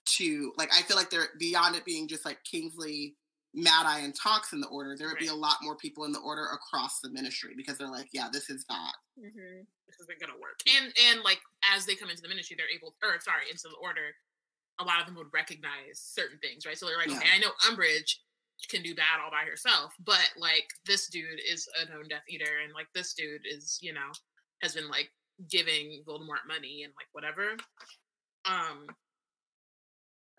[0.06, 3.14] to like I feel like they're beyond it being just like Kingsley,
[3.54, 4.96] Mad Eye, and Tonks in the order.
[4.96, 5.22] There would right.
[5.22, 8.28] be a lot more people in the order across the ministry because they're like, yeah,
[8.32, 8.94] this is not.
[9.18, 9.62] Mm-hmm.
[9.86, 10.60] This isn't gonna work.
[10.66, 11.40] And and like
[11.74, 14.14] as they come into the ministry, they're able, or sorry, into the order.
[14.80, 16.78] A lot of them would recognize certain things, right?
[16.78, 17.16] So they're like, yeah.
[17.16, 18.14] okay, I know Umbridge
[18.70, 22.62] can do bad all by herself, but like this dude is a known Death Eater,
[22.62, 24.10] and like this dude is, you know,
[24.62, 25.10] has been like
[25.50, 27.56] giving Voldemort money and like whatever.
[28.44, 28.86] Um,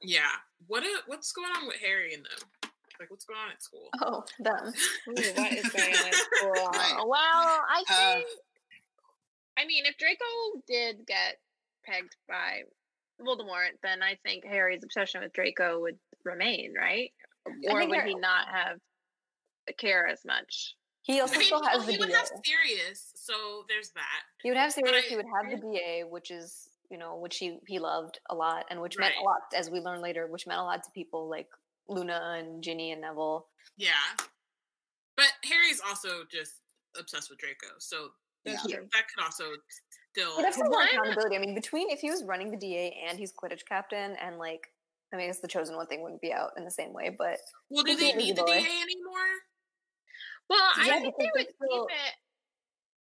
[0.02, 0.32] yeah.
[0.68, 2.72] What is, what's going on with Harry and them?
[3.00, 3.90] Like, what's going on at school?
[4.02, 4.74] Oh, them.
[5.08, 6.52] Ooh, what is going on at school?
[6.52, 7.04] right.
[7.06, 8.26] Well, I uh think.
[8.26, 11.38] Uh, I mean, if Draco did get
[11.86, 12.64] pegged by
[13.22, 17.12] Voldemort, then I think Harry's obsession with Draco would remain, right?
[17.70, 18.80] Or would he not have
[19.78, 20.76] care as much?
[21.10, 24.22] He also I mean, still has well, the he would have Sirius, so there's that.
[24.44, 25.06] He would have Sirius.
[25.08, 28.36] I, he would have the DA, which is you know, which he he loved a
[28.36, 29.06] lot, and which right.
[29.06, 31.48] meant a lot, as we learn later, which meant a lot to people like
[31.88, 33.48] Luna and Ginny and Neville.
[33.76, 33.90] Yeah,
[35.18, 36.54] but Harry's also just
[36.96, 38.10] obsessed with Draco, so
[38.46, 38.58] yeah.
[38.68, 39.46] that, that could also
[40.12, 40.36] still.
[40.36, 41.38] But that's more accountability.
[41.38, 44.68] I mean, between if he was running the DA and he's Quidditch captain, and like,
[45.12, 47.10] I mean, I guess the chosen one thing wouldn't be out in the same way,
[47.18, 47.40] but
[47.72, 49.26] well, do they need the DA anymore?
[50.50, 51.86] Well, yeah, I think they would still...
[51.86, 52.16] keep it.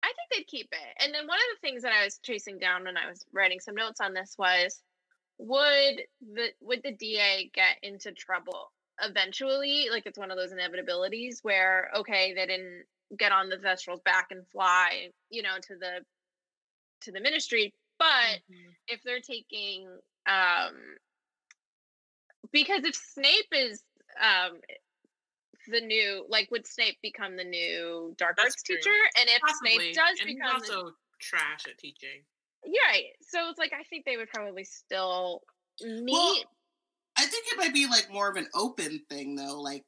[0.02, 1.04] I think they'd keep it.
[1.04, 3.60] And then one of the things that I was chasing down when I was writing
[3.60, 4.80] some notes on this was
[5.38, 6.02] would
[6.34, 9.88] the would the DA get into trouble eventually?
[9.90, 12.84] Like it's one of those inevitabilities where okay, they didn't
[13.16, 16.04] get on the Thestral's back and fly, you know, to the
[17.02, 18.70] to the ministry, but mm-hmm.
[18.88, 19.86] if they're taking
[20.26, 20.74] um
[22.52, 23.82] because if Snape is
[24.20, 24.58] um
[25.68, 28.76] the new like would Snape become the new dark That's arts true.
[28.76, 28.96] teacher?
[29.18, 29.92] And if Possibly.
[29.92, 32.22] Snape does and become also the, trash at teaching.
[32.64, 35.42] Yeah, so it's like I think they would probably still
[35.82, 36.12] meet.
[36.12, 36.36] Well,
[37.18, 39.84] I think it might be like more of an open thing though, like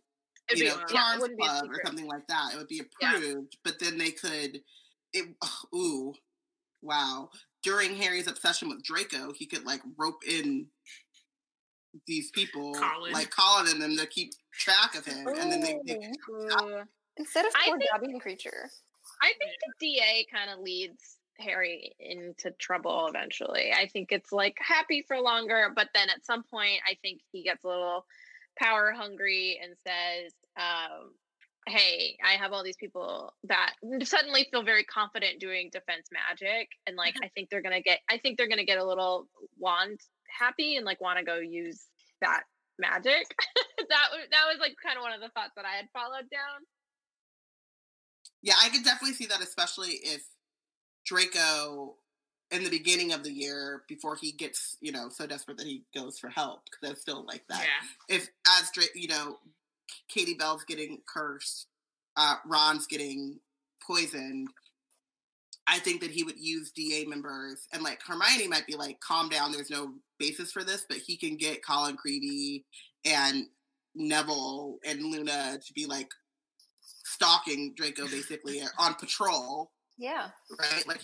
[0.50, 2.52] It'd you know, yeah, Club or something like that.
[2.52, 3.60] It would be approved, yeah.
[3.64, 4.60] but then they could
[5.14, 5.28] it
[5.74, 6.12] ooh,
[6.82, 7.30] wow.
[7.62, 10.66] During Harry's obsession with Draco, he could like rope in
[12.06, 13.12] these people, Colin.
[13.12, 15.34] like calling them, to keep track of him, Ooh.
[15.34, 15.98] and then they, they
[17.16, 18.68] instead of poor Dobby Kreacher.
[19.22, 23.72] I think the DA kind of leads Harry into trouble eventually.
[23.72, 27.42] I think it's like happy for longer, but then at some point, I think he
[27.42, 28.06] gets a little
[28.58, 31.12] power hungry and says, um,
[31.66, 36.96] "Hey, I have all these people that suddenly feel very confident doing defense magic, and
[36.96, 40.00] like I think they're gonna get, I think they're gonna get a little wand
[40.38, 41.86] happy and like want to go use
[42.20, 42.42] that
[42.78, 43.34] magic.
[43.78, 46.30] that was that was like kind of one of the thoughts that I had followed
[46.30, 46.66] down.
[48.42, 50.22] Yeah, I could definitely see that, especially if
[51.06, 51.96] Draco
[52.50, 55.82] in the beginning of the year before he gets you know so desperate that he
[55.94, 57.62] goes for help because it's still like that.
[57.62, 58.16] Yeah.
[58.16, 59.38] If as you know,
[60.08, 61.66] Katie Bell's getting cursed,
[62.16, 63.40] uh, Ron's getting
[63.86, 64.48] poisoned,
[65.66, 69.28] I think that he would use DA members and like Hermione might be like, calm
[69.28, 72.64] down, there's no basis for this, but he can get Colin Creevey
[73.04, 73.46] and
[73.94, 76.10] Neville and Luna to be like
[76.80, 79.70] stalking Draco basically on patrol.
[79.96, 80.28] Yeah.
[80.58, 80.86] Right?
[80.86, 81.00] Like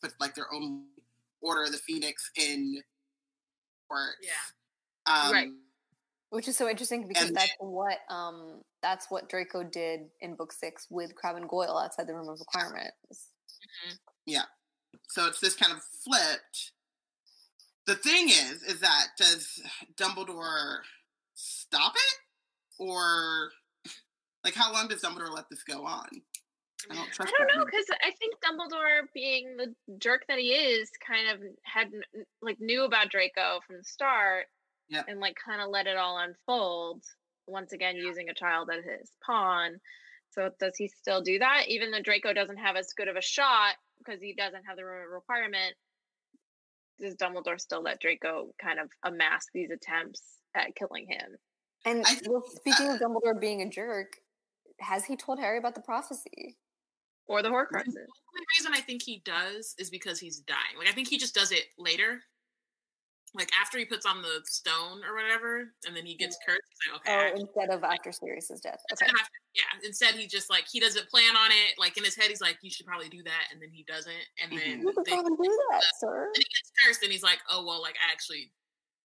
[0.00, 0.84] but like their own
[1.40, 2.80] order of the Phoenix in
[3.90, 5.12] or Yeah.
[5.12, 5.48] Um, right.
[6.30, 10.52] Which is so interesting because and, that's what um that's what Draco did in book
[10.52, 13.30] six with Crabbe and Goyle outside the room of requirements.
[13.84, 13.96] Mm-hmm.
[14.26, 14.44] Yeah.
[15.08, 16.72] So it's this kind of flipped.
[17.86, 19.62] The thing is, is that does
[19.96, 20.78] Dumbledore
[21.34, 22.18] stop it,
[22.78, 23.50] or
[24.44, 26.08] like how long does Dumbledore let this go on?
[26.90, 30.90] I don't, I don't know because I think Dumbledore, being the jerk that he is,
[31.06, 31.88] kind of had
[32.42, 34.46] like knew about Draco from the start,
[34.88, 35.06] yep.
[35.08, 37.02] and like kind of let it all unfold.
[37.46, 39.80] Once again, using a child as his pawn.
[40.30, 43.22] So does he still do that, even though Draco doesn't have as good of a
[43.22, 45.74] shot because he doesn't have the requirement?
[46.98, 50.22] Does Dumbledore still let Draco kind of amass these attempts
[50.54, 51.36] at killing him?
[51.84, 54.16] And well, speaking of Dumbledore being a jerk,
[54.80, 56.56] has he told Harry about the prophecy
[57.26, 57.84] or the Horcruxes?
[57.84, 60.78] The only reason I think he does is because he's dying.
[60.78, 62.20] Like I think he just does it later.
[63.34, 66.18] Like after he puts on the stone or whatever, and then he mm.
[66.18, 66.62] gets cursed.
[66.88, 67.32] Like, oh, okay.
[67.34, 68.80] Oh, instead of after Sirius's death.
[68.92, 69.06] Okay.
[69.06, 69.86] After, yeah.
[69.86, 71.78] Instead, he just like he doesn't plan on it.
[71.78, 74.14] Like in his head, he's like, "You should probably do that," and then he doesn't.
[74.42, 76.26] And then you could probably do that, sir.
[76.26, 78.52] And he gets cursed, and he's like, "Oh well, like I actually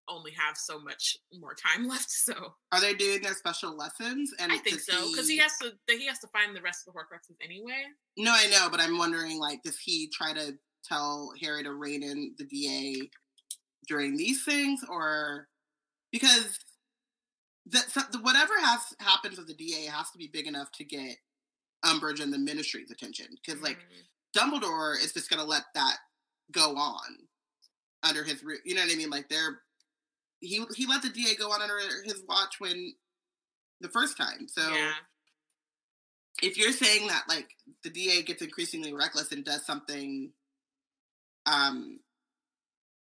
[0.07, 2.09] only have so much more time left.
[2.09, 2.33] So
[2.71, 4.33] are they doing their special lessons?
[4.39, 5.35] And I think so because he...
[5.35, 7.83] he has to he has to find the rest of the Horcruxes anyway.
[8.17, 10.53] No, I know, but I'm wondering like, does he try to
[10.83, 13.09] tell Harry to rein in the DA
[13.87, 15.47] during these things, or
[16.11, 16.59] because
[17.67, 17.85] that
[18.21, 21.17] whatever has happens with the DA has to be big enough to get
[21.85, 24.37] Umbridge and the Ministry's attention because like mm.
[24.37, 25.97] Dumbledore is just going to let that
[26.51, 27.27] go on
[28.03, 29.61] under his you know what I mean like they're
[30.39, 32.93] he he let the DA go on under his watch when
[33.79, 34.47] the first time.
[34.47, 34.91] So yeah.
[36.41, 37.49] if you're saying that like
[37.83, 40.31] the DA gets increasingly reckless and does something
[41.45, 41.99] um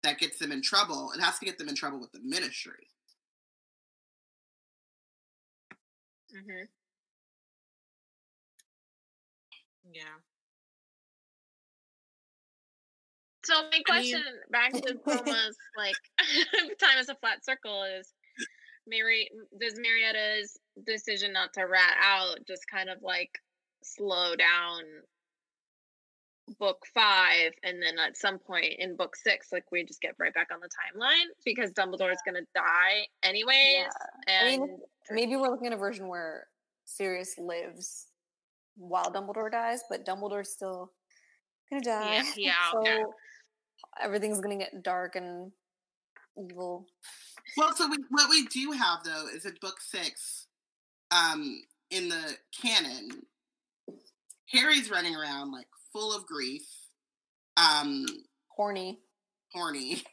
[0.07, 2.87] that gets them in trouble, it has to get them in trouble with the ministry.
[6.33, 6.67] Mhm.
[9.91, 10.03] Yeah.
[13.45, 15.95] So my question I mean, back to Proma's like
[16.79, 18.13] time as a flat circle is
[18.87, 19.29] Mary
[19.59, 23.31] does Marietta's decision not to rat out just kind of like
[23.83, 24.83] slow down
[26.59, 30.33] book five and then at some point in book six like we just get right
[30.33, 33.85] back on the timeline because dumbledore is going to die anyways yeah.
[34.27, 34.79] and I mean,
[35.11, 36.47] maybe we're looking at a version where
[36.85, 38.07] sirius lives
[38.77, 40.91] while dumbledore dies but dumbledore's still
[41.69, 43.03] gonna die yeah, yeah, so yeah
[44.01, 45.51] everything's gonna get dark and
[46.37, 46.87] evil.
[47.55, 50.47] Well, so we, what we do have though is in book six,
[51.11, 53.09] um, in the canon,
[54.51, 55.67] Harry's running around like
[55.97, 56.67] full of grief,
[57.57, 58.05] um,
[58.49, 58.99] horny,
[59.53, 60.03] horny.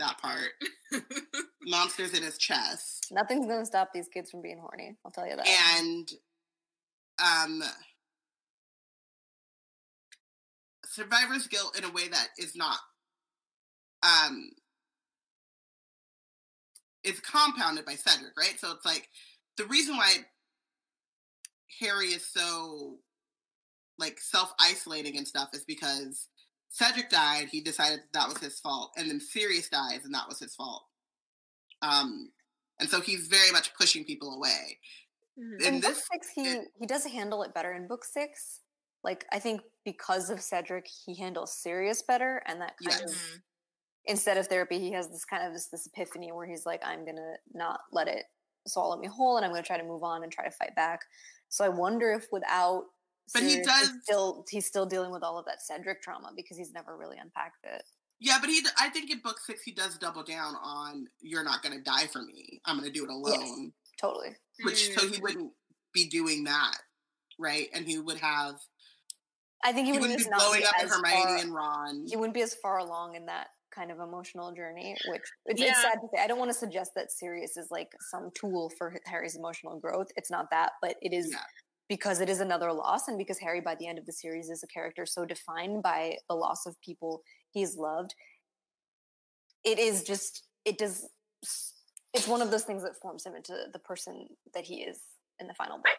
[0.00, 0.50] That part.
[1.62, 3.06] Monsters in his chest.
[3.12, 4.96] Nothing's gonna stop these kids from being horny.
[5.04, 5.46] I'll tell you that.
[5.78, 6.10] And
[7.22, 7.62] um
[10.84, 12.78] survivor's guilt in a way that is not
[14.02, 14.50] um
[17.04, 18.58] is compounded by Cedric, right?
[18.58, 19.08] So it's like
[19.56, 20.12] the reason why
[21.80, 22.98] Harry is so
[23.98, 26.28] like self-isolating and stuff is because
[26.70, 30.28] Cedric died, he decided that, that was his fault, and then Sirius dies, and that
[30.28, 30.84] was his fault.
[31.82, 32.30] Um,
[32.80, 34.78] and so he's very much pushing people away.
[35.38, 35.66] Mm-hmm.
[35.66, 38.60] In, in this, book six, he it, he does handle it better in book six.
[39.02, 43.02] Like I think because of Cedric, he handles Sirius better, and that kind yes.
[43.02, 43.36] of mm-hmm
[44.06, 47.04] instead of therapy, he has this kind of this, this epiphany where he's like, I'm
[47.04, 48.24] gonna not let it
[48.66, 51.00] swallow me whole, and I'm gonna try to move on and try to fight back.
[51.48, 52.84] So I wonder if without,
[53.32, 56.56] but he does he's still he's still dealing with all of that Cedric trauma because
[56.56, 57.82] he's never really unpacked it.
[58.20, 61.62] Yeah, but he I think in book six he does double down on you're not
[61.62, 62.60] gonna die for me.
[62.64, 63.40] I'm gonna do it alone.
[63.40, 63.70] Yes,
[64.00, 64.36] totally.
[64.62, 65.22] Which so he mm.
[65.22, 65.52] wouldn't
[65.92, 66.76] be doing that,
[67.38, 67.68] right?
[67.74, 68.56] And he would have.
[69.64, 72.04] I think he, he wouldn't, be blowing up Hermione far, and Ron.
[72.06, 75.68] He wouldn't be as far along in that kind of emotional journey, which it's, yeah.
[75.68, 76.22] it's sad to say.
[76.22, 80.08] I don't want to suggest that Sirius is like some tool for Harry's emotional growth.
[80.16, 81.38] It's not that, but it is yeah.
[81.88, 84.62] Because it is another loss, and because Harry, by the end of the series, is
[84.62, 88.14] a character so defined by the loss of people he's loved.
[89.64, 91.06] It is just it does.
[92.12, 95.00] It's one of those things that forms him into the person that he is
[95.40, 95.98] in the final book.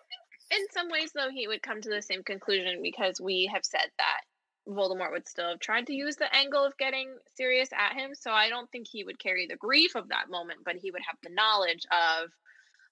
[0.51, 3.89] in some ways, though, he would come to the same conclusion because we have said
[3.97, 4.21] that
[4.67, 8.15] Voldemort would still have tried to use the angle of getting Sirius at him.
[8.15, 11.03] So I don't think he would carry the grief of that moment, but he would
[11.07, 12.31] have the knowledge of,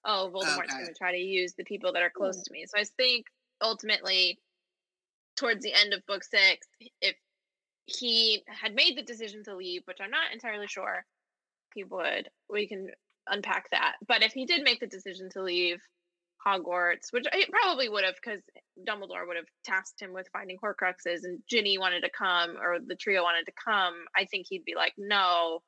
[0.04, 0.82] oh, Voldemort's okay.
[0.82, 2.44] going to try to use the people that are close mm.
[2.44, 2.64] to me.
[2.66, 3.26] So I think
[3.62, 4.38] ultimately,
[5.36, 6.66] towards the end of book six,
[7.00, 7.16] if
[7.86, 11.04] he had made the decision to leave, which I'm not entirely sure
[11.74, 12.88] he would, we can
[13.28, 13.94] unpack that.
[14.06, 15.80] But if he did make the decision to leave,
[16.46, 18.42] Hogwarts, which he probably would have because
[18.86, 22.96] Dumbledore would have tasked him with finding Horcruxes, and Ginny wanted to come, or the
[22.96, 23.94] trio wanted to come.
[24.16, 25.62] I think he'd be like, "No,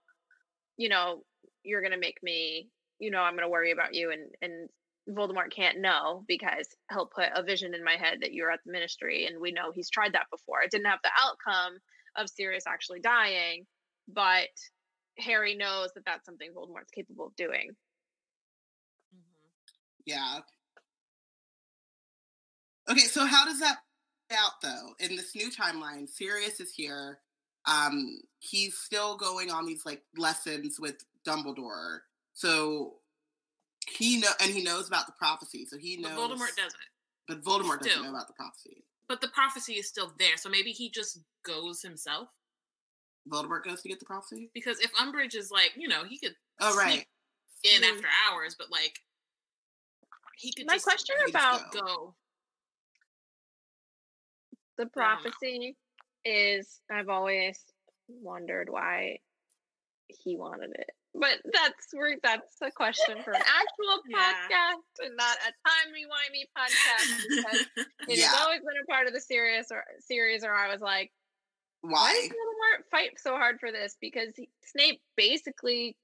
[0.77, 1.25] you know,
[1.63, 2.69] you're gonna make me.
[2.99, 4.69] You know, I'm gonna worry about you." And and
[5.09, 8.73] Voldemort can't know because he'll put a vision in my head that you're at the
[8.73, 10.63] Ministry, and we know he's tried that before.
[10.63, 11.79] It didn't have the outcome
[12.17, 13.67] of Sirius actually dying,
[14.09, 14.49] but
[15.19, 17.71] Harry knows that that's something Voldemort's capable of doing.
[19.15, 19.49] Mm-hmm.
[20.07, 20.41] Yeah,
[22.89, 23.79] Okay, so how does that
[24.33, 24.95] out though?
[25.01, 27.19] In this new timeline, Sirius is here.
[27.67, 30.97] Um, he's still going on these like lessons with
[31.27, 32.01] Dumbledore.
[32.37, 32.97] So
[33.89, 35.67] he know and he knows about the prophecy.
[35.69, 36.75] So he knows but Voldemort doesn't.
[37.27, 37.89] But Voldemort still.
[37.89, 38.85] doesn't know about the prophecy.
[39.09, 42.29] But the prophecy is still there, so maybe he just goes himself.
[43.29, 46.35] Voldemort goes to get the prophecy because if Umbridge is like, you know, he could.
[46.61, 47.07] Oh right.
[47.65, 47.95] In mm-hmm.
[47.95, 48.99] after hours, but like,
[50.37, 50.67] he could.
[50.67, 51.81] My just, question about go.
[51.81, 52.15] go.
[54.77, 55.75] The prophecy
[56.27, 57.59] is I've always
[58.09, 59.21] wondered why
[60.09, 60.91] he wanted it.
[61.19, 65.07] But that's where that's a question for an actual podcast yeah.
[65.07, 67.67] and not a timey wimey podcast because
[68.09, 68.33] it's yeah.
[68.41, 71.11] always been a part of the series or series or I was like,
[71.81, 73.97] why, why does Voldemort fight so hard for this?
[74.01, 75.97] Because he, Snape basically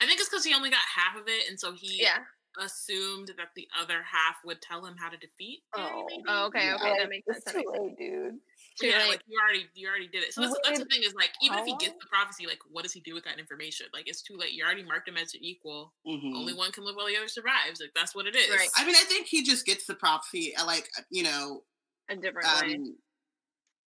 [0.00, 2.18] I think it's because he only got half of it, and so he yeah
[2.58, 5.60] assumed that the other half would tell him how to defeat.
[5.76, 6.74] Oh, oh okay, yeah.
[6.76, 7.44] okay, that makes sense.
[7.52, 8.38] Too late, dude.
[8.78, 9.08] Too yeah, late.
[9.08, 10.32] like you already you already did it.
[10.32, 12.82] So that's, that's the thing is like even if he gets the prophecy, like what
[12.82, 13.86] does he do with that information?
[13.92, 14.52] Like it's too late.
[14.52, 15.92] You already marked him as an equal.
[16.06, 16.34] Mm-hmm.
[16.34, 17.80] Only one can live while the other survives.
[17.80, 18.50] Like that's what it is.
[18.50, 18.68] Right.
[18.76, 20.54] I mean, I think he just gets the prophecy.
[20.56, 21.62] Uh, like you know,
[22.08, 22.78] a different um, way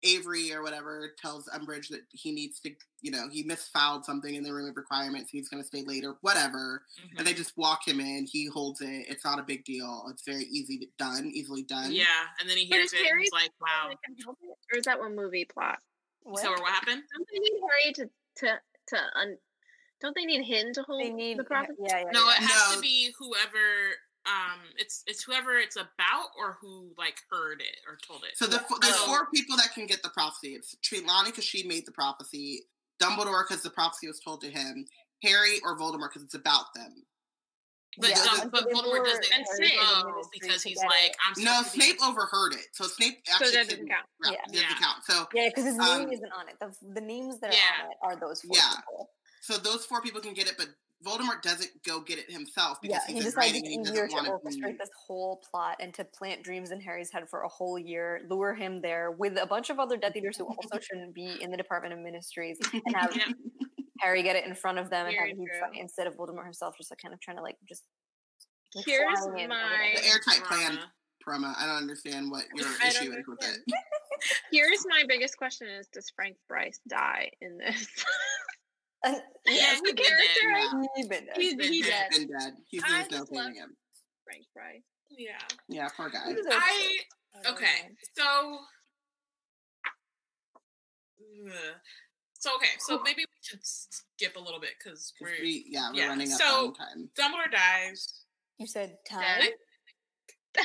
[0.05, 2.70] Avery or whatever tells Umbridge that he needs to,
[3.03, 5.31] you know, he misfiled something in the room of requirements.
[5.31, 6.83] He's going to stay later, whatever.
[7.01, 7.19] Mm-hmm.
[7.19, 8.27] And they just walk him in.
[8.31, 9.07] He holds it.
[9.09, 10.07] It's not a big deal.
[10.11, 11.93] It's very easy done, easily done.
[11.93, 12.05] Yeah.
[12.41, 13.91] And then he hears it and he's like, wow.
[14.73, 15.79] Or is that one movie plot?
[16.23, 16.43] What?
[16.43, 17.03] So what happened?
[17.12, 18.11] Don't they need Harry to,
[18.47, 19.39] to, to, un-
[20.01, 21.75] don't they need him to hold they need, the prophecy?
[21.81, 22.77] Yeah, yeah, no, it has no.
[22.77, 23.59] to be whoever
[24.28, 28.46] um it's it's whoever it's about or who like heard it or told it so
[28.46, 31.92] the, there's four people that can get the prophecy it's trelawney because she made the
[31.92, 32.62] prophecy
[33.02, 34.84] dumbledore because the prophecy was told to him
[35.22, 37.05] harry or voldemort because it's about them
[38.00, 39.72] but, yeah, um, but Voldemort doesn't and Snape
[40.32, 41.62] because he's like, I'm no.
[41.62, 44.06] Snape overheard it, so Snape actually so doesn't count.
[44.24, 44.62] Yeah, yeah.
[44.62, 45.05] doesn't count.
[45.05, 46.56] So yeah, because his name um, isn't on it.
[46.60, 47.84] The, the names that are yeah.
[47.84, 48.76] on it are those four yeah.
[48.76, 49.10] people.
[49.40, 50.68] So those four people can get it, but
[51.05, 54.91] Voldemort doesn't go get it himself because yeah, he decided it's easier to orchestrate this
[55.07, 58.81] whole plot and to plant dreams in Harry's head for a whole year, lure him
[58.81, 61.95] there with a bunch of other Death Eaters who also shouldn't be in the Department
[61.95, 63.27] of Ministries, and have yeah.
[64.01, 66.16] Harry get it in front of them Very and have a huge fight instead of
[66.16, 67.85] Voldemort himself just like kind of trying to like just.
[68.75, 70.79] Like, Here's my the airtight plan,
[71.27, 71.55] Proma.
[71.57, 73.61] I don't understand what your I issue is with it.
[74.53, 77.87] Here's my biggest question: Is does Frank Bryce die in this?
[79.05, 79.15] Uh,
[79.47, 80.49] yeah, the character.
[80.49, 80.83] Yeah.
[80.97, 81.37] He's been dead.
[81.37, 82.11] He's, he's dead.
[82.11, 82.55] been dead.
[82.69, 83.77] He's there's no saving him.
[84.25, 84.81] Frank Fry.
[85.11, 85.39] Yeah.
[85.69, 86.20] Yeah, poor guy.
[86.27, 86.99] I
[87.51, 87.91] okay.
[88.16, 88.59] So.
[92.41, 96.01] So okay, so maybe we should skip a little bit because we're we, yeah we're
[96.01, 96.09] yeah.
[96.09, 97.11] running up so, on time.
[97.19, 98.25] Dumbledore dies.
[98.59, 99.43] You said time.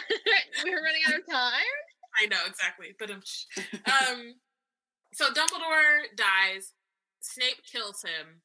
[0.63, 1.73] we're running out of time.
[2.19, 3.21] I know exactly, but um,
[3.85, 4.35] um,
[5.13, 6.73] so Dumbledore dies.
[7.23, 8.41] Snape kills him.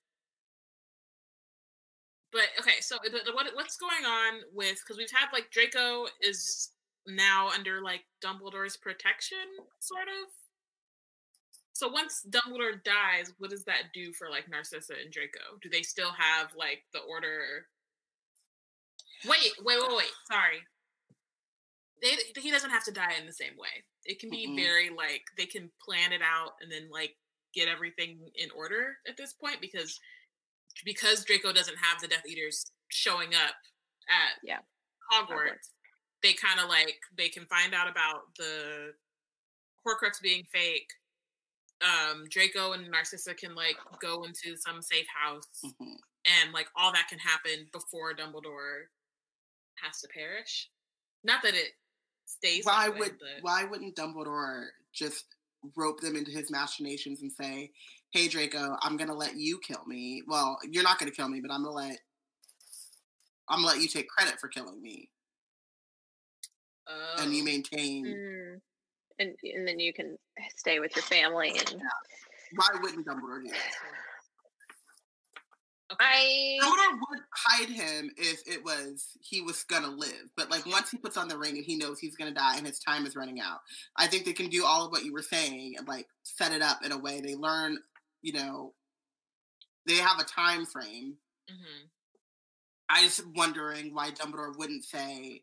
[2.31, 2.97] But okay, so
[3.35, 6.71] what what's going on with because we've had like Draco is
[7.07, 9.39] now under like Dumbledore's protection,
[9.81, 10.31] sort of.
[11.73, 15.59] So once Dumbledore dies, what does that do for like Narcissa and Draco?
[15.63, 17.67] Do they still have like the order?
[19.25, 20.13] Wait, wait, wait, wait.
[20.31, 20.61] Sorry.
[22.01, 23.83] They, he doesn't have to die in the same way.
[24.05, 27.17] It can be mm very like they can plan it out and then like
[27.59, 29.99] get everything in order at this point because
[30.85, 33.57] because Draco doesn't have the Death Eaters showing up
[34.09, 34.59] at yeah
[35.13, 35.69] Hogwarts, Hogwarts.
[36.23, 38.93] they kind of like they can find out about the
[39.87, 40.89] Horcrux being fake.
[41.81, 45.95] Um, Draco and Narcissa can like go into some safe house, mm-hmm.
[46.43, 48.87] and like all that can happen before Dumbledore
[49.83, 50.69] has to perish.
[51.25, 51.71] Not that it
[52.27, 52.65] stays.
[52.65, 53.43] Why would but...
[53.43, 55.25] why wouldn't Dumbledore just
[55.77, 57.73] rope them into his machinations and say,
[58.11, 60.23] "Hey Draco, I'm gonna let you kill me.
[60.27, 61.99] Well, you're not gonna kill me, but I'm gonna let
[63.49, 65.11] I'm gonna let you take credit for killing me,
[66.89, 67.17] oh.
[67.23, 67.45] and you oh.
[67.45, 68.61] maintain." Mm.
[69.21, 70.17] And and then you can
[70.57, 71.71] stay with your family and.
[71.71, 71.89] Yeah.
[72.55, 74.08] Why wouldn't Dumbledore do that?
[75.91, 76.05] Okay.
[76.05, 80.91] I Yoda would hide him if it was he was gonna live, but like once
[80.91, 83.17] he puts on the ring and he knows he's gonna die and his time is
[83.17, 83.61] running out,
[83.97, 86.61] I think they can do all of what you were saying and like set it
[86.61, 87.79] up in a way they learn.
[88.21, 88.75] You know,
[89.87, 91.15] they have a time frame.
[91.51, 91.87] Mm-hmm.
[92.91, 95.43] I just wondering why Dumbledore wouldn't say,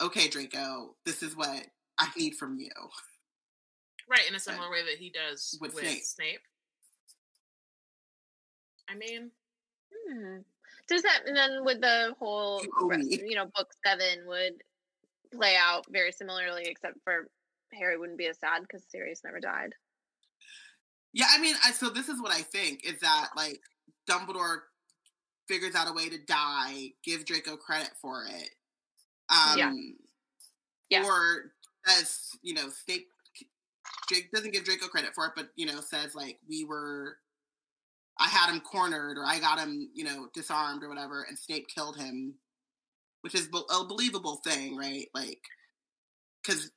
[0.00, 1.66] "Okay, Draco, this is what
[2.00, 2.70] I need from you."
[4.10, 6.02] Right, in a similar way that he does with, with Snape.
[6.02, 6.40] Snape.
[8.88, 9.30] I mean,
[10.08, 10.38] Hmm.
[10.88, 14.54] Does that and then with the whole you know book seven would
[15.32, 17.28] play out very similarly, except for
[17.72, 19.74] Harry wouldn't be as sad because Sirius never died.
[21.12, 23.60] Yeah, I mean, I, so this is what I think is that like
[24.08, 24.60] Dumbledore
[25.48, 28.50] figures out a way to die, give Draco credit for it.
[29.30, 31.00] Um, yeah.
[31.00, 31.04] yeah.
[31.04, 31.52] or
[31.86, 33.08] as you know, Snape
[34.08, 37.16] Jake doesn't give Draco credit for it, but you know, says like we were
[38.22, 41.66] I had him cornered or I got him, you know, disarmed or whatever, and Snape
[41.74, 42.34] killed him,
[43.22, 45.08] which is a believable thing, right?
[45.12, 45.40] Like,
[46.40, 46.70] because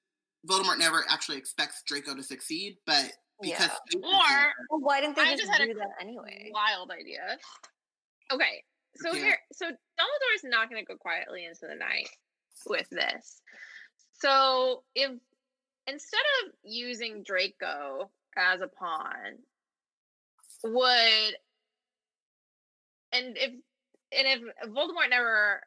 [0.50, 3.12] Voldemort never actually expects Draco to succeed, but
[3.42, 4.00] because yeah.
[4.00, 6.50] or well, why didn't they I just, just do that anyway?
[6.52, 7.38] Wild idea.
[8.34, 8.64] Okay,
[8.96, 9.24] so yeah.
[9.24, 12.10] here, so Dumbledore is not going to go quietly into the night
[12.68, 13.42] with this.
[14.14, 15.12] So if
[15.86, 19.38] instead of using Draco as a pawn,
[20.66, 21.36] would
[23.12, 23.52] and if
[24.12, 25.62] and if Voldemort never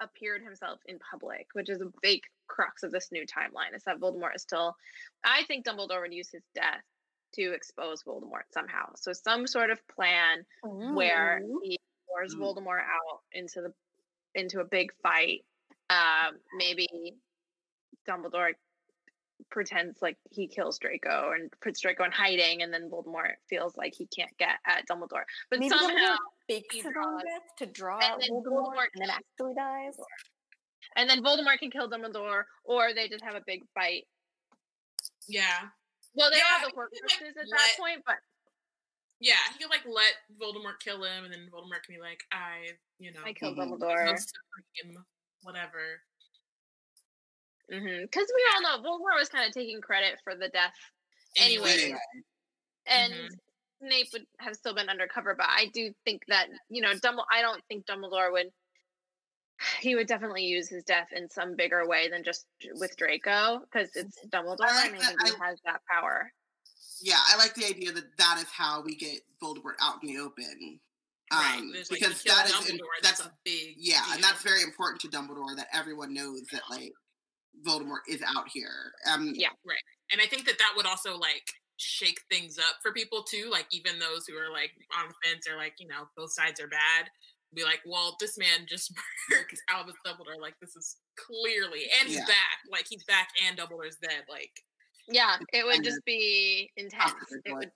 [0.00, 4.00] appeared himself in public, which is a big crux of this new timeline, is that
[4.00, 4.74] Voldemort is still.
[5.24, 6.82] I think Dumbledore would use his death
[7.34, 8.90] to expose Voldemort somehow.
[8.96, 10.94] So some sort of plan Ooh.
[10.94, 12.40] where he pours mm.
[12.40, 13.72] Voldemort out into the
[14.34, 15.44] into a big fight.
[15.90, 17.16] Um, maybe
[18.08, 18.52] Dumbledore
[19.50, 23.94] pretends like he kills Draco and puts Draco in hiding, and then Voldemort feels like
[23.94, 25.24] he can't get at Dumbledore.
[25.50, 26.16] But Maybe somehow
[26.48, 29.94] fakes his own death to draw and then Voldemort, Voldemort and then actually dies.
[30.96, 34.04] And then Voldemort can kill Dumbledore, or they just have a big fight.
[35.28, 35.68] Yeah.
[36.14, 38.16] Well, they yeah, have the Horcruxes like, at that point, but
[39.20, 42.70] yeah, he could like let Voldemort kill him, and then Voldemort can be like, "I,
[42.98, 43.58] you know, I killed.
[43.58, 44.18] Dumbledore,
[45.42, 46.00] whatever."
[47.68, 48.34] Because mm-hmm.
[48.34, 50.72] we all know Voldemort was kind of taking credit for the death
[51.36, 51.98] anyway, anyway.
[52.86, 53.86] and mm-hmm.
[53.86, 55.34] Snape would have still been undercover.
[55.36, 57.30] But I do think that you know, Dumbledore.
[57.32, 58.48] I don't think Dumbledore would.
[59.80, 63.90] He would definitely use his death in some bigger way than just with Draco because
[63.96, 64.68] it's Dumbledore.
[64.68, 66.30] I, like I mean, he has that power.
[67.02, 70.20] Yeah, I like the idea that that is how we get Voldemort out in the
[70.20, 70.80] open.
[71.32, 71.58] Right.
[71.58, 74.14] Um, because like, that is in, that's, that's, a big yeah, deal.
[74.14, 76.92] and that's very important to Dumbledore that everyone knows that like
[77.66, 78.92] Voldemort is out here.
[79.10, 79.78] Um, yeah, right.
[80.12, 81.44] And I think that that would also like
[81.76, 83.48] shake things up for people too.
[83.50, 86.60] Like even those who are like on the fence are like, you know, both sides
[86.60, 87.10] are bad.
[87.54, 88.92] Be like, well, this man just
[89.30, 90.40] murdered Albus Dumbledore.
[90.40, 92.26] Like this is clearly, and he's yeah.
[92.26, 92.58] back.
[92.70, 94.24] Like he's back, and Dumbledore's dead.
[94.28, 94.50] Like,
[95.08, 97.14] yeah, it would just be intense.
[97.46, 97.70] It would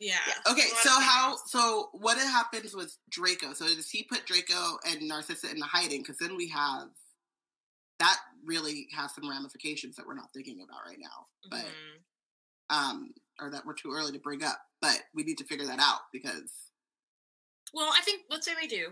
[0.00, 0.16] yeah.
[0.50, 3.52] Okay, so how so what happens with Draco?
[3.54, 6.00] So does he put Draco and Narcissa in the hiding?
[6.00, 6.88] Because then we have
[7.98, 11.26] that really has some ramifications that we're not thinking about right now.
[11.50, 12.76] But mm-hmm.
[12.76, 13.10] um
[13.40, 14.58] or that we're too early to bring up.
[14.80, 16.52] But we need to figure that out because
[17.72, 18.88] Well, I think let's say they do.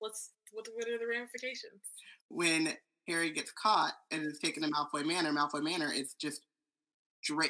[0.00, 1.82] Let's what what are the ramifications?
[2.28, 2.74] When
[3.08, 6.42] Harry gets caught and is taken to Malfoy Manor, Malfoy Manor is just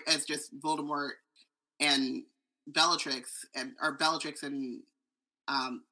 [0.06, 1.12] as just Voldemort
[1.80, 2.22] and
[2.66, 4.82] Bellatrix and or Bellatrix and
[5.48, 5.82] um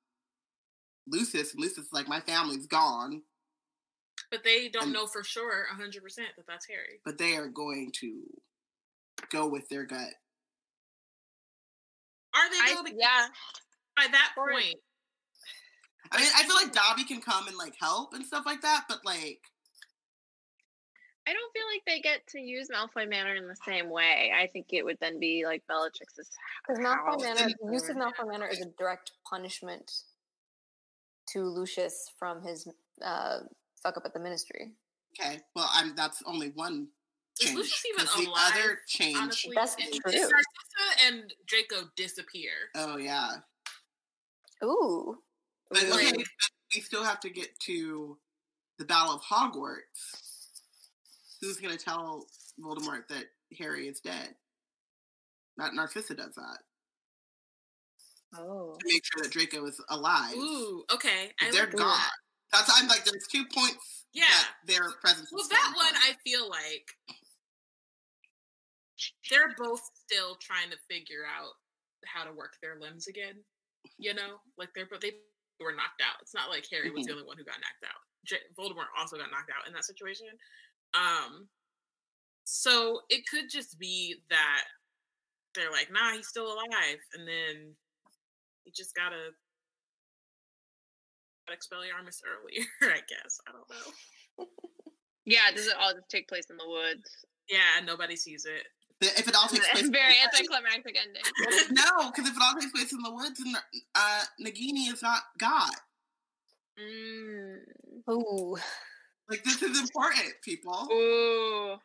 [1.11, 1.53] Lucius.
[1.53, 3.23] And Lucius is like, my family's gone.
[4.31, 7.01] But they don't and, know for sure 100% that that's Harry.
[7.05, 8.23] But they are going to
[9.31, 10.15] go with their gut.
[12.35, 13.27] Are they going I, to yeah.
[13.97, 14.77] By that point.
[16.13, 18.85] I mean, I feel like Dobby can come and like help and stuff like that,
[18.89, 19.41] but like
[21.29, 24.33] I don't feel like they get to use Malfoy Manor in the same way.
[24.37, 26.31] I think it would then be like Bellatrix's
[26.67, 29.93] Because Malfoy Manor, the use of Malfoy Manor is a direct punishment
[31.29, 32.67] to Lucius from his
[33.05, 33.41] uh,
[33.83, 34.73] fuck up at the ministry.
[35.19, 36.89] Okay, well, I'm that's only one
[37.39, 37.51] change.
[37.51, 38.53] Is Lucius even alive?
[38.55, 39.17] The other change.
[39.17, 39.89] Honestly, that's true.
[40.05, 42.51] Narcissa and Draco disappear.
[42.75, 43.37] Oh yeah.
[44.63, 45.19] Ooh.
[45.71, 46.13] But okay,
[46.75, 48.19] we still have to get to
[48.79, 49.81] the Battle of Hogwarts.
[51.41, 52.27] Who's going to tell
[52.63, 53.25] Voldemort that
[53.59, 54.35] Harry is dead?
[55.57, 56.59] Not Narcissa does that.
[58.37, 58.77] Oh.
[58.79, 60.35] To make sure that Draco is alive.
[60.37, 61.31] Ooh, okay.
[61.53, 61.89] they're gone.
[61.89, 62.11] That.
[62.53, 64.05] That's I'm like there's two points.
[64.13, 65.31] Yeah, their presence.
[65.33, 66.91] Well, that one I feel like
[69.31, 71.55] they're both still trying to figure out
[72.05, 73.39] how to work their limbs again.
[73.99, 75.13] You know, like they're but they
[75.61, 76.19] were knocked out.
[76.23, 77.07] It's not like Harry was mm-hmm.
[77.07, 78.01] the only one who got knocked out.
[78.27, 80.27] J- Voldemort also got knocked out in that situation.
[80.95, 81.49] Um,
[82.45, 84.65] so it could just be that
[85.55, 87.75] they're like, nah, he's still alive, and then
[88.65, 89.31] he just gotta
[91.49, 93.41] Expelliarmus earlier, I guess.
[93.47, 94.47] I don't know.
[95.25, 97.09] yeah, does it all just take place in the woods?
[97.49, 98.67] Yeah, nobody sees it.
[99.01, 101.23] If it all takes place, it's very anticlimactic ending.
[101.71, 103.57] no, because if it all takes place in the woods, and
[103.95, 105.73] uh, Nagini is not God.
[106.79, 107.59] Mm.
[108.11, 108.57] Ooh,
[109.29, 110.89] like this is important, people.
[110.93, 111.77] Ooh.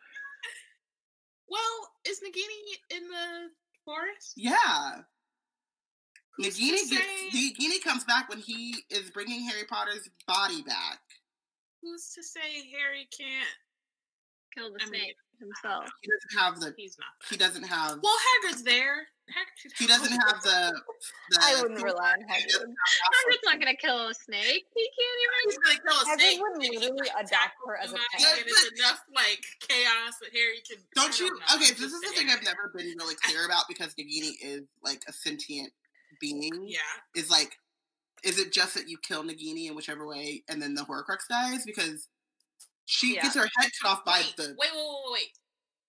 [1.47, 3.49] Well, is Nagini in the
[3.83, 4.33] forest?
[4.35, 5.01] Yeah.
[6.39, 10.99] Nagini gets Nagini comes back when he is bringing Harry Potter's body back.
[11.81, 12.39] Who's to say
[12.71, 13.47] Harry can't
[14.55, 15.85] kill the I snake mean, himself.
[16.01, 16.73] He doesn't have the.
[16.77, 17.13] He's not.
[17.29, 17.99] He doesn't have.
[18.01, 19.07] Well, Hagrid's there.
[19.25, 20.73] Hagrid, he doesn't have the.
[21.31, 22.67] the I wouldn't rely on Hagrid.
[22.67, 24.65] Hagrid's not gonna kill a snake.
[24.75, 25.39] He can't even.
[25.45, 26.39] He's gonna kill a Hagrid snake.
[26.41, 28.39] would literally adopt her as a pet.
[28.39, 30.77] And it's enough like chaos that Harry can.
[30.95, 31.27] Don't you?
[31.55, 35.03] Okay, this is the thing I've never been really clear about because Nagini is like
[35.07, 35.71] a sentient
[36.19, 36.65] being.
[36.67, 36.79] Yeah.
[37.15, 37.57] Is like,
[38.23, 41.63] is it just that you kill Nagini in whichever way, and then the Horcrux dies
[41.65, 42.07] because
[42.85, 43.23] she yeah.
[43.23, 44.43] gets her head cut off by wait, the.
[44.43, 45.31] Wait, wait, wait, wait.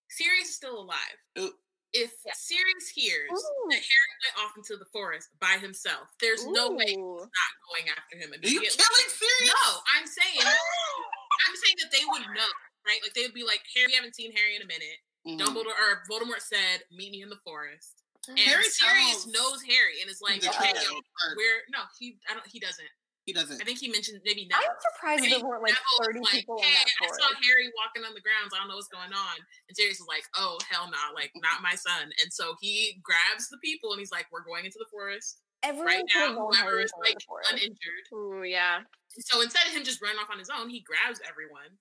[0.08, 1.18] Sirius is still alive.
[1.38, 1.52] Ooh.
[1.92, 2.32] If yeah.
[2.34, 3.68] Sirius hears Ooh.
[3.70, 6.52] that Harry went off into the forest by himself, there's Ooh.
[6.52, 8.68] no way he's not going after him immediately.
[8.68, 9.48] Are you killing Sirius?
[9.48, 9.64] No,
[9.96, 10.44] I'm saying,
[11.48, 12.50] I'm saying that they would know,
[12.84, 13.00] right?
[13.00, 15.00] Like they would be like, Harry, we haven't seen Harry in a minute.
[15.26, 15.40] Mm-hmm.
[15.40, 20.02] Dumbledore or Voldemort said, "Meet me in the forest." Oh, and Harry Sirius knows Harry
[20.02, 20.98] and is like, "Okay, yo,
[21.36, 22.88] we're no, he, I don't, he doesn't."
[23.26, 23.58] He doesn't.
[23.60, 24.70] I think he mentioned maybe Neville.
[24.70, 27.10] I'm surprised maybe there weren't like Neville 30 like, people hey, in that.
[27.10, 28.54] I saw Harry walking on the grounds.
[28.54, 29.36] I don't know what's going on.
[29.66, 32.06] And Sirius is like, oh, hell no, nah, like not my son.
[32.22, 35.42] And so he grabs the people and he's like, we're going into the forest.
[35.66, 37.18] Everyone right now, whoever is like
[37.50, 38.06] uninjured.
[38.14, 38.86] Ooh, yeah.
[39.10, 41.74] So instead of him just running off on his own, he grabs everyone.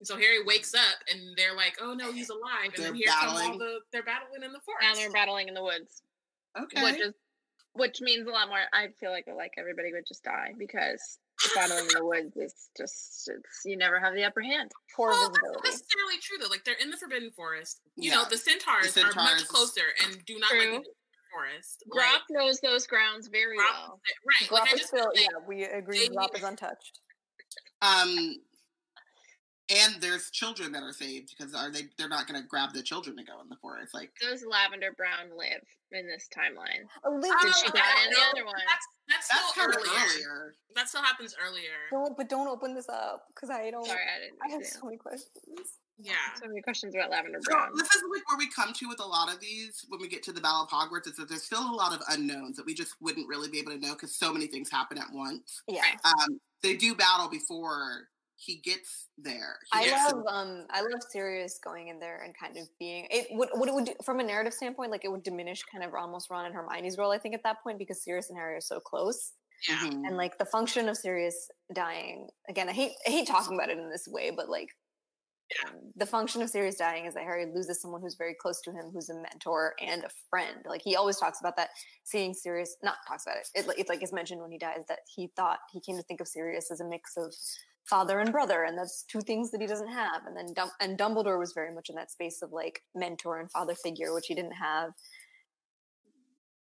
[0.00, 2.66] And so Harry wakes up and they're like, oh no, he's alive.
[2.66, 3.42] And they're then here battling.
[3.42, 4.82] come all the, they're battling in the forest.
[4.82, 6.02] Now they're battling in the woods.
[6.56, 6.82] Okay.
[6.82, 7.14] Which is
[7.74, 8.58] which means a lot more.
[8.72, 11.18] I feel like like everybody would just die because
[11.54, 14.70] battling in the woods is just it's you never have the upper hand.
[14.94, 15.60] Poor well, visibility.
[15.64, 16.48] That's necessarily true though.
[16.50, 17.80] Like they're in the Forbidden Forest.
[17.96, 18.16] You yeah.
[18.16, 20.74] know, the centaurs, the centaurs, are much closer and do not true.
[20.74, 20.90] like the
[21.30, 21.84] forest.
[21.90, 24.00] Grawp like, knows those grounds very well.
[24.26, 24.48] Right.
[24.48, 26.08] Grawp like, is still, yeah, we agree.
[26.08, 27.00] Grawp is untouched.
[27.80, 28.34] Um,
[29.70, 31.82] and there's children that are saved because are they?
[31.98, 33.94] They're not going to grab the children to go in the forest.
[33.94, 35.62] Like does Lavender Brown live
[35.92, 36.88] in this timeline?
[37.04, 38.54] Oh, Did she die in the other one?
[38.66, 40.04] That's, that's, that's still earlier.
[40.04, 40.54] earlier.
[40.74, 41.88] That still happens earlier.
[41.90, 43.84] Don't, but don't open this up because I don't.
[43.84, 44.38] Sorry, I didn't.
[44.44, 45.78] I have so many questions.
[46.00, 47.70] Yeah, so many questions about Lavender Brown.
[47.72, 50.08] So this is like where we come to with a lot of these when we
[50.08, 51.08] get to the Battle of Hogwarts.
[51.08, 53.72] Is that there's still a lot of unknowns that we just wouldn't really be able
[53.72, 55.62] to know because so many things happen at once.
[55.66, 55.82] Yeah.
[56.04, 58.08] Um, they do battle before
[58.38, 59.58] he gets there.
[59.72, 63.26] He I love um I love Sirius going in there and kind of being it
[63.32, 65.92] would what it would do from a narrative standpoint like it would diminish kind of
[65.92, 68.60] almost Ron and Hermione's role I think at that point because Sirius and Harry are
[68.60, 69.32] so close.
[69.68, 69.86] Yeah.
[69.86, 73.78] And like the function of Sirius dying again I hate I hate talking about it
[73.78, 74.68] in this way but like
[75.50, 75.70] yeah.
[75.70, 78.70] Um, the function of Sirius dying is that Harry loses someone who's very close to
[78.70, 80.58] him, who's a mentor and a friend.
[80.66, 81.70] Like he always talks about that,
[82.04, 83.48] seeing Sirius, not talks about it.
[83.54, 86.20] it it's like it's mentioned when he dies that he thought he came to think
[86.20, 87.34] of Sirius as a mix of
[87.88, 90.98] father and brother and that's two things that he doesn't have and then Dum- and
[90.98, 94.34] dumbledore was very much in that space of like mentor and father figure which he
[94.34, 94.92] didn't have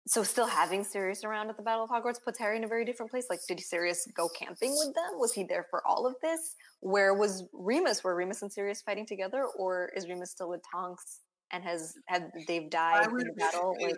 [0.07, 2.85] so still having Sirius around at the Battle of Hogwarts puts Harry in a very
[2.85, 3.25] different place.
[3.27, 5.17] Like, did Sirius go camping with them?
[5.19, 6.55] Was he there for all of this?
[6.81, 8.03] Where was Remus?
[8.03, 11.21] Were Remus and Sirius fighting together, or is Remus still with Tonks
[11.51, 13.76] and has had they've died in the battle?
[13.81, 13.97] Like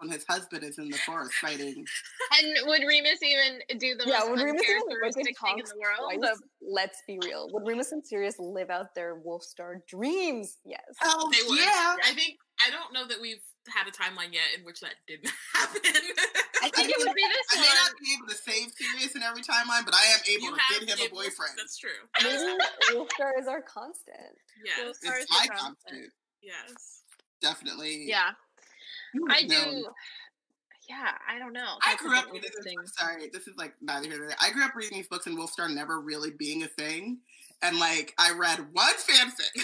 [0.00, 1.84] when his husband is in the forest fighting.
[2.40, 4.22] And would Remus even do the yeah?
[4.28, 6.12] Would Remus even like thing in the world?
[6.14, 6.38] Twice?
[6.60, 7.48] Let's be real.
[7.52, 10.58] Would Remus and Sirius live out their Wolfstar dreams?
[10.64, 10.82] Yes.
[11.02, 11.96] Oh yeah.
[12.04, 15.30] I think I don't know that we've had a timeline yet in which that didn't
[15.54, 15.80] happen.
[16.62, 17.64] I think it would be this I one.
[17.64, 20.56] may not be able to save Sirius in every timeline, but I am able you
[20.56, 21.54] to get him a boyfriend.
[21.56, 22.00] That's true.
[22.22, 22.58] Maybe
[22.92, 24.36] Wolfstar is our constant.
[24.64, 24.78] Yes.
[24.80, 25.76] Wolfstar it's my constant.
[25.86, 26.12] constant.
[26.42, 26.98] Yes
[27.40, 28.04] definitely.
[28.06, 28.30] Yeah,
[29.30, 29.86] I do.
[30.88, 31.76] Yeah, I don't know.
[31.86, 32.50] I grew up reading.
[32.64, 34.36] This, sorry, this is like neither here nor there.
[34.40, 37.18] I grew up reading these books and Wolfstar never really being a thing,
[37.62, 39.62] and like I read one fanfic.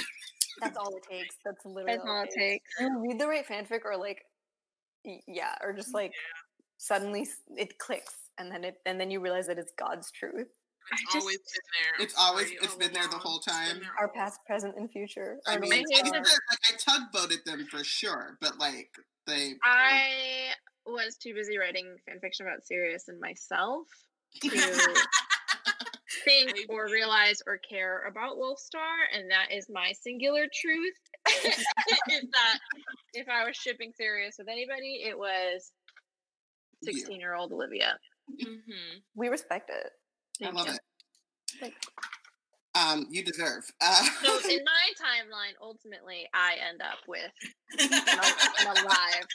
[0.61, 1.37] That's all it takes.
[1.45, 2.65] That's literally That's all it takes.
[2.79, 4.25] You read the right fanfic, or like,
[5.27, 6.41] yeah, or just like yeah.
[6.77, 7.27] suddenly
[7.57, 10.49] it clicks, and then it and then you realize that it's God's truth.
[10.93, 12.05] It's just, always been there.
[12.05, 13.81] It's always it's been there the whole time.
[13.98, 15.39] Our past, present, and future.
[15.47, 18.90] I mean, I, like, I tugboated them for sure, but like
[19.27, 19.55] they.
[19.62, 20.52] I
[20.86, 23.86] was too busy writing fan fiction about Sirius and myself
[24.43, 24.51] to
[26.24, 30.94] think or realize or care about Wolfstar, and that is my singular truth.
[31.47, 32.59] is that
[33.15, 35.73] if I was shipping Sirius with anybody, it was
[36.82, 37.98] sixteen-year-old Olivia.
[38.31, 38.98] Mm-hmm.
[39.15, 39.90] We respect it.
[40.43, 41.73] I love it.
[42.74, 43.70] Um, you deserve.
[43.81, 47.31] Uh, so in my timeline, ultimately, I end up with
[47.78, 49.27] an, alive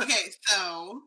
[0.00, 1.02] okay, so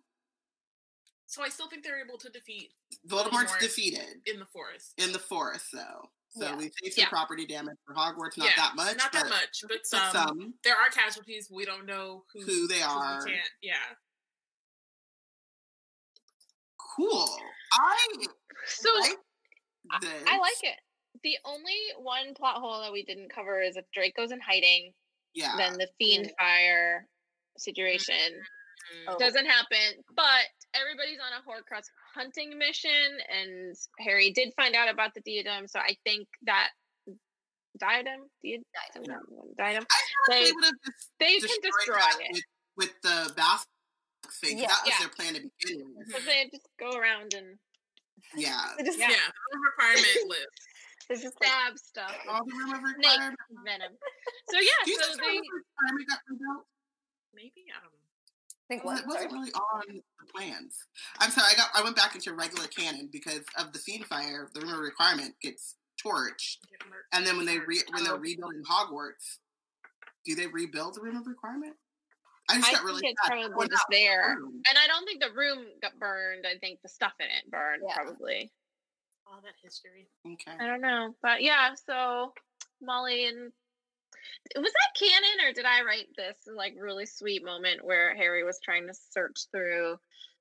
[1.27, 2.71] so I still think they're able to defeat
[3.07, 4.93] Voldemort's Voldemort defeated in the forest.
[4.97, 6.09] In the forest, though.
[6.30, 6.55] So yeah.
[6.55, 7.09] we face some yeah.
[7.09, 8.38] property damage for Hogwarts.
[8.38, 8.97] Not yeah, that much.
[8.97, 10.53] Not that much, but some, some.
[10.63, 11.49] There are casualties.
[11.51, 13.26] We don't know who, who they are.
[13.61, 13.73] yeah
[16.99, 17.27] cool.
[17.73, 18.07] I
[18.67, 19.17] so like
[19.91, 19.97] I,
[20.27, 20.76] I, like it.
[21.23, 24.91] the only one plot hole that we didn't cover is if Draco's in hiding,
[25.34, 25.55] Yeah.
[25.57, 27.01] then the Fiendfyre
[27.57, 28.15] situation
[29.05, 29.13] Mm.
[29.13, 29.17] Oh.
[29.19, 30.01] doesn't happen.
[30.15, 31.84] But everybody's on a Horcrux
[32.15, 35.67] hunting mission, and Harry did find out about the diadem.
[35.67, 36.69] So I think that
[37.80, 39.21] diadem, diadem,
[39.57, 42.31] diadem, thought they- they would have just they can destroy it.
[42.34, 42.43] with,
[42.77, 43.65] with the bath
[44.34, 44.57] thing.
[44.57, 44.68] 'cause Yeah.
[44.68, 44.99] that was Yeah.
[44.99, 46.11] their plan to begin with.
[46.11, 47.60] So they just go around and
[48.35, 48.76] Yeah.
[48.84, 50.47] Just, Yeah, the room requirement list.
[51.07, 52.15] they're just like, stab stuff.
[52.27, 53.39] All the room of requirement.
[53.65, 53.97] venom.
[54.49, 56.68] So yeah, Do you so think they room requirement got rebuilt?
[57.34, 57.99] Maybe I don't know.
[58.68, 58.99] think what?
[58.99, 59.84] it wasn't really on
[60.19, 60.85] the plans.
[61.19, 64.61] I'm sorry, I got I went back into regular canon because of the Fiendfyre, the
[64.61, 66.57] room of requirement gets torched.
[66.69, 66.81] Get.
[67.14, 69.39] And then when they re, when they're rebuilding Hogwarts,
[70.26, 71.76] do they rebuild the room of requirement?
[72.49, 73.31] I just I got think really it's sad.
[73.31, 74.35] probably Well, just there.
[74.35, 74.65] burned.
[74.69, 76.45] And I don't think the room got burned.
[76.47, 77.95] I think the stuff in it burned Yeah.
[77.95, 78.51] probably.
[79.27, 80.07] all that history.
[80.26, 80.57] Okay.
[80.59, 81.15] I don't know.
[81.21, 82.34] But yeah, so
[82.81, 83.51] Molly and
[84.57, 88.59] was that canon or did I write this like really sweet moment where Harry was
[88.63, 89.97] trying to search through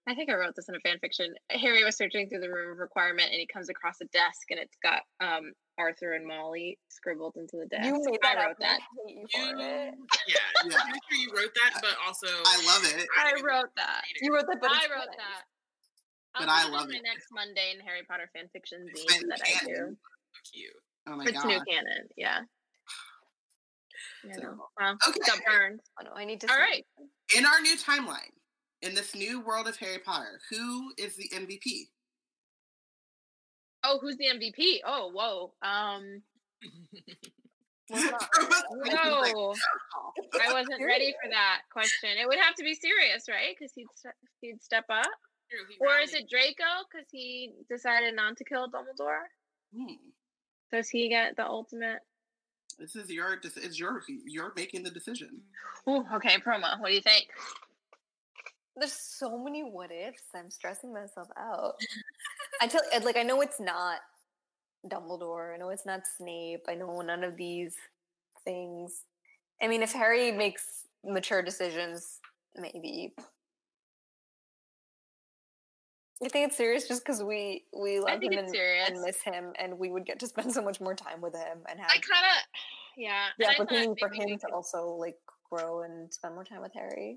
[0.08, 1.34] I think I wrote this in a fan fiction.
[1.50, 4.58] Harry was searching through the room of requirement and he comes across a desk and
[4.58, 7.84] it's got um Arthur and Molly scribbled into the desk.
[7.86, 8.58] You made I that wrote up.
[8.60, 8.80] that.
[9.06, 9.90] you You, yeah,
[10.26, 10.40] Yeah.
[10.64, 13.06] I'm sure you wrote that, but also I love it.
[13.20, 14.02] I wrote that.
[14.22, 15.20] You wrote that, but I wrote canon.
[15.20, 15.42] that.
[16.40, 17.02] But I'll I put it in love my it.
[17.04, 19.74] next mundane Harry Potter fan fiction It's zine been that I do.
[19.74, 19.96] canon.
[20.52, 20.72] cute.
[21.06, 21.46] Oh my It's god.
[21.46, 22.40] new canon, yeah.
[24.24, 25.18] You So, know, well, okay.
[25.26, 25.80] got burned.
[26.00, 26.48] Oh, no, I need to.
[26.48, 26.86] All see right.
[26.98, 27.38] it.
[27.38, 28.32] In our new timeline,
[28.82, 31.88] in this new world of Harry Potter, who is the MVP?
[33.84, 34.78] Oh, who's the MVP?
[34.84, 35.52] Oh, whoa.
[35.66, 36.22] Um,
[37.88, 38.92] What's not right?
[38.92, 39.54] no,
[40.42, 42.10] I wasn't ready for that question.
[42.20, 43.56] It would have to be Sirius, right?
[43.58, 44.08] Because he'd ste-
[44.42, 45.06] he'd step up,
[45.50, 49.22] True, he or is it Draco because he decided not to kill Dumbledore?
[49.74, 49.94] Hmm.
[50.70, 52.00] Does he get the ultimate?
[52.78, 53.38] This is your.
[53.38, 54.02] dec- It's your.
[54.26, 55.40] You're making the decision.
[55.88, 56.78] Ooh, okay, Proma.
[56.80, 57.28] What do you think?
[58.78, 60.22] There's so many what ifs.
[60.34, 61.74] I'm stressing myself out.
[62.60, 64.00] I tell like I know it's not
[64.86, 65.54] Dumbledore.
[65.54, 66.64] I know it's not Snape.
[66.68, 67.74] I know none of these
[68.44, 69.04] things.
[69.60, 72.20] I mean, if Harry makes mature decisions,
[72.56, 73.14] maybe.
[76.20, 79.78] You think it's Sirius just because we we love him and, and miss him, and
[79.78, 82.04] we would get to spend so much more time with him and have I kind
[82.04, 82.44] of,
[82.96, 83.26] yeah.
[83.38, 85.16] the and opportunity for him to also like
[85.50, 87.16] grow and spend more time with Harry.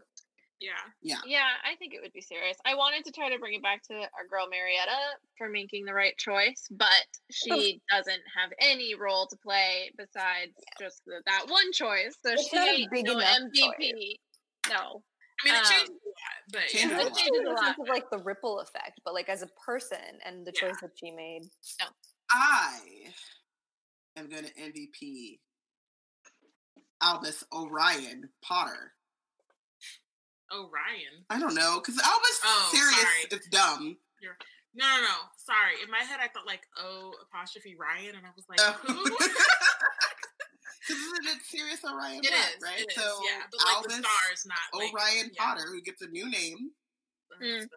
[0.61, 0.77] Yeah.
[1.01, 2.55] Yeah, Yeah, I think it would be Sirius.
[2.65, 5.93] I wanted to try to bring it back to our girl Marietta for making the
[5.93, 11.71] right choice, but she doesn't have any role to play besides just the, that one
[11.73, 12.15] choice.
[12.23, 14.19] So It's she not a ain't big no enough MVP.
[14.69, 15.01] No.
[15.43, 15.89] I mean, it Um, a lot,
[16.53, 17.07] but changes yeah.
[17.07, 17.63] It changes in a the lot.
[17.65, 20.67] sense of like the ripple effect, but like as a person and the Yeah.
[20.69, 21.41] choice that she made.
[21.79, 21.87] No.
[22.29, 22.79] I
[24.15, 25.39] am going to MVP
[27.01, 28.93] Albus Orion Potter.
[30.51, 31.23] Oh, Ryan.
[31.29, 33.39] I don't know because Albus Oh, Sirius sorry.
[33.39, 33.97] is dumb.
[34.73, 35.15] No, no, no.
[35.37, 35.81] Sorry.
[35.83, 38.77] In my head, I thought like O apostrophe Ryan, and I was like, Oh.
[38.83, 39.17] who?
[40.87, 42.79] Because isn't it Sirius Orion It Black, is, right?
[42.81, 43.43] it is, so yeah.
[43.51, 45.43] But like Albus the stars, not like Orion yeah.
[45.45, 46.71] Potter, who gets a new name,
[47.41, 47.67] Mm.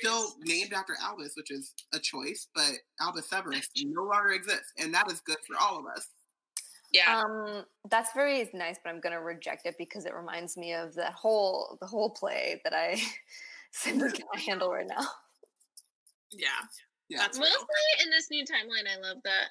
[0.00, 4.92] still named after Albus, which is a choice, but Albus Severus no longer exists, and
[4.94, 6.06] that is good for all of us.
[6.92, 7.20] Yeah.
[7.20, 11.12] Um, that's very nice, but I'm gonna reject it because it reminds me of that
[11.12, 13.00] whole the whole play that I
[13.72, 15.06] simply can't handle right now.
[16.32, 16.48] Yeah,
[17.08, 17.18] Yeah.
[17.18, 17.48] that's real.
[17.48, 19.48] Mostly in this new timeline, I love that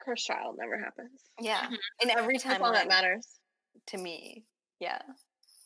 [0.00, 1.20] Cursed Child never happens.
[1.40, 1.76] Yeah, Mhm.
[2.02, 3.38] in every That's all that matters.
[3.86, 4.46] to me.
[4.78, 5.02] Yeah.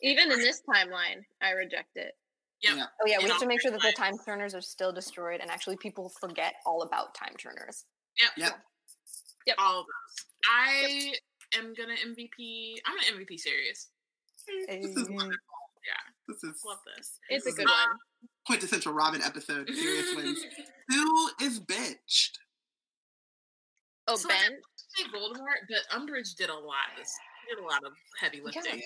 [0.02, 2.14] Even in this timeline, I reject it.
[2.62, 2.76] Yep.
[2.76, 2.86] Yeah.
[3.01, 5.51] Oh yeah, we have to make sure that the time turners are still destroyed, and
[5.51, 7.84] actually people forget all about time turners.
[8.20, 8.30] Yep.
[8.36, 8.64] Yep.
[9.47, 9.57] Yep.
[9.59, 10.25] All of those.
[10.51, 11.12] I
[11.59, 12.77] am gonna MVP.
[12.87, 13.89] I'm an MVP Sirius.
[14.69, 15.31] This is wonderful.
[15.87, 17.19] Yeah, This is love this.
[17.29, 17.99] It's a This is good one.
[18.47, 19.69] quintessential Robin episode.
[19.69, 20.45] Sirius wins.
[20.89, 22.39] Who is benched?
[24.09, 24.59] Oh, So I Ben.
[24.77, 26.93] say Voldemort, but Umbridge did a lot.
[26.97, 27.12] This
[27.49, 28.83] did a lot of heavy lifting.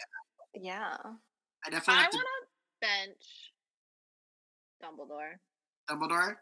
[0.55, 0.97] yeah.
[1.67, 2.27] I definitely I want to to
[2.81, 3.25] bench
[4.83, 5.35] Dumbledore.
[5.91, 6.37] Dumbledore.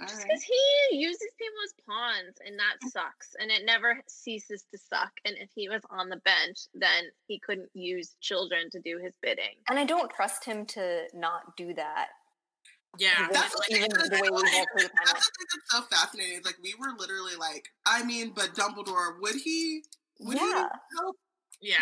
[0.00, 0.26] All Just right.
[0.28, 2.90] because he uses people as pawns, and that mm.
[2.90, 5.12] sucks, and it never ceases to suck.
[5.24, 9.14] And if he was on the bench, then he couldn't use children to do his
[9.22, 9.54] bidding.
[9.68, 12.08] And I don't trust him to not do that.
[12.98, 14.42] Yeah, Even- That's what- even the way we walk
[14.72, 15.14] through the That's timeline.
[15.14, 16.36] the thing that's so fascinating.
[16.36, 19.84] It's like we were literally like, I mean, but Dumbledore, would he?
[20.20, 20.68] Would Yeah.
[20.68, 21.16] he help?
[21.64, 21.80] Yeah.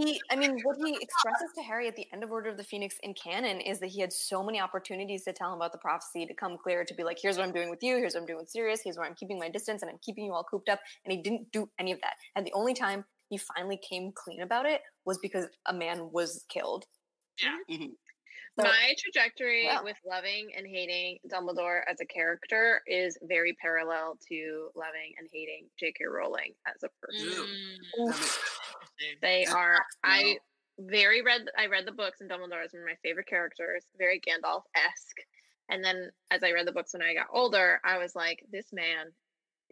[0.00, 2.64] He, I mean, what he expresses to Harry at the end of Order of the
[2.64, 5.78] Phoenix in canon is that he had so many opportunities to tell him about the
[5.78, 8.20] prophecy, to come clear, to be like, here's what I'm doing with you, here's what
[8.22, 10.44] I'm doing with Sirius, here's where I'm keeping my distance, and I'm keeping you all
[10.44, 10.80] cooped up.
[11.04, 12.14] And he didn't do any of that.
[12.34, 16.44] And the only time he finally came clean about it was because a man was
[16.48, 16.84] killed.
[17.42, 17.56] Yeah.
[17.70, 17.92] Mhm.
[18.60, 19.80] So- My trajectory Wow.
[19.84, 25.70] with loving and hating Dumbledore as a character is very parallel to loving and hating
[25.80, 26.04] J.K.
[26.04, 27.28] Rowling as a person.
[27.28, 28.42] Mm, interesting.
[29.20, 29.78] They are.
[30.04, 30.38] I
[30.78, 31.42] very read.
[31.56, 33.84] I read the books, and Dumbledore is one of my favorite characters.
[33.98, 35.20] Very Gandalf esque.
[35.68, 38.72] And then, as I read the books when I got older, I was like, this
[38.72, 39.12] man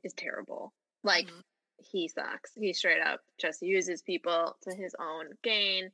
[0.05, 0.73] is terrible.
[1.03, 1.43] Like Mhm.
[1.79, 2.55] he sucks.
[2.55, 5.91] He straight up just uses people to his own gain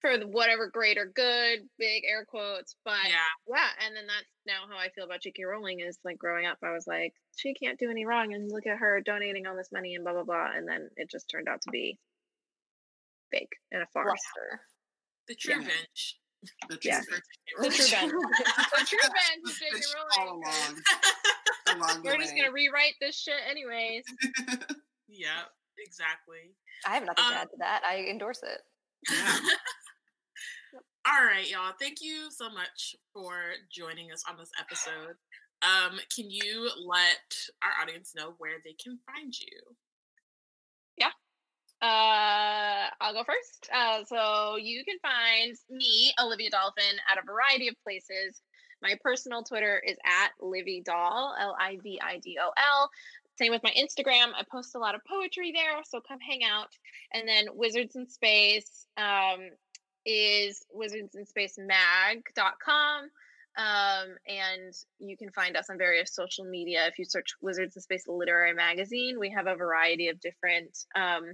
[0.00, 2.74] for whatever greater good, big air quotes.
[2.84, 3.28] But Yeah.
[3.46, 5.44] yeah, and then that's now how I feel about J.K.
[5.44, 8.66] Rowling is like growing up, I was like, she can't do any wrong, and look
[8.66, 11.48] at her donating all this money and blah blah blah, and then it just turned
[11.48, 11.98] out to be
[13.32, 14.06] fake and a farce.
[14.06, 14.60] Bluster.
[15.28, 15.68] The true Yeah.
[15.68, 16.18] bench.
[16.68, 17.00] The Yeah.
[17.00, 17.22] truth
[17.58, 18.12] The true bench.
[18.78, 19.78] the true bench is J.K.
[19.78, 20.82] is all along,
[21.68, 22.40] along We're just way.
[22.40, 24.04] gonna rewrite this shit anyways.
[25.08, 25.42] yeah,
[25.78, 26.54] exactly.
[26.86, 27.82] I have nothing Um, to add to that.
[27.88, 28.60] I endorse it.
[29.10, 29.38] Yeah.
[31.06, 31.72] All right, y'all.
[31.80, 33.34] Thank you so much for
[33.72, 35.16] joining us on this episode.
[35.62, 39.60] Um, can you let our audience know where they can find you?
[41.82, 43.68] Uh, I'll go first.
[43.74, 48.40] Uh, so you can find me, Olivia Dolphin, at a variety of places.
[48.80, 52.90] My personal Twitter is at Livy Doll, L I V I D O L.
[53.36, 54.32] Same with my Instagram.
[54.38, 56.68] I post a lot of poetry there, so come hang out.
[57.12, 59.50] And then Wizards in Space um,
[60.06, 63.10] is wizardsinspace.mag.com.
[63.54, 66.86] Um, and you can find us on various social media.
[66.86, 71.32] If you search Wizards in Space Literary Magazine, we have a variety of different um,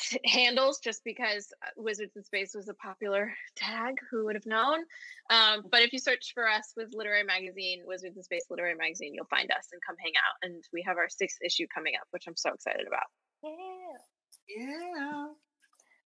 [0.24, 3.96] handles just because uh, Wizards in Space was a popular tag.
[4.10, 4.80] Who would have known?
[5.30, 9.14] Um, but if you search for us with Literary Magazine, Wizards in Space Literary Magazine,
[9.14, 10.36] you'll find us and come hang out.
[10.42, 13.06] And we have our sixth issue coming up, which I'm so excited about.
[13.42, 14.66] Yeah.
[14.96, 15.26] yeah.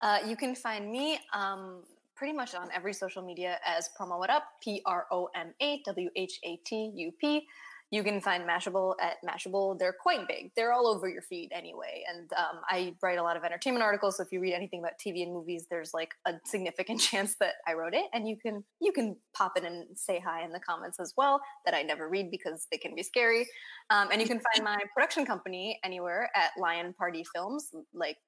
[0.01, 1.83] Uh, you can find me um,
[2.15, 5.83] pretty much on every social media as Proma It Up, P R O M A
[5.87, 7.47] W H A T U P.
[7.91, 9.79] You can find Mashable at Mashable.
[9.79, 10.51] They're quite big.
[10.55, 12.05] They're all over your feed anyway.
[12.13, 14.19] And um, I write a lot of entertainment articles.
[14.19, 17.55] So if you read anything about TV and movies, there's like a significant chance that
[17.67, 18.05] I wrote it.
[18.13, 21.41] And you can you can pop in and say hi in the comments as well.
[21.65, 23.47] That I never read because they can be scary.
[23.91, 28.19] Um, and you can find my production company anywhere at Lion Party Films, like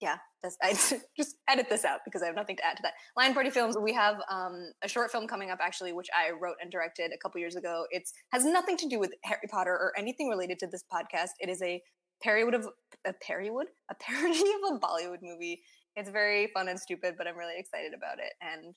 [0.00, 0.72] yeah, that's, I
[1.16, 2.94] just edit this out because I have nothing to add to that.
[3.16, 6.56] Lion Party Films, we have um, a short film coming up actually, which I wrote
[6.60, 7.86] and directed a couple years ago.
[7.90, 11.30] It's has nothing to do with Harry Potter or anything related to this podcast.
[11.40, 11.82] It is a
[12.24, 12.68] Perrywood of
[13.06, 15.62] a Perrywood, a parody of a Bollywood movie.
[15.96, 18.32] It's very fun and stupid, but I'm really excited about it.
[18.40, 18.74] And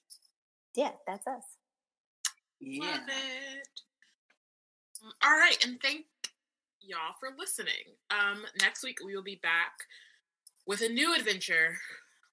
[0.75, 1.43] yeah, that's us.
[2.59, 2.85] Yeah.
[2.85, 3.67] Love it.
[5.21, 6.05] All right, and thank
[6.79, 7.95] y'all for listening.
[8.09, 9.71] Um, next week we will be back
[10.65, 11.77] with a new adventure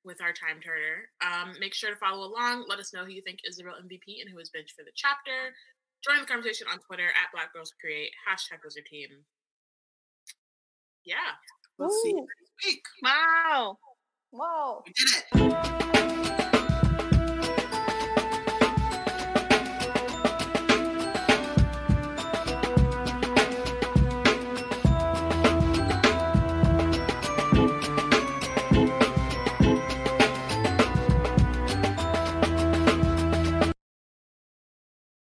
[0.04, 1.08] with our time turner.
[1.20, 2.66] Um, make sure to follow along.
[2.68, 4.84] Let us know who you think is the real MVP and who is bench for
[4.84, 5.52] the chapter.
[6.02, 9.06] Join the conversation on Twitter at Black Girls Create hashtag Wizard Tea.
[11.04, 11.16] Yeah.
[11.78, 12.82] We'll see you next week.
[13.02, 13.78] Wow.
[14.30, 14.82] Whoa.
[14.86, 16.36] We did it.